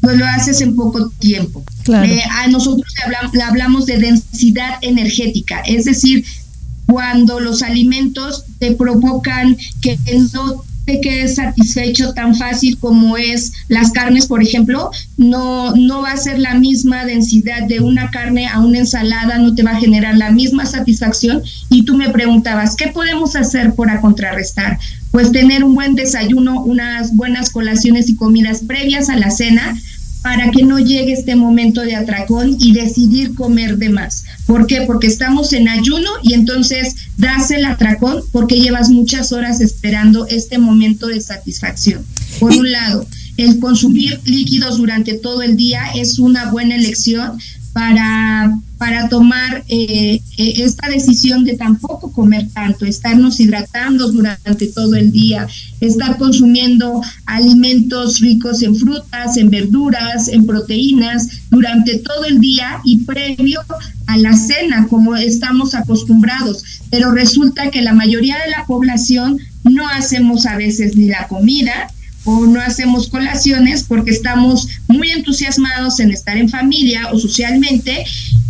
pues 0.00 0.18
lo 0.18 0.26
haces 0.26 0.60
en 0.60 0.76
poco 0.76 1.10
tiempo. 1.18 1.64
Eh, 1.88 2.22
a 2.30 2.46
nosotros 2.46 2.94
hablamos, 3.04 3.32
hablamos 3.42 3.86
de 3.86 3.98
densidad 3.98 4.74
energética, 4.82 5.60
es 5.60 5.84
decir, 5.84 6.24
cuando 6.86 7.40
los 7.40 7.62
alimentos 7.62 8.44
te 8.60 8.72
provocan 8.72 9.56
que 9.80 9.98
no 10.32 10.64
te 10.86 11.00
quedes 11.00 11.34
satisfecho 11.34 12.14
tan 12.14 12.36
fácil 12.36 12.78
como 12.78 13.16
es 13.16 13.52
las 13.68 13.90
carnes, 13.90 14.26
por 14.26 14.42
ejemplo, 14.42 14.90
no, 15.16 15.74
no 15.74 16.00
va 16.02 16.12
a 16.12 16.16
ser 16.16 16.38
la 16.38 16.54
misma 16.54 17.04
densidad 17.04 17.66
de 17.66 17.80
una 17.80 18.10
carne 18.10 18.46
a 18.46 18.60
una 18.60 18.78
ensalada, 18.78 19.38
no 19.38 19.54
te 19.54 19.64
va 19.64 19.72
a 19.72 19.80
generar 19.80 20.16
la 20.16 20.30
misma 20.30 20.64
satisfacción. 20.64 21.42
Y 21.70 21.84
tú 21.84 21.96
me 21.96 22.10
preguntabas, 22.10 22.76
¿qué 22.76 22.88
podemos 22.88 23.34
hacer 23.34 23.74
para 23.74 24.00
contrarrestar? 24.00 24.78
Pues 25.10 25.32
tener 25.32 25.64
un 25.64 25.74
buen 25.74 25.96
desayuno, 25.96 26.62
unas 26.62 27.14
buenas 27.16 27.50
colaciones 27.50 28.08
y 28.08 28.16
comidas 28.16 28.60
previas 28.60 29.08
a 29.08 29.16
la 29.16 29.30
cena 29.30 29.76
para 30.26 30.50
que 30.50 30.64
no 30.64 30.80
llegue 30.80 31.12
este 31.12 31.36
momento 31.36 31.82
de 31.82 31.94
atracón 31.94 32.56
y 32.58 32.72
decidir 32.72 33.36
comer 33.36 33.78
de 33.78 33.90
más. 33.90 34.24
¿Por 34.44 34.66
qué? 34.66 34.80
Porque 34.80 35.06
estamos 35.06 35.52
en 35.52 35.68
ayuno 35.68 36.10
y 36.20 36.34
entonces 36.34 36.96
das 37.16 37.52
el 37.52 37.64
atracón 37.64 38.24
porque 38.32 38.58
llevas 38.58 38.90
muchas 38.90 39.30
horas 39.30 39.60
esperando 39.60 40.26
este 40.26 40.58
momento 40.58 41.06
de 41.06 41.20
satisfacción. 41.20 42.04
Por 42.40 42.50
un 42.50 42.72
lado, 42.72 43.06
el 43.36 43.60
consumir 43.60 44.18
líquidos 44.24 44.78
durante 44.78 45.14
todo 45.14 45.42
el 45.42 45.56
día 45.56 45.92
es 45.94 46.18
una 46.18 46.50
buena 46.50 46.74
elección 46.74 47.38
para, 47.72 48.52
para 48.78 49.08
tomar 49.08 49.64
eh, 49.68 50.20
eh, 50.36 50.54
esta 50.58 50.88
decisión 50.88 51.44
de 51.44 51.56
tampoco 51.56 52.12
comer 52.12 52.48
tanto, 52.52 52.84
estarnos 52.84 53.40
hidratando 53.40 54.10
durante 54.12 54.66
todo 54.66 54.96
el 54.96 55.12
día, 55.12 55.46
estar 55.80 56.18
consumiendo 56.18 57.00
alimentos 57.24 58.20
ricos 58.20 58.62
en 58.62 58.76
frutas, 58.76 59.36
en 59.36 59.50
verduras, 59.50 60.28
en 60.28 60.46
proteínas 60.46 61.28
durante 61.50 61.98
todo 61.98 62.24
el 62.26 62.40
día 62.40 62.80
y 62.84 62.98
previo 62.98 63.60
a 64.06 64.18
la 64.18 64.34
cena, 64.34 64.86
como 64.88 65.16
estamos 65.16 65.74
acostumbrados. 65.74 66.62
Pero 66.90 67.12
resulta 67.12 67.70
que 67.70 67.82
la 67.82 67.94
mayoría 67.94 68.36
de 68.44 68.50
la 68.50 68.66
población 68.66 69.38
no 69.64 69.88
hacemos 69.88 70.46
a 70.46 70.56
veces 70.56 70.96
ni 70.96 71.06
la 71.06 71.26
comida, 71.28 71.88
o 72.26 72.44
no 72.44 72.60
hacemos 72.60 73.08
colaciones 73.08 73.84
porque 73.84 74.10
estamos 74.10 74.68
muy 74.88 75.10
entusiasmados 75.10 76.00
en 76.00 76.10
estar 76.10 76.36
en 76.36 76.48
familia 76.48 77.12
o 77.12 77.18
socialmente 77.18 78.04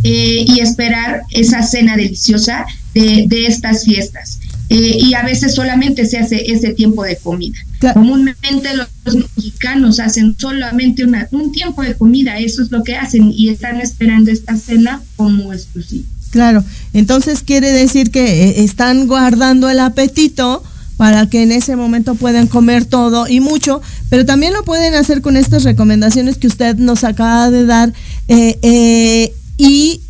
eh, 0.08 0.44
y 0.46 0.60
esperar 0.60 1.22
esa 1.30 1.64
cena 1.64 1.96
deliciosa 1.96 2.64
de, 2.94 3.26
estas 3.48 3.84
fiestas. 3.84 4.38
Eh, 4.68 4.98
y 5.00 5.14
a 5.14 5.24
veces 5.24 5.54
solamente 5.54 6.06
se 6.06 6.18
hace 6.18 6.52
ese 6.52 6.72
tiempo 6.74 7.02
de 7.02 7.16
comida. 7.16 7.58
Comúnmente 7.92 8.68
los, 8.74 8.88
mexicanos 9.36 9.98
hacen 9.98 10.36
solamente 10.38 11.02
una, 11.02 11.26
un 11.32 11.50
tiempo 11.50 11.82
de 11.82 11.94
comida, 11.94 12.38
eso 12.38 12.62
es 12.62 12.70
lo 12.70 12.84
que 12.84 12.94
hacen 12.94 13.32
y 13.34 13.48
están 13.48 13.80
esperando 13.80 14.30
esta 14.30 14.56
cena 14.56 15.02
como 15.16 15.52
exclusiva. 15.52 16.04
Claro, 16.30 16.62
entonces 16.92 17.42
quiere 17.42 17.72
decir 17.72 18.12
que 18.12 18.44
eh, 18.44 18.64
están 18.64 19.08
guardando 19.08 19.68
el 19.68 19.80
apetito 19.80 20.62
para 20.96 21.28
que 21.28 21.42
en 21.42 21.50
ese 21.50 21.74
momento 21.74 22.14
puedan 22.14 22.46
comer 22.46 22.84
todo 22.84 23.26
y 23.28 23.40
mucho, 23.40 23.82
pero 24.08 24.24
también 24.24 24.52
lo 24.52 24.64
pueden 24.64 24.94
hacer 24.94 25.20
con 25.20 25.36
estas 25.36 25.64
recomendaciones 25.64 26.38
que 26.38 26.46
usted 26.46 26.76
nos 26.76 27.02
acaba 27.02 27.50
de 27.50 27.66
dar 27.66 27.92
eh, 28.28 28.58
eh, 28.62 29.34
y 29.56 30.00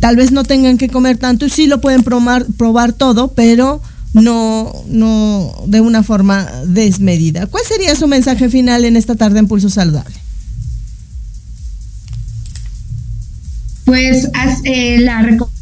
tal 0.00 0.16
vez 0.16 0.32
no 0.32 0.44
tengan 0.44 0.78
que 0.78 0.88
comer 0.88 1.18
tanto 1.18 1.46
y 1.46 1.50
sí 1.50 1.66
lo 1.66 1.80
pueden 1.80 2.02
probar, 2.02 2.46
probar 2.56 2.92
todo, 2.92 3.32
pero 3.32 3.82
no, 4.12 4.72
no 4.88 5.54
de 5.66 5.80
una 5.80 6.02
forma 6.02 6.48
desmedida. 6.66 7.46
¿Cuál 7.46 7.64
sería 7.64 7.94
su 7.94 8.06
mensaje 8.06 8.48
final 8.48 8.84
en 8.84 8.96
esta 8.96 9.14
tarde 9.14 9.38
en 9.38 9.48
Pulso 9.48 9.70
Saludable? 9.70 10.16
Pues 13.84 14.28
eh, 14.64 14.98
la 15.00 15.22
recomendación 15.22 15.60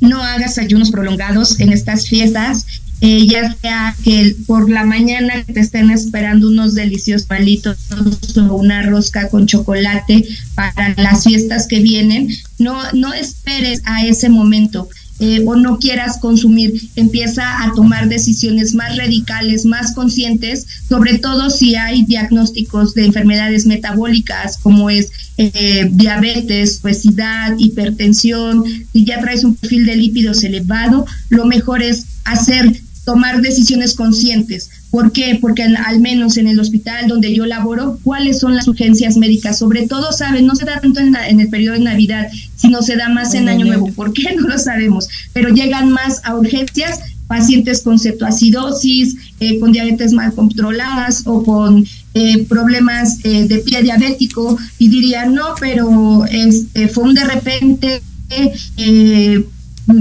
no 0.00 0.22
hagas 0.22 0.58
ayunos 0.58 0.90
prolongados 0.90 1.58
en 1.60 1.72
estas 1.72 2.08
fiestas 2.08 2.66
eh, 3.00 3.26
ya 3.26 3.54
sea 3.54 3.94
que 4.02 4.34
por 4.46 4.68
la 4.68 4.84
mañana 4.84 5.44
te 5.44 5.60
estén 5.60 5.90
esperando 5.90 6.48
unos 6.48 6.74
deliciosos 6.74 7.26
palitos 7.26 7.76
o 8.36 8.56
una 8.56 8.82
rosca 8.82 9.28
con 9.28 9.46
chocolate 9.46 10.26
para 10.54 10.94
las 10.96 11.24
fiestas 11.24 11.68
que 11.68 11.80
vienen, 11.80 12.28
no, 12.58 12.76
no 12.92 13.14
esperes 13.14 13.82
a 13.84 14.04
ese 14.04 14.28
momento. 14.28 14.88
Eh, 15.20 15.42
o 15.46 15.56
no 15.56 15.80
quieras 15.80 16.18
consumir, 16.18 16.80
empieza 16.94 17.64
a 17.64 17.72
tomar 17.74 18.08
decisiones 18.08 18.72
más 18.74 18.96
radicales, 18.96 19.64
más 19.64 19.92
conscientes, 19.92 20.64
sobre 20.88 21.18
todo 21.18 21.50
si 21.50 21.74
hay 21.74 22.04
diagnósticos 22.04 22.94
de 22.94 23.06
enfermedades 23.06 23.66
metabólicas 23.66 24.58
como 24.58 24.90
es 24.90 25.10
eh, 25.36 25.88
diabetes, 25.90 26.78
obesidad, 26.84 27.56
hipertensión, 27.58 28.62
si 28.92 29.04
ya 29.04 29.18
traes 29.20 29.42
un 29.42 29.56
perfil 29.56 29.86
de 29.86 29.96
lípidos 29.96 30.44
elevado, 30.44 31.04
lo 31.30 31.46
mejor 31.46 31.82
es 31.82 32.06
hacer 32.24 32.80
tomar 33.08 33.40
decisiones 33.40 33.94
conscientes. 33.94 34.68
¿Por 34.90 35.12
qué? 35.12 35.38
Porque 35.40 35.62
al, 35.62 36.00
menos 36.00 36.36
en 36.36 36.46
el 36.46 36.60
hospital 36.60 37.08
donde 37.08 37.34
yo 37.34 37.46
laboro, 37.46 37.98
¿cuáles 38.04 38.38
son 38.38 38.54
las 38.54 38.68
urgencias 38.68 39.16
médicas? 39.16 39.56
Sobre 39.58 39.86
todo, 39.86 40.12
¿saben? 40.12 40.44
No 40.44 40.54
se 40.54 40.66
da 40.66 40.78
tanto 40.78 41.00
en, 41.00 41.16
en 41.16 41.40
el 41.40 41.48
periodo 41.48 41.78
de 41.78 41.84
Navidad, 41.84 42.28
sino 42.56 42.82
se 42.82 42.96
da 42.96 43.08
más 43.08 43.32
en 43.32 43.48
Año 43.48 43.64
Nuevo. 43.64 43.90
¿Por 43.94 44.12
qué? 44.12 44.34
No 44.36 44.46
lo 44.46 44.58
sabemos. 44.58 45.08
Pero 45.32 45.48
llegan 45.48 45.90
más 45.90 46.20
a 46.22 46.36
urgencias 46.36 47.00
pacientes 47.28 47.80
con 47.80 47.98
cetoacidosis, 47.98 49.16
eh, 49.40 49.58
con 49.58 49.72
diabetes 49.72 50.12
mal 50.12 50.34
controladas 50.34 51.22
o 51.24 51.42
con 51.42 51.86
eh, 52.12 52.44
problemas 52.46 53.24
eh, 53.24 53.48
de 53.48 53.58
pie 53.60 53.82
diabético 53.82 54.58
y 54.78 54.90
dirían, 54.90 55.32
no, 55.32 55.54
pero 55.58 56.26
este, 56.26 56.88
fue 56.88 57.04
un 57.04 57.14
de 57.14 57.24
repente 57.24 58.02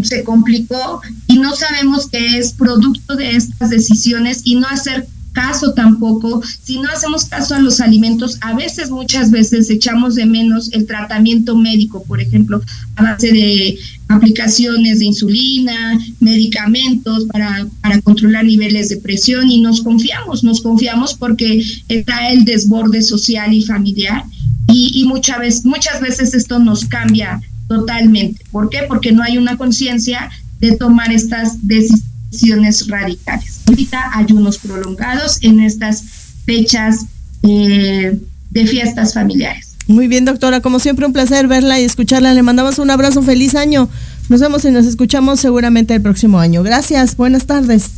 se 0.04 0.24
complicó 0.24 1.02
y 1.28 1.38
no 1.40 1.56
sabemos 1.56 2.08
qué 2.10 2.38
es 2.38 2.54
producto 2.54 3.16
de 3.16 3.36
estas 3.36 3.70
decisiones 3.70 4.42
y 4.44 4.56
no 4.56 4.68
hacer 4.68 5.08
caso 5.38 5.72
tampoco, 5.74 6.42
si 6.64 6.80
no 6.80 6.90
hacemos 6.90 7.26
caso 7.26 7.54
a 7.54 7.60
los 7.60 7.80
alimentos, 7.80 8.40
a 8.42 8.56
veces, 8.56 8.90
muchas 8.90 9.30
veces 9.30 9.70
echamos 9.70 10.16
de 10.16 10.26
menos 10.26 10.74
el 10.74 10.88
tratamiento 10.88 11.56
médico, 11.56 12.04
por 12.06 12.20
ejemplo, 12.20 12.60
a 12.96 13.04
base 13.04 13.32
de 13.32 13.78
aplicaciones 14.08 14.98
de 14.98 15.06
insulina, 15.06 16.00
medicamentos 16.20 17.26
para, 17.26 17.68
para 17.84 18.02
controlar 18.02 18.46
niveles 18.46 18.90
de 18.90 18.98
presión 18.98 19.52
y 19.52 19.62
nos 19.62 19.84
confiamos, 19.84 20.44
nos 20.44 20.62
confiamos 20.62 21.14
porque 21.14 21.64
está 21.88 22.32
el 22.32 22.44
desborde 22.44 23.04
social 23.04 23.54
y 23.54 23.62
familiar 23.62 24.24
y, 24.68 25.00
y 25.00 25.06
muchas, 25.06 25.38
veces, 25.38 25.66
muchas 25.66 26.02
veces 26.02 26.34
esto 26.34 26.58
nos 26.58 26.86
cambia 26.86 27.40
totalmente. 27.68 28.44
¿Por 28.52 28.70
qué? 28.70 28.80
Porque 28.88 29.12
no 29.12 29.24
hay 29.24 29.38
una 29.38 29.58
conciencia 29.58 30.30
de 30.60 30.76
tomar 30.76 31.12
estas 31.12 31.68
decisiones 31.68 32.88
radicales. 32.88 33.62
Ahorita 33.68 34.12
ayunos 34.16 34.58
prolongados 34.58 35.38
en 35.42 35.60
estas 35.60 36.04
fechas 36.46 37.06
eh, 37.44 38.18
de 38.50 38.66
fiestas 38.66 39.14
familiares. 39.14 39.76
Muy 39.88 40.08
bien, 40.08 40.26
doctora. 40.26 40.62
Como 40.62 40.80
siempre, 40.80 41.06
un 41.06 41.14
placer 41.14 41.48
verla 41.48 41.80
y 41.80 41.84
escucharla. 41.84 42.34
Le 42.34 42.44
mandamos 42.44 42.80
un 42.80 42.90
abrazo. 42.90 43.22
Feliz 43.22 43.56
año. 43.56 43.90
Nos 44.30 44.42
vemos 44.42 44.66
y 44.66 44.72
nos 44.72 44.86
escuchamos 44.86 45.40
seguramente 45.40 45.94
el 45.96 46.02
próximo 46.02 46.40
año. 46.40 46.64
Gracias. 46.64 47.16
Buenas 47.16 47.46
tardes. 47.46 47.92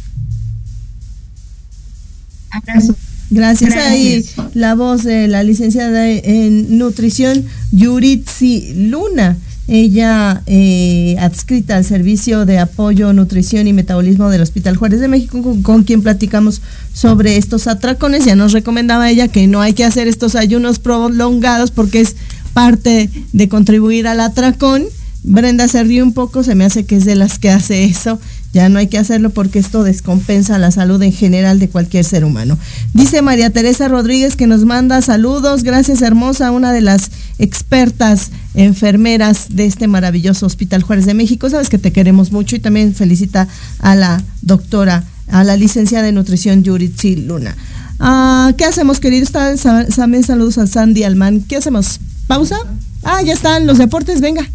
Abrazo. 2.51 2.95
Gracias. 3.31 3.75
Ahí 3.75 4.25
la 4.53 4.75
voz 4.75 5.03
de 5.03 5.27
la 5.27 5.43
licenciada 5.43 6.07
en 6.09 6.77
nutrición, 6.77 7.45
Yuritsi 7.71 8.73
Luna 8.75 9.37
ella 9.69 10.41
eh, 10.47 11.15
adscrita 11.19 11.77
al 11.77 11.85
Servicio 11.85 12.45
de 12.45 12.57
Apoyo, 12.57 13.13
Nutrición 13.13 13.67
y 13.67 13.73
Metabolismo 13.73 14.29
del 14.29 14.41
Hospital 14.41 14.75
Juárez 14.75 14.99
de 14.99 15.07
México, 15.07 15.57
con, 15.61 15.83
quien 15.83 16.01
platicamos 16.01 16.61
sobre 16.91 17.37
estos 17.37 17.67
atracones. 17.67 18.25
Ya 18.25 18.35
nos 18.35 18.51
recomendaba 18.51 19.09
ella 19.09 19.27
que 19.27 19.45
no 19.47 19.61
hay 19.61 19.73
que 19.73 19.85
hacer 19.85 20.07
estos 20.07 20.35
ayunos 20.35 20.79
prolongados 20.79 21.69
porque 21.69 22.01
es 22.01 22.15
parte 22.53 23.09
de 23.31 23.49
contribuir 23.49 24.07
al 24.07 24.21
atracón. 24.21 24.85
Brenda 25.23 25.67
se 25.67 25.83
rió 25.83 26.03
un 26.03 26.13
poco, 26.13 26.43
se 26.43 26.55
me 26.55 26.65
hace 26.65 26.85
que 26.85 26.95
es 26.95 27.05
de 27.05 27.15
las 27.15 27.37
que 27.37 27.51
hace 27.51 27.83
eso 27.83 28.19
ya 28.51 28.67
no 28.67 28.79
hay 28.79 28.87
que 28.87 28.97
hacerlo 28.97 29.29
porque 29.29 29.59
esto 29.59 29.83
descompensa 29.83 30.57
la 30.57 30.71
salud 30.71 31.01
en 31.03 31.13
general 31.13 31.59
de 31.59 31.69
cualquier 31.69 32.03
ser 32.03 32.25
humano. 32.25 32.57
Dice 32.93 33.21
María 33.21 33.51
Teresa 33.51 33.87
Rodríguez 33.87 34.35
que 34.35 34.47
nos 34.47 34.65
manda 34.65 35.01
saludos. 35.01 35.63
Gracias, 35.63 36.01
hermosa, 36.01 36.51
una 36.51 36.73
de 36.73 36.81
las 36.81 37.11
expertas 37.37 38.31
enfermeras 38.55 39.47
de 39.49 39.65
este 39.65 39.87
maravilloso 39.87 40.47
Hospital 40.47 40.81
Juárez 40.81 41.05
de 41.05 41.13
México. 41.13 41.49
Sabes 41.49 41.69
que 41.69 41.77
te 41.77 41.91
queremos 41.91 42.31
mucho 42.31 42.55
y 42.55 42.59
también 42.59 42.95
felicita 42.95 43.47
a 43.79 43.95
la 43.95 44.23
doctora, 44.41 45.03
a 45.27 45.43
la 45.43 45.55
licenciada 45.55 46.05
de 46.05 46.11
nutrición 46.11 46.63
Yuritsi 46.63 47.17
Luna. 47.17 47.55
Ah, 47.99 48.53
¿Qué 48.57 48.65
hacemos, 48.65 48.99
queridos? 48.99 49.31
También 49.31 50.23
saludos 50.23 50.57
a 50.57 50.65
Sandy 50.65 51.03
Alman. 51.03 51.41
¿Qué 51.41 51.57
hacemos? 51.57 51.99
¿Pausa? 52.27 52.57
Ah, 53.03 53.21
ya 53.21 53.33
están 53.33 53.67
los 53.67 53.77
deportes, 53.77 54.21
venga. 54.21 54.49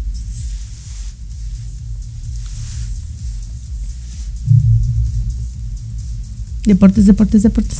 Deportes, 6.65 7.05
deportes, 7.05 7.43
deportes. 7.43 7.77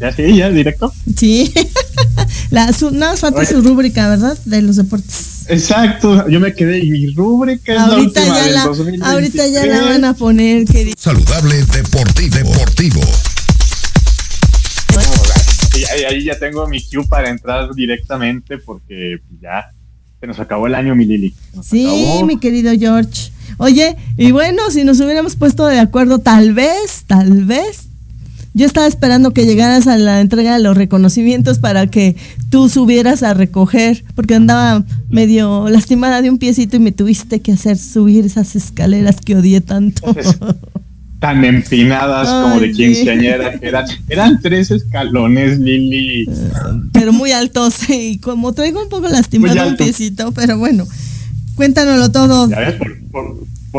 Ya 0.00 0.12
sí, 0.12 0.36
ya, 0.36 0.48
directo. 0.48 0.92
Sí. 1.16 1.52
La, 2.50 2.72
su, 2.72 2.90
nada 2.90 3.12
más 3.12 3.20
falta 3.20 3.44
su 3.44 3.60
rúbrica, 3.60 4.08
¿verdad? 4.08 4.36
De 4.44 4.62
los 4.62 4.76
deportes. 4.76 5.44
Exacto, 5.48 6.28
yo 6.28 6.40
me 6.40 6.54
quedé 6.54 6.78
y 6.78 6.90
mi 6.90 7.06
rúbrica 7.12 7.74
es 7.74 7.78
ahorita 7.80 8.24
la 8.24 8.34
ya 8.34 8.50
la, 8.50 8.62
Ahorita 9.10 9.46
ya 9.46 9.66
la 9.66 9.82
van 9.82 10.04
a 10.04 10.14
poner, 10.14 10.64
querido. 10.64 10.96
Saludable 10.98 11.56
Deportivo. 11.56 12.36
Deportivo. 12.36 13.00
Ahí, 15.92 16.04
ahí 16.04 16.24
ya 16.24 16.38
tengo 16.38 16.66
mi 16.66 16.82
cue 16.82 17.04
para 17.08 17.30
entrar 17.30 17.72
directamente 17.74 18.58
porque 18.58 19.18
ya 19.40 19.70
se 20.20 20.26
nos 20.26 20.38
acabó 20.40 20.66
el 20.66 20.74
año, 20.74 20.94
mi 20.94 21.04
Lili. 21.04 21.34
Sí, 21.62 22.22
mi 22.24 22.38
querido 22.38 22.72
George. 22.78 23.32
Oye, 23.58 23.96
y 24.16 24.30
bueno, 24.30 24.70
si 24.70 24.84
nos 24.84 25.00
hubiéramos 25.00 25.36
puesto 25.36 25.66
de 25.66 25.78
acuerdo, 25.78 26.20
tal 26.20 26.54
vez, 26.54 27.04
tal 27.06 27.44
vez 27.44 27.89
yo 28.52 28.66
estaba 28.66 28.86
esperando 28.86 29.32
que 29.32 29.46
llegaras 29.46 29.86
a 29.86 29.96
la 29.96 30.20
entrega 30.20 30.54
de 30.54 30.62
los 30.62 30.76
reconocimientos 30.76 31.58
para 31.58 31.86
que 31.86 32.16
tú 32.50 32.68
subieras 32.68 33.22
a 33.22 33.34
recoger, 33.34 34.04
porque 34.14 34.34
andaba 34.34 34.84
medio 35.08 35.68
lastimada 35.68 36.20
de 36.22 36.30
un 36.30 36.38
piecito 36.38 36.76
y 36.76 36.80
me 36.80 36.92
tuviste 36.92 37.40
que 37.40 37.52
hacer 37.52 37.78
subir 37.78 38.26
esas 38.26 38.56
escaleras 38.56 39.16
que 39.24 39.36
odié 39.36 39.60
tanto. 39.60 40.14
Tan 41.20 41.44
empinadas 41.44 42.28
como 42.28 42.60
de 42.60 42.72
quinceañera, 42.72 43.52
eran, 43.60 43.84
eran 44.08 44.40
tres 44.40 44.70
escalones, 44.70 45.58
Lili. 45.58 46.26
Pero 46.92 47.12
muy 47.12 47.32
altos, 47.32 47.90
y 47.90 48.16
como 48.18 48.54
traigo 48.54 48.82
un 48.82 48.88
poco 48.88 49.06
lastimado 49.08 49.68
un 49.68 49.76
piecito, 49.76 50.32
pero 50.32 50.56
bueno, 50.56 50.86
cuéntanoslo 51.56 52.10
todo. 52.10 52.48
Ya 52.48 52.60
ves, 52.60 52.74
por 52.76 53.00
por 53.10 53.36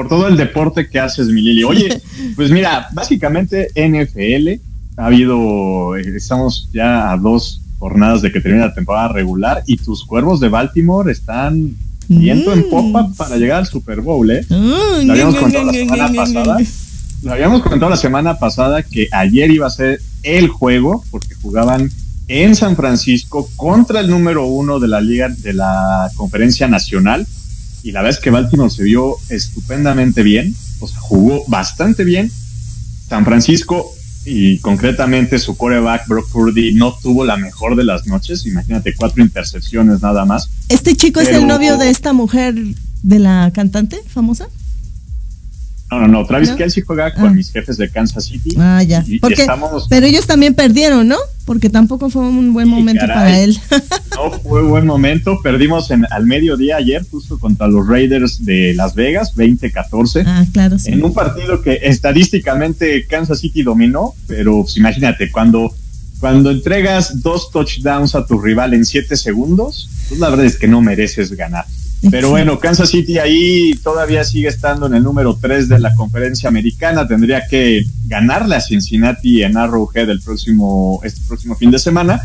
todo 0.07 0.27
el 0.27 0.37
deporte 0.37 0.89
que 0.89 0.99
haces, 0.99 1.27
mi 1.27 1.41
Lili. 1.41 1.63
Oye, 1.63 2.01
pues 2.35 2.51
mira, 2.51 2.87
básicamente 2.93 3.69
NFL, 3.75 4.61
ha 4.97 5.05
habido, 5.05 5.95
estamos 5.95 6.69
ya 6.73 7.11
a 7.11 7.17
dos 7.17 7.61
jornadas 7.79 8.21
de 8.21 8.31
que 8.31 8.39
termine 8.39 8.65
la 8.65 8.73
temporada 8.73 9.07
regular 9.09 9.63
y 9.65 9.77
tus 9.77 10.05
cuervos 10.05 10.39
de 10.39 10.49
Baltimore 10.49 11.11
están 11.11 11.75
viento 12.07 12.53
en 12.53 12.69
popa 12.69 13.03
mm. 13.03 13.15
para 13.15 13.37
llegar 13.37 13.59
al 13.59 13.67
Super 13.67 14.01
Bowl, 14.01 14.29
¿eh? 14.29 14.45
Mm, 14.49 15.05
lo 15.05 15.13
habíamos 15.13 15.35
comentado 15.35 15.65
la 15.65 15.73
semana 15.73 16.13
pasada. 16.13 16.57
Lo 17.23 17.31
habíamos 17.33 17.61
comentado 17.61 17.89
la 17.89 17.97
semana 17.97 18.39
pasada 18.39 18.83
que 18.83 19.07
ayer 19.11 19.51
iba 19.51 19.67
a 19.67 19.69
ser 19.69 20.01
el 20.23 20.47
juego 20.47 21.03
porque 21.11 21.35
jugaban 21.35 21.89
en 22.27 22.55
San 22.55 22.75
Francisco 22.75 23.49
contra 23.55 23.99
el 23.99 24.09
número 24.09 24.45
uno 24.45 24.79
de 24.79 24.87
la 24.87 25.01
liga 25.01 25.29
de 25.29 25.53
la 25.53 26.09
conferencia 26.15 26.67
nacional 26.67 27.27
y 27.83 27.91
la 27.91 28.01
verdad 28.01 28.17
es 28.17 28.23
que 28.23 28.29
Baltimore 28.29 28.69
se 28.69 28.83
vio 28.83 29.15
estupendamente 29.29 30.23
bien, 30.23 30.55
o 30.79 30.87
sea, 30.87 30.99
jugó 30.99 31.43
bastante 31.47 32.03
bien. 32.03 32.31
San 33.07 33.25
Francisco 33.25 33.91
y 34.25 34.59
concretamente 34.59 35.39
su 35.39 35.57
coreback 35.57 36.07
Brock 36.07 36.29
Purdy 36.31 36.73
no 36.73 36.95
tuvo 37.01 37.25
la 37.25 37.37
mejor 37.37 37.75
de 37.75 37.83
las 37.83 38.05
noches, 38.05 38.45
imagínate 38.45 38.93
cuatro 38.95 39.23
intercepciones 39.23 40.01
nada 40.01 40.25
más. 40.25 40.49
¿Este 40.69 40.95
chico 40.95 41.19
es 41.19 41.29
el 41.29 41.47
novio 41.47 41.77
de 41.77 41.89
esta 41.89 42.13
mujer 42.13 42.55
de 43.03 43.19
la 43.19 43.51
cantante 43.53 44.01
famosa? 44.07 44.47
No, 45.91 45.99
no, 45.99 46.07
no. 46.07 46.25
Travis 46.25 46.51
Kelsey 46.51 46.83
juega 46.83 47.13
con 47.13 47.25
ah. 47.25 47.31
mis 47.31 47.51
jefes 47.51 47.75
de 47.75 47.89
Kansas 47.89 48.23
City. 48.23 48.55
Ah, 48.57 48.81
ya. 48.81 49.03
Pero 49.89 50.05
ellos 50.05 50.25
también 50.25 50.53
perdieron, 50.53 51.09
¿no? 51.09 51.17
Porque 51.45 51.69
tampoco 51.69 52.09
fue 52.09 52.21
un 52.21 52.53
buen 52.53 52.69
momento 52.69 53.05
para 53.07 53.39
él. 53.41 53.59
no 54.15 54.31
fue 54.39 54.63
un 54.63 54.69
buen 54.69 54.85
momento. 54.85 55.41
Perdimos 55.43 55.91
en, 55.91 56.05
al 56.09 56.25
mediodía 56.25 56.77
ayer, 56.77 57.05
justo 57.11 57.37
contra 57.37 57.67
los 57.67 57.85
Raiders 57.85 58.45
de 58.45 58.73
Las 58.73 58.95
Vegas, 58.95 59.35
20-14. 59.35 60.23
Ah, 60.25 60.45
claro. 60.53 60.79
Sí. 60.79 60.93
En 60.93 61.03
un 61.03 61.13
partido 61.13 61.61
que 61.61 61.79
estadísticamente 61.83 63.05
Kansas 63.05 63.39
City 63.39 63.61
dominó, 63.61 64.13
pero 64.27 64.61
pues, 64.63 64.77
imagínate, 64.77 65.29
cuando, 65.29 65.75
cuando 66.21 66.51
entregas 66.51 67.21
dos 67.21 67.51
touchdowns 67.51 68.15
a 68.15 68.25
tu 68.25 68.39
rival 68.39 68.73
en 68.73 68.85
siete 68.85 69.17
segundos, 69.17 69.89
pues 70.07 70.21
la 70.21 70.29
verdad 70.29 70.45
es 70.45 70.57
que 70.57 70.69
no 70.69 70.79
mereces 70.79 71.33
ganar. 71.33 71.65
Pero 72.09 72.31
bueno, 72.31 72.59
Kansas 72.59 72.89
City 72.89 73.19
ahí 73.19 73.73
todavía 73.83 74.23
sigue 74.23 74.47
estando 74.47 74.87
en 74.87 74.95
el 74.95 75.03
número 75.03 75.37
3 75.39 75.69
de 75.69 75.79
la 75.79 75.93
conferencia 75.93 76.49
americana. 76.49 77.07
Tendría 77.07 77.47
que 77.47 77.85
ganarle 78.07 78.55
a 78.55 78.61
Cincinnati 78.61 79.43
en 79.43 79.55
Arrowhead 79.55 80.09
el 80.09 80.19
próximo, 80.21 80.99
este 81.03 81.21
próximo 81.27 81.55
fin 81.55 81.69
de 81.69 81.77
semana. 81.77 82.21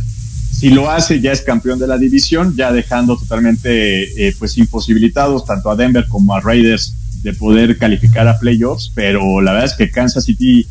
Si 0.51 0.70
lo 0.70 0.91
hace, 0.91 1.20
ya 1.20 1.33
es 1.33 1.43
campeón 1.43 1.79
de 1.79 1.87
la 1.87 1.99
división, 1.99 2.57
ya 2.57 2.72
dejando 2.72 3.18
totalmente 3.18 4.29
eh, 4.29 4.35
pues 4.39 4.57
imposibilitados 4.57 5.45
tanto 5.45 5.70
a 5.70 5.77
Denver 5.77 6.07
como 6.09 6.35
a 6.35 6.41
Raiders 6.41 6.95
de 7.22 7.35
poder 7.35 7.77
calificar 7.77 8.27
a 8.29 8.39
playoffs. 8.39 8.91
Pero 8.95 9.43
la 9.43 9.53
verdad 9.53 9.70
es 9.70 9.77
que 9.77 9.91
Kansas 9.91 10.24
City 10.24 10.66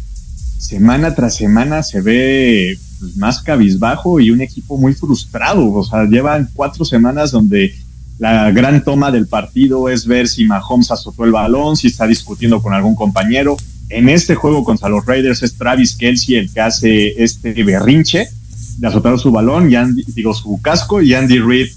semana 0.57 1.13
tras 1.13 1.35
semana 1.35 1.83
se 1.83 2.01
ve 2.01 2.75
pues, 2.99 3.15
más 3.17 3.43
cabizbajo 3.43 4.19
y 4.19 4.31
un 4.31 4.41
equipo 4.41 4.77
muy 4.77 4.95
frustrado. 4.95 5.71
O 5.71 5.83
sea, 5.83 6.05
llevan 6.05 6.49
cuatro 6.55 6.83
semanas 6.83 7.29
donde 7.29 7.75
la 8.17 8.51
gran 8.51 8.83
toma 8.83 9.11
del 9.11 9.27
partido 9.27 9.89
es 9.89 10.07
ver 10.07 10.27
si 10.27 10.45
Mahomes 10.45 10.91
azotó 10.91 11.25
el 11.25 11.31
balón, 11.31 11.75
si 11.75 11.87
está 11.87 12.07
discutiendo 12.07 12.61
con 12.61 12.73
algún 12.73 12.95
compañero. 12.95 13.57
En 13.89 14.09
este 14.09 14.35
juego 14.35 14.63
contra 14.63 14.89
los 14.89 15.05
Raiders 15.05 15.43
es 15.43 15.55
Travis 15.55 15.95
Kelsey 15.95 16.35
el 16.35 16.51
que 16.51 16.61
hace 16.61 17.23
este 17.23 17.63
berrinche 17.63 18.29
de 18.77 18.87
azotar 18.87 19.17
su 19.19 19.31
balón, 19.31 19.71
y 19.71 19.75
Andy, 19.75 20.03
digo 20.07 20.33
su 20.33 20.59
casco, 20.61 21.01
y 21.01 21.13
Andy 21.13 21.39
Reid 21.39 21.67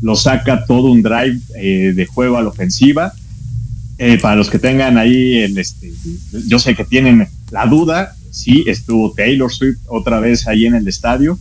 lo 0.00 0.16
saca 0.16 0.64
todo 0.64 0.90
un 0.90 1.02
drive 1.02 1.40
eh, 1.56 1.92
de 1.94 2.06
juego 2.06 2.36
a 2.36 2.42
la 2.42 2.48
ofensiva. 2.48 3.12
Eh, 3.98 4.18
para 4.20 4.36
los 4.36 4.48
que 4.48 4.60
tengan 4.60 4.96
ahí, 4.96 5.38
el, 5.38 5.58
este, 5.58 5.92
yo 6.46 6.60
sé 6.60 6.76
que 6.76 6.84
tienen 6.84 7.26
la 7.50 7.66
duda, 7.66 8.14
sí, 8.30 8.64
estuvo 8.68 9.12
Taylor 9.12 9.52
Swift 9.52 9.78
otra 9.88 10.20
vez 10.20 10.46
ahí 10.46 10.66
en 10.66 10.76
el 10.76 10.86
estadio, 10.86 11.36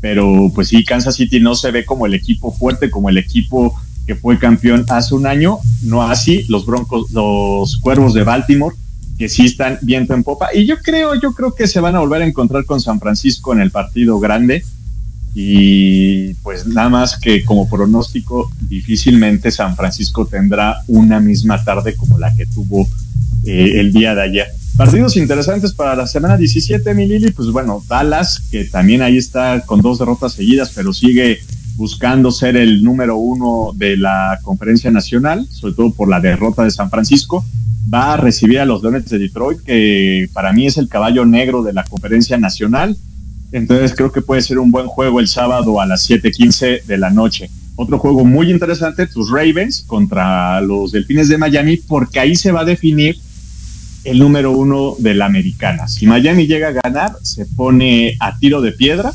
pero 0.00 0.50
pues 0.52 0.68
sí, 0.68 0.84
Kansas 0.84 1.14
City 1.14 1.38
no 1.38 1.54
se 1.54 1.70
ve 1.70 1.84
como 1.84 2.06
el 2.06 2.14
equipo 2.14 2.52
fuerte, 2.52 2.90
como 2.90 3.10
el 3.10 3.18
equipo 3.18 3.76
que 4.10 4.16
fue 4.16 4.40
campeón 4.40 4.84
hace 4.88 5.14
un 5.14 5.24
año, 5.24 5.58
no 5.82 6.02
así 6.02 6.42
los 6.48 6.66
Broncos, 6.66 7.12
los 7.12 7.76
Cuervos 7.76 8.12
de 8.12 8.24
Baltimore, 8.24 8.74
que 9.16 9.28
sí 9.28 9.44
están 9.46 9.78
viento 9.82 10.14
en 10.14 10.24
popa. 10.24 10.48
Y 10.52 10.66
yo 10.66 10.78
creo, 10.78 11.14
yo 11.14 11.32
creo 11.32 11.54
que 11.54 11.68
se 11.68 11.78
van 11.78 11.94
a 11.94 12.00
volver 12.00 12.22
a 12.22 12.26
encontrar 12.26 12.64
con 12.64 12.80
San 12.80 12.98
Francisco 12.98 13.52
en 13.52 13.60
el 13.60 13.70
partido 13.70 14.18
grande. 14.18 14.64
Y 15.32 16.34
pues 16.42 16.66
nada 16.66 16.88
más 16.88 17.20
que 17.20 17.44
como 17.44 17.68
pronóstico, 17.68 18.50
difícilmente 18.62 19.52
San 19.52 19.76
Francisco 19.76 20.26
tendrá 20.26 20.82
una 20.88 21.20
misma 21.20 21.62
tarde 21.62 21.94
como 21.94 22.18
la 22.18 22.34
que 22.34 22.46
tuvo 22.46 22.88
eh, 23.44 23.74
el 23.76 23.92
día 23.92 24.16
de 24.16 24.22
ayer. 24.22 24.46
Partidos 24.76 25.16
interesantes 25.16 25.72
para 25.72 25.94
la 25.94 26.08
semana 26.08 26.36
17, 26.36 26.94
mi 26.94 27.06
Lili, 27.06 27.30
pues 27.30 27.50
bueno, 27.50 27.80
Dallas, 27.86 28.42
que 28.50 28.64
también 28.64 29.02
ahí 29.02 29.18
está 29.18 29.60
con 29.66 29.80
dos 29.82 30.00
derrotas 30.00 30.32
seguidas, 30.32 30.72
pero 30.74 30.92
sigue 30.92 31.38
buscando 31.80 32.30
ser 32.30 32.58
el 32.58 32.84
número 32.84 33.16
uno 33.16 33.72
de 33.74 33.96
la 33.96 34.38
conferencia 34.42 34.90
nacional, 34.90 35.46
sobre 35.50 35.72
todo 35.72 35.94
por 35.94 36.10
la 36.10 36.20
derrota 36.20 36.62
de 36.62 36.70
San 36.70 36.90
Francisco. 36.90 37.42
Va 37.92 38.12
a 38.12 38.16
recibir 38.18 38.60
a 38.60 38.66
los 38.66 38.82
Leones 38.82 39.08
de 39.08 39.18
Detroit, 39.18 39.60
que 39.62 40.28
para 40.34 40.52
mí 40.52 40.66
es 40.66 40.76
el 40.76 40.88
caballo 40.88 41.24
negro 41.24 41.62
de 41.62 41.72
la 41.72 41.84
conferencia 41.84 42.36
nacional. 42.36 42.98
Entonces 43.50 43.94
creo 43.96 44.12
que 44.12 44.20
puede 44.20 44.42
ser 44.42 44.58
un 44.58 44.70
buen 44.70 44.88
juego 44.88 45.20
el 45.20 45.28
sábado 45.28 45.80
a 45.80 45.86
las 45.86 46.02
7:15 46.02 46.82
de 46.86 46.98
la 46.98 47.08
noche. 47.08 47.48
Otro 47.76 47.98
juego 47.98 48.26
muy 48.26 48.50
interesante, 48.50 49.06
tus 49.06 49.30
Ravens 49.30 49.82
contra 49.86 50.60
los 50.60 50.92
Delfines 50.92 51.30
de 51.30 51.38
Miami, 51.38 51.78
porque 51.78 52.20
ahí 52.20 52.36
se 52.36 52.52
va 52.52 52.60
a 52.60 52.66
definir 52.66 53.16
el 54.04 54.18
número 54.18 54.50
uno 54.50 54.96
de 54.98 55.14
la 55.14 55.24
americana. 55.24 55.88
Si 55.88 56.06
Miami 56.06 56.46
llega 56.46 56.68
a 56.68 56.80
ganar, 56.84 57.12
se 57.22 57.46
pone 57.46 58.16
a 58.20 58.38
tiro 58.38 58.60
de 58.60 58.72
piedra 58.72 59.14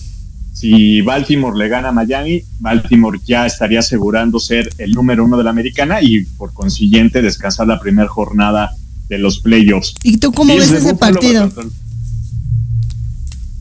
si 0.56 1.02
Baltimore 1.02 1.58
le 1.58 1.68
gana 1.68 1.90
a 1.90 1.92
Miami, 1.92 2.42
Baltimore 2.60 3.20
ya 3.26 3.46
estaría 3.46 3.80
asegurando 3.80 4.40
ser 4.40 4.70
el 4.78 4.94
número 4.94 5.26
uno 5.26 5.38
de 5.38 5.44
la 5.44 5.50
americana 5.50 6.02
y 6.02 6.24
por 6.24 6.54
consiguiente 6.54 7.22
descansar 7.22 7.68
la 7.68 7.78
primera 7.78 8.08
jornada 8.08 8.72
de 9.10 9.18
los 9.18 9.40
playoffs. 9.40 9.96
¿Y 10.02 10.16
tú 10.16 10.32
cómo 10.32 10.56
ves 10.56 10.72
ese 10.72 10.96
partido? 10.96 11.52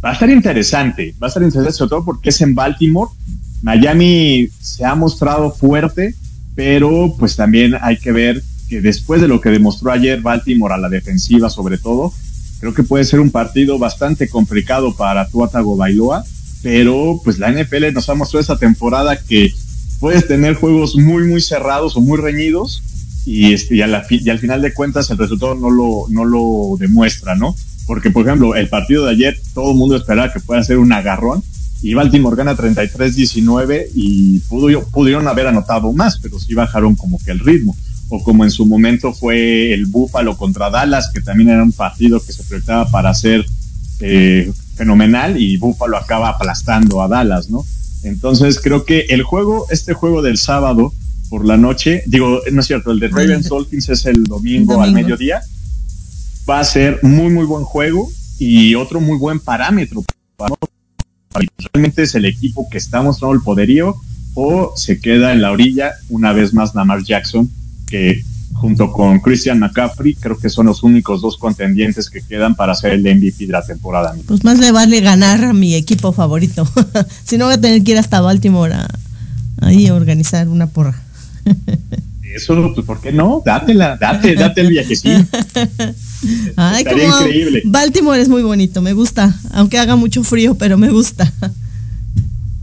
Va 0.05 0.11
a 0.11 0.12
estar 0.12 0.30
interesante, 0.30 1.16
va 1.20 1.26
a 1.26 1.28
estar 1.28 1.42
interesante 1.42 1.76
sobre 1.76 1.90
todo 1.90 2.05
porque 2.05 2.28
es 2.28 2.40
en 2.42 2.55
Baltimore. 2.55 3.11
Miami 3.62 4.49
se 4.61 4.84
ha 4.84 4.95
mostrado 4.95 5.51
fuerte, 5.51 6.14
pero 6.55 7.16
pues 7.18 7.34
también 7.34 7.74
hay 7.80 7.97
que 7.97 8.12
ver 8.12 8.40
que 8.68 8.80
después 8.80 9.20
de 9.20 9.26
lo 9.26 9.40
que 9.40 9.51
demostró 9.51 9.90
ayer 9.90 10.20
Baltimore 10.20 10.74
a 10.74 10.78
la 10.78 10.88
defensiva 10.88 11.51
sobre 11.51 11.76
todo, 11.76 12.12
creo 12.61 12.72
que 12.72 12.84
puede 12.84 13.03
ser 13.03 13.18
un 13.18 13.32
partido 13.32 13.80
bastante 13.80 14.28
complicado 14.28 14.95
para 14.95 15.26
Tuatago 15.26 15.76
Bailoa 15.76 16.24
pero 16.65 17.21
pues 17.23 17.39
la 17.39 17.53
NFL 17.53 17.93
nos 17.93 18.09
ha 18.09 18.15
mostrado 18.15 18.41
esta 18.41 18.57
temporada 18.57 19.19
que 19.19 19.53
puedes 20.01 20.27
tener 20.27 20.55
juegos 20.55 20.97
muy, 20.97 21.29
muy 21.29 21.43
cerrados 21.43 21.95
o 21.95 22.01
muy 22.01 22.17
reñidos 22.19 22.83
y, 23.27 23.53
este, 23.53 23.77
y, 23.77 23.83
al 23.83 24.39
final 24.39 24.62
de 24.62 24.73
cuentas 24.73 25.11
el 25.11 25.19
resultado 25.19 25.55
no 25.55 25.71
lo, 25.71 26.07
no 26.09 26.25
lo 26.25 26.77
demuestra, 26.79 27.37
¿no? 27.37 27.55
Porque, 27.87 28.11
por 28.11 28.27
ejemplo, 28.27 28.55
el 28.55 28.71
partido 28.71 29.05
de 29.05 29.12
ayer 29.12 29.39
todo 29.53 29.73
el 29.73 29.77
mundo 29.77 29.95
esperaba 29.95 30.33
que 30.33 30.41
pueda 30.41 30.65
ser 30.65 30.79
un 30.79 30.91
agarrón 30.91 31.43
y 31.83 31.93
Baltimore 31.93 32.35
gana 32.35 32.57
33-19 32.57 33.91
y 33.95 34.39
pudieron 34.91 35.29
haber 35.29 35.49
anotado 35.49 35.93
más, 35.93 36.19
pero 36.19 36.41
sí 36.41 36.55
bajaron 36.55 36.97
como 36.97 37.19
que 37.23 37.31
el 37.31 37.41
ritmo. 37.41 37.77
O 38.09 38.23
como 38.23 38.43
en 38.43 38.51
su 38.51 38.65
momento 38.65 39.12
fue 39.12 39.75
el 39.75 39.85
Búfalo 39.85 40.35
contra 40.39 40.71
Dallas, 40.71 41.11
que 41.12 41.21
también 41.21 41.51
era 41.51 41.62
un 41.62 41.73
partido 41.73 42.25
que 42.25 42.33
se 42.33 42.43
proyectaba 42.43 42.91
para 42.91 43.12
ser 43.12 43.45
eh, 44.01 44.51
fenomenal 44.75 45.41
y 45.41 45.57
Buffalo 45.57 45.97
acaba 45.97 46.31
aplastando 46.31 47.03
a 47.03 47.09
Dallas, 47.09 47.51
¿no? 47.51 47.64
Entonces 48.03 48.61
creo 48.61 48.85
que 48.85 49.07
el 49.09 49.22
juego, 49.22 49.66
este 49.70 49.95
juego 49.95 50.22
del 50.22 50.37
sábado 50.37 50.93
por 51.31 51.47
la 51.47 51.57
noche, 51.57 52.03
digo, 52.07 52.41
no 52.53 52.61
es 52.61 52.66
cierto, 52.66 52.91
el 52.91 53.01
de 53.01 53.09
Ravens 53.09 53.49
Dolphins 53.49 53.89
es 53.89 54.07
el 54.07 54.25
domingo, 54.25 54.81
al 54.83 54.93
mediodía, 54.93 55.43
va 56.49 56.61
a 56.61 56.64
ser 56.64 57.01
muy, 57.03 57.33
muy 57.33 57.47
buen 57.47 57.64
juego 57.64 58.11
y 58.39 58.75
otro 58.75 59.01
muy 59.01 59.18
buen 59.18 59.41
parámetro. 59.41 60.05
Realmente 61.72 62.03
es 62.03 62.14
el 62.14 62.27
equipo 62.27 62.68
que 62.70 62.79
está 62.79 63.03
mostrando 63.03 63.35
el 63.35 63.43
poderío 63.43 63.97
o 64.35 64.72
se 64.77 65.01
queda 65.01 65.33
en 65.33 65.41
la 65.41 65.53
orilla 65.53 65.93
una 66.09 66.33
vez 66.33 66.53
más 66.53 66.75
Lamar 66.75 67.03
Jackson, 67.03 67.51
que 67.87 68.22
junto 68.65 68.91
con 68.91 69.21
Christian 69.21 69.59
McCaffrey, 69.59 70.15
creo 70.15 70.39
que 70.39 70.49
son 70.49 70.65
los 70.65 70.83
únicos 70.83 71.21
dos 71.21 71.37
contendientes 71.37 72.09
que 72.09 72.23
quedan 72.23 72.55
para 72.55 72.75
ser 72.75 72.93
el 72.93 73.03
MVP 73.03 73.45
de 73.45 73.53
la 73.53 73.61
temporada. 73.61 74.15
Pues 74.27 74.43
más 74.43 74.59
le 74.59 74.73
vale 74.73 75.03
ganar 75.03 75.45
a 75.45 75.53
mi 75.53 75.75
equipo 75.75 76.12
favorito. 76.12 76.67
si 77.25 77.37
no 77.37 77.45
voy 77.45 77.55
a 77.55 77.61
tener 77.61 77.85
que 77.85 77.93
ir 77.93 77.99
hasta 77.99 78.23
Baltimore 78.23 78.73
a, 78.73 78.89
ahí 79.61 79.87
a 79.87 79.95
organizar 79.95 80.49
una 80.49 80.67
porra. 80.69 80.99
Eso, 82.23 82.73
pues, 82.75 82.87
¿por 82.87 83.03
qué 83.03 83.12
no? 83.12 83.43
Dátela, 83.45 83.99
date, 84.01 84.35
date 84.35 84.62
el 84.62 84.69
viajecito. 84.69 85.11
Ay, 86.57 86.85
Estaría 86.85 87.07
increíble. 87.07 87.62
Baltimore 87.67 88.19
es 88.19 88.31
muy 88.31 88.43
bonito, 88.43 88.81
me 88.81 88.95
gusta, 88.95 89.39
aunque 89.53 89.79
haga 89.79 89.95
mucho 89.97 90.25
frío, 90.25 90.55
pero 90.55 90.79
me 90.79 90.89
gusta. 90.89 91.31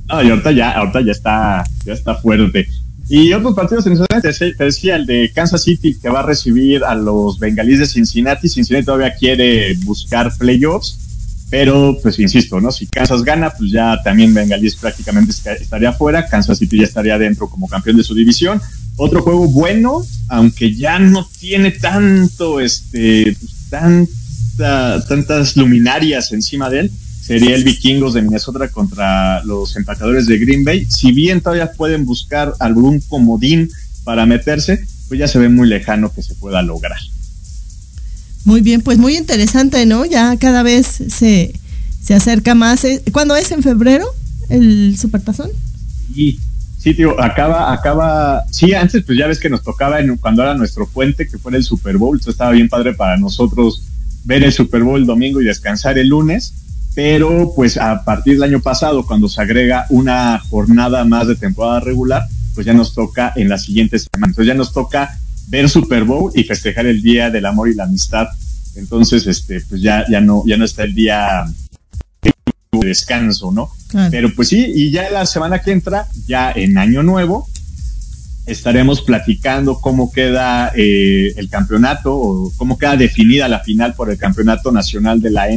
No, 0.07 0.23
y 0.23 0.31
ahorita 0.31 0.51
ya, 0.51 0.71
ahorita 0.71 1.01
ya 1.05 1.11
está, 1.11 1.63
ya 1.85 1.93
está 1.93 2.15
fuerte. 2.15 2.67
Y 3.13 3.33
otros 3.33 3.53
partidos 3.53 3.85
interesantes, 3.87 4.39
te 4.39 4.63
decía 4.63 4.95
el 4.95 5.05
de 5.05 5.33
Kansas 5.35 5.63
City 5.63 5.97
que 6.01 6.07
va 6.07 6.21
a 6.21 6.25
recibir 6.25 6.85
a 6.85 6.95
los 6.95 7.39
bengalíes 7.39 7.79
de 7.79 7.85
Cincinnati. 7.85 8.47
Cincinnati 8.47 8.85
todavía 8.85 9.13
quiere 9.13 9.73
buscar 9.83 10.31
playoffs, 10.37 10.97
pero 11.49 11.97
pues 12.01 12.19
insisto, 12.19 12.61
¿no? 12.61 12.71
Si 12.71 12.87
Kansas 12.87 13.23
gana, 13.23 13.49
pues 13.49 13.69
ya 13.69 14.01
también 14.01 14.33
bengalíes 14.33 14.77
prácticamente 14.77 15.33
estaría 15.59 15.91
fuera. 15.91 16.25
Kansas 16.25 16.57
City 16.57 16.77
ya 16.77 16.83
estaría 16.85 17.17
dentro 17.17 17.49
como 17.49 17.67
campeón 17.67 17.97
de 17.97 18.03
su 18.05 18.15
división. 18.15 18.61
Otro 18.95 19.21
juego 19.23 19.45
bueno, 19.49 20.05
aunque 20.29 20.73
ya 20.73 20.97
no 20.97 21.27
tiene 21.37 21.71
tanto, 21.71 22.61
este, 22.61 23.35
pues, 23.37 23.51
tanta, 23.69 25.05
tantas 25.05 25.57
luminarias 25.57 26.31
encima 26.31 26.69
de 26.69 26.79
él, 26.79 26.91
sería 27.31 27.55
el 27.55 27.63
Vikingos 27.63 28.13
de 28.13 28.21
Minnesota 28.21 28.67
contra 28.67 29.41
los 29.45 29.77
empacadores 29.77 30.27
de 30.27 30.37
Green 30.37 30.65
Bay. 30.65 30.85
Si 30.89 31.13
bien 31.13 31.39
todavía 31.39 31.71
pueden 31.71 32.05
buscar 32.05 32.53
algún 32.59 32.99
comodín 32.99 33.69
para 34.03 34.25
meterse, 34.25 34.85
pues 35.07 35.17
ya 35.17 35.29
se 35.29 35.39
ve 35.39 35.47
muy 35.47 35.69
lejano 35.69 36.11
que 36.13 36.21
se 36.23 36.35
pueda 36.35 36.61
lograr. 36.61 36.99
Muy 38.43 38.59
bien, 38.59 38.81
pues 38.81 38.97
muy 38.97 39.15
interesante, 39.15 39.85
¿no? 39.85 40.03
Ya 40.03 40.35
cada 40.35 40.61
vez 40.61 40.87
se, 40.87 41.53
se 42.03 42.13
acerca 42.13 42.53
más. 42.53 42.83
Eh, 42.83 43.01
¿Cuándo 43.13 43.37
es? 43.37 43.49
¿En 43.51 43.63
febrero 43.63 44.07
el 44.49 44.97
Supertazón? 44.97 45.51
Sí, 46.13 46.37
sí, 46.79 46.93
tío, 46.93 47.17
acaba, 47.21 47.71
acaba, 47.71 48.43
sí, 48.51 48.73
antes 48.73 49.05
pues 49.05 49.17
ya 49.17 49.27
ves 49.27 49.39
que 49.39 49.49
nos 49.49 49.63
tocaba 49.63 50.01
en, 50.01 50.17
cuando 50.17 50.41
era 50.41 50.53
nuestro 50.55 50.85
puente, 50.85 51.29
que 51.29 51.37
fue 51.37 51.55
el 51.55 51.63
Super 51.63 51.95
Bowl, 51.95 52.17
esto 52.17 52.31
estaba 52.31 52.51
bien 52.51 52.67
padre 52.67 52.93
para 52.93 53.15
nosotros 53.15 53.83
ver 54.25 54.43
el 54.43 54.51
Super 54.51 54.83
Bowl 54.83 54.99
el 54.99 55.05
domingo 55.05 55.39
y 55.41 55.45
descansar 55.45 55.97
el 55.97 56.09
lunes 56.09 56.53
pero 56.93 57.53
pues 57.55 57.77
a 57.77 58.03
partir 58.03 58.33
del 58.33 58.43
año 58.43 58.59
pasado, 58.59 59.05
cuando 59.05 59.29
se 59.29 59.41
agrega 59.41 59.85
una 59.89 60.39
jornada 60.39 61.05
más 61.05 61.27
de 61.27 61.35
temporada 61.35 61.79
regular, 61.79 62.27
pues 62.53 62.65
ya 62.65 62.73
nos 62.73 62.93
toca 62.93 63.31
en 63.35 63.47
la 63.49 63.57
siguiente 63.57 63.97
semana. 63.97 64.31
Entonces 64.31 64.47
ya 64.47 64.53
nos 64.53 64.73
toca 64.73 65.17
ver 65.47 65.69
Super 65.69 66.03
Bowl 66.03 66.31
y 66.35 66.43
festejar 66.43 66.85
el 66.87 67.01
Día 67.01 67.29
del 67.29 67.45
Amor 67.45 67.69
y 67.69 67.75
la 67.75 67.85
Amistad. 67.85 68.27
Entonces, 68.75 69.25
este, 69.27 69.61
pues 69.69 69.81
ya, 69.81 70.05
ya 70.09 70.21
no, 70.21 70.43
ya 70.45 70.57
no 70.57 70.65
está 70.65 70.83
el 70.83 70.93
día 70.93 71.45
de 72.21 72.33
descanso, 72.85 73.51
¿no? 73.51 73.69
Pero 74.09 74.33
pues 74.33 74.47
sí, 74.47 74.71
y 74.73 74.91
ya 74.91 75.09
la 75.09 75.25
semana 75.25 75.59
que 75.59 75.71
entra, 75.71 76.07
ya 76.25 76.51
en 76.53 76.77
Año 76.77 77.03
Nuevo, 77.03 77.47
estaremos 78.45 79.01
platicando 79.01 79.79
cómo 79.79 80.11
queda 80.11 80.71
eh, 80.75 81.33
el 81.35 81.49
campeonato 81.49 82.15
o 82.15 82.51
cómo 82.57 82.77
queda 82.77 82.95
definida 82.95 83.47
la 83.47 83.59
final 83.59 83.93
por 83.93 84.09
el 84.09 84.17
Campeonato 84.17 84.71
Nacional 84.71 85.21
de 85.21 85.31
la 85.31 85.49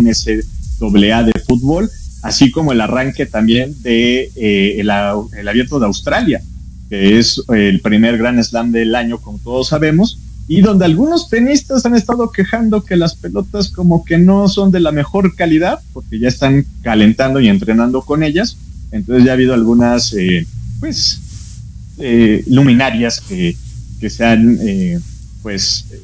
NCAA 0.80 1.24
de 1.24 1.32
fútbol, 1.46 1.90
así 2.22 2.50
como 2.50 2.72
el 2.72 2.80
arranque 2.80 3.26
también 3.26 3.74
de 3.82 4.30
eh, 4.36 4.80
el, 4.80 4.90
Abierto 4.90 5.78
de 5.78 5.86
Australia, 5.86 6.42
que 6.88 7.18
es 7.18 7.42
el 7.48 7.80
primer 7.80 8.18
Gran 8.18 8.42
Slam 8.42 8.72
del 8.72 8.94
año, 8.94 9.18
como 9.18 9.38
todos 9.38 9.68
sabemos, 9.68 10.18
y 10.46 10.60
donde 10.60 10.84
algunos 10.84 11.30
tenistas 11.30 11.86
han 11.86 11.94
estado 11.94 12.30
quejando 12.30 12.84
que 12.84 12.96
las 12.96 13.14
pelotas 13.14 13.68
como 13.70 14.04
que 14.04 14.18
no 14.18 14.48
son 14.48 14.70
de 14.70 14.80
la 14.80 14.92
mejor 14.92 15.34
calidad, 15.34 15.80
porque 15.92 16.18
ya 16.18 16.28
están 16.28 16.66
calentando 16.82 17.40
y 17.40 17.48
entrenando 17.48 18.02
con 18.02 18.22
ellas, 18.22 18.56
entonces 18.92 19.24
ya 19.24 19.32
ha 19.32 19.34
habido 19.34 19.54
algunas, 19.54 20.12
eh, 20.12 20.46
pues, 20.80 21.20
eh, 21.98 22.42
luminarias 22.48 23.20
que, 23.20 23.56
que 24.00 24.10
se 24.10 24.24
han, 24.24 24.58
eh, 24.60 24.98
pues, 25.42 25.86
eh, 25.92 26.00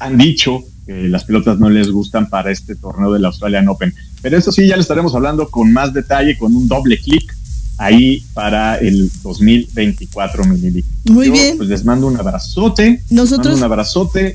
han 0.00 0.18
dicho 0.18 0.64
que 0.86 1.08
las 1.08 1.24
pelotas 1.24 1.58
no 1.58 1.70
les 1.70 1.90
gustan 1.90 2.28
para 2.28 2.50
este 2.50 2.74
torneo 2.74 3.12
del 3.12 3.24
Australian 3.24 3.68
Open. 3.68 3.94
Pero 4.22 4.36
eso 4.36 4.52
sí, 4.52 4.66
ya 4.66 4.76
le 4.76 4.82
estaremos 4.82 5.14
hablando 5.14 5.48
con 5.48 5.72
más 5.72 5.92
detalle, 5.92 6.36
con 6.36 6.54
un 6.54 6.68
doble 6.68 6.98
clic 7.00 7.34
ahí 7.76 8.24
para 8.34 8.76
el 8.76 9.10
2024, 9.22 10.44
mi 10.44 10.84
Muy 11.10 11.30
bien. 11.30 11.56
Pues 11.56 11.68
les 11.68 11.84
mando 11.84 12.06
un 12.06 12.16
abrazote. 12.16 13.02
Nosotros. 13.10 13.58
un 13.58 13.64
abrazote. 13.64 14.34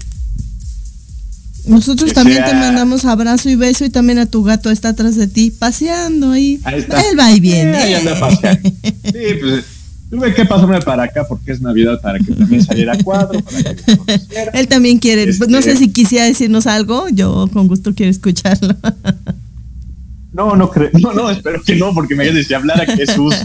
Nosotros 1.66 2.14
también 2.14 2.44
te 2.46 2.54
mandamos 2.54 3.06
abrazo 3.06 3.50
y 3.50 3.56
beso 3.56 3.86
y 3.86 3.90
también 3.90 4.18
a 4.18 4.26
tu 4.26 4.44
gato 4.44 4.72
está 4.72 4.90
atrás 4.90 5.16
de 5.16 5.28
ti, 5.28 5.52
paseando 5.52 6.32
ahí. 6.32 6.60
ahí 6.64 6.80
está. 6.80 7.02
Él 7.02 7.20
va 7.20 7.32
y 7.32 7.40
viene. 7.40 7.78
ahí 7.78 7.94
anda 7.94 8.20
paseando. 8.20 8.70
Sí, 9.04 9.26
pues 9.42 9.79
tuve 10.10 10.34
que 10.34 10.46
pasarme 10.46 10.80
para 10.82 11.04
acá 11.04 11.26
porque 11.28 11.52
es 11.52 11.62
Navidad 11.62 12.02
para 12.02 12.20
que 12.20 12.32
también 12.34 12.64
saliera 12.64 12.98
cuadro. 13.04 13.40
Para 13.42 13.74
que 13.76 14.60
Él 14.60 14.68
también 14.68 15.00
quiere, 15.00 15.26
no 15.48 15.62
sé 15.62 15.72
Este- 15.72 15.76
si 15.78 15.92
quisiera 15.92 16.26
decirnos 16.26 16.68
algo, 16.68 17.08
yo 17.10 17.48
con 17.54 17.68
gusto 17.68 17.94
quiero 17.94 18.12
escucharlo. 18.12 18.76
No, 20.32 20.56
no 20.56 20.70
creo, 20.70 20.92
no, 21.02 21.12
no, 21.12 21.30
espero 21.32 21.62
que 21.64 21.76
no, 21.76 21.92
porque 21.94 22.16
me 22.16 22.32
si 22.44 22.54
hablara 22.54 22.86
Jesús. 22.86 23.36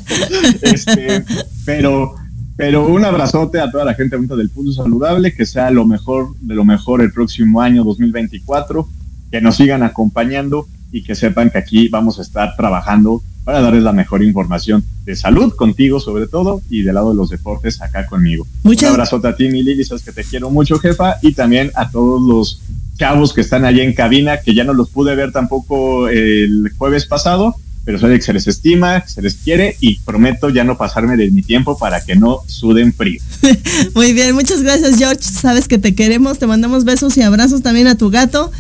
Este, 0.61 1.25
pero, 1.65 2.15
pero 2.57 2.87
un 2.87 3.05
abrazote 3.05 3.59
a 3.59 3.71
toda 3.71 3.87
la 3.87 3.95
gente 3.95 4.17
bonita 4.17 4.37
del 4.37 4.51
Pulso 4.51 4.83
Saludable, 4.83 5.35
que 5.35 5.47
sea 5.47 5.71
lo 5.71 5.87
mejor 5.87 6.37
de 6.41 6.55
lo 6.55 6.65
mejor 6.65 7.01
el 7.01 7.11
próximo 7.11 7.63
año 7.63 7.85
2024, 7.85 8.87
que 9.31 9.41
nos 9.41 9.57
sigan 9.57 9.83
acompañando 9.83 10.69
y 10.93 11.03
que 11.03 11.15
sepan 11.15 11.51
que 11.51 11.59
aquí 11.59 11.89
vamos 11.89 12.19
a 12.19 12.23
estar 12.23 12.55
trabajando 12.55 13.23
para 13.45 13.61
darles 13.61 13.83
la 13.83 13.93
mejor 13.93 14.23
información 14.23 14.83
de 15.05 15.15
salud 15.17 15.53
contigo 15.55 16.01
sobre 16.01 16.27
todo 16.27 16.63
y 16.71 16.83
del 16.83 16.95
lado 16.95 17.11
de 17.11 17.17
los 17.17 17.29
deportes 17.29 17.81
acá 17.83 18.07
conmigo. 18.07 18.47
Muchas- 18.63 18.89
Un 18.89 18.95
abrazote 18.95 19.29
a 19.29 19.37
ti, 19.37 19.49
mi 19.49 19.63
Lili, 19.63 19.85
sabes 19.85 20.03
que 20.03 20.13
te 20.13 20.25
quiero 20.25 20.51
mucho, 20.51 20.79
jefa, 20.79 21.17
y 21.23 21.33
también 21.33 21.71
a 21.75 21.91
todos 21.91 22.23
los 22.23 22.61
chavos 22.99 23.33
que 23.33 23.41
están 23.43 23.65
allá 23.65 23.83
en 23.83 23.93
cabina, 23.93 24.41
que 24.41 24.55
ya 24.55 24.65
no 24.65 24.73
los 24.73 24.89
pude 24.91 25.15
ver 25.15 25.33
tampoco 25.33 26.09
el 26.09 26.71
jueves 26.79 27.07
pasado, 27.07 27.55
pero 27.85 27.99
sabe 27.99 28.17
que 28.17 28.23
se 28.23 28.33
les 28.33 28.47
estima, 28.47 29.03
que 29.03 29.11
se 29.11 29.21
les 29.21 29.35
quiere 29.35 29.77
y 29.81 29.99
prometo 29.99 30.49
ya 30.49 30.65
no 30.65 30.79
pasarme 30.79 31.17
de 31.19 31.31
mi 31.31 31.43
tiempo 31.43 31.77
para 31.77 32.03
que 32.03 32.15
no 32.17 32.39
suden 32.47 32.95
frío. 32.95 33.21
Muy 33.95 34.13
bien, 34.15 34.35
muchas 34.35 34.63
gracias 34.63 34.97
George, 34.97 35.23
sabes 35.23 35.69
que 35.69 35.77
te 35.77 35.95
queremos, 35.95 36.39
te 36.39 36.47
mandamos 36.47 36.85
besos 36.85 37.17
y 37.19 37.23
abrazos 37.23 37.61
también 37.63 37.87
a 37.89 37.97
tu 37.99 38.09
gato. 38.11 38.51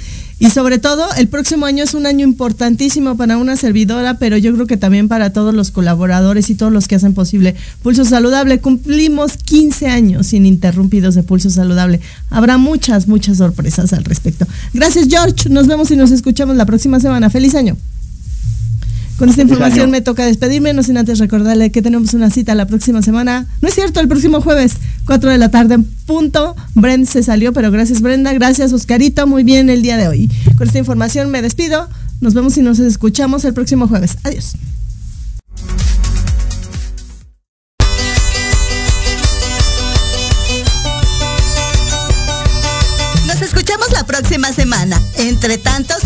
Y 0.45 0.51
sobre 0.51 0.79
todo, 0.79 1.07
el 1.17 1.29
próximo 1.29 1.65
año 1.65 1.83
es 1.85 1.95
un 1.95 2.05
año 2.05 2.23
importantísimo 2.23 3.17
para 3.17 3.39
una 3.39 3.57
servidora, 3.57 4.19
pero 4.19 4.37
yo 4.37 4.53
creo 4.53 4.67
que 4.67 4.77
también 4.77 5.09
para 5.09 5.33
todos 5.33 5.55
los 5.55 5.71
colaboradores 5.71 6.51
y 6.51 6.55
todos 6.55 6.71
los 6.71 6.87
que 6.87 6.97
hacen 6.97 7.15
posible 7.15 7.55
Pulso 7.83 8.05
Saludable. 8.05 8.61
Cumplimos 8.61 9.39
15 9.39 9.87
años 9.87 10.35
ininterrumpidos 10.35 11.15
de 11.15 11.23
Pulso 11.23 11.49
Saludable. 11.49 12.01
Habrá 12.29 12.59
muchas, 12.59 13.09
muchas 13.09 13.39
sorpresas 13.39 13.95
al 13.95 14.05
respecto. 14.05 14.47
Gracias 14.75 15.07
George, 15.09 15.49
nos 15.49 15.67
vemos 15.67 15.91
y 15.91 15.97
nos 15.97 16.11
escuchamos 16.11 16.57
la 16.57 16.67
próxima 16.67 17.01
semana. 17.01 17.31
Feliz 17.31 17.55
año. 17.55 17.79
Con 19.19 19.29
esta 19.29 19.43
información 19.43 19.91
me 19.91 20.01
toca 20.01 20.27
despedirme, 20.27 20.73
no 20.73 20.83
sin 20.83 20.97
antes 20.97 21.19
recordarle 21.21 21.71
que 21.71 21.83
tenemos 21.83 22.15
una 22.15 22.31
cita 22.31 22.55
la 22.55 22.67
próxima 22.67 23.01
semana. 23.01 23.47
No 23.61 23.69
es 23.69 23.75
cierto, 23.75 24.01
el 24.01 24.09
próximo 24.09 24.41
jueves, 24.41 24.75
4 25.07 25.31
de 25.31 25.39
la 25.39 25.51
tarde 25.51 25.75
en 25.75 25.85
punto. 25.85 26.57
Brent 26.75 27.07
se 27.07 27.23
salió, 27.23 27.53
pero 27.53 27.71
gracias 27.71 28.01
Brenda, 28.01 28.33
gracias 28.33 28.73
Oscarito, 28.73 29.27
muy 29.27 29.45
bien 29.45 29.71
el 29.71 29.83
día 29.83 29.97
de 29.97 30.09
hoy. 30.09 30.31
Con 30.57 30.67
esta 30.67 30.79
información 30.79 31.31
me 31.31 31.43
despido, 31.43 31.89
nos 32.21 32.35
vemos 32.35 32.57
y 32.59 32.63
nos 32.63 32.81
escuchamos 32.81 33.45
el 33.45 33.55
próximo 33.55 33.87
jueves. 33.87 34.19
Adiós. 34.25 34.57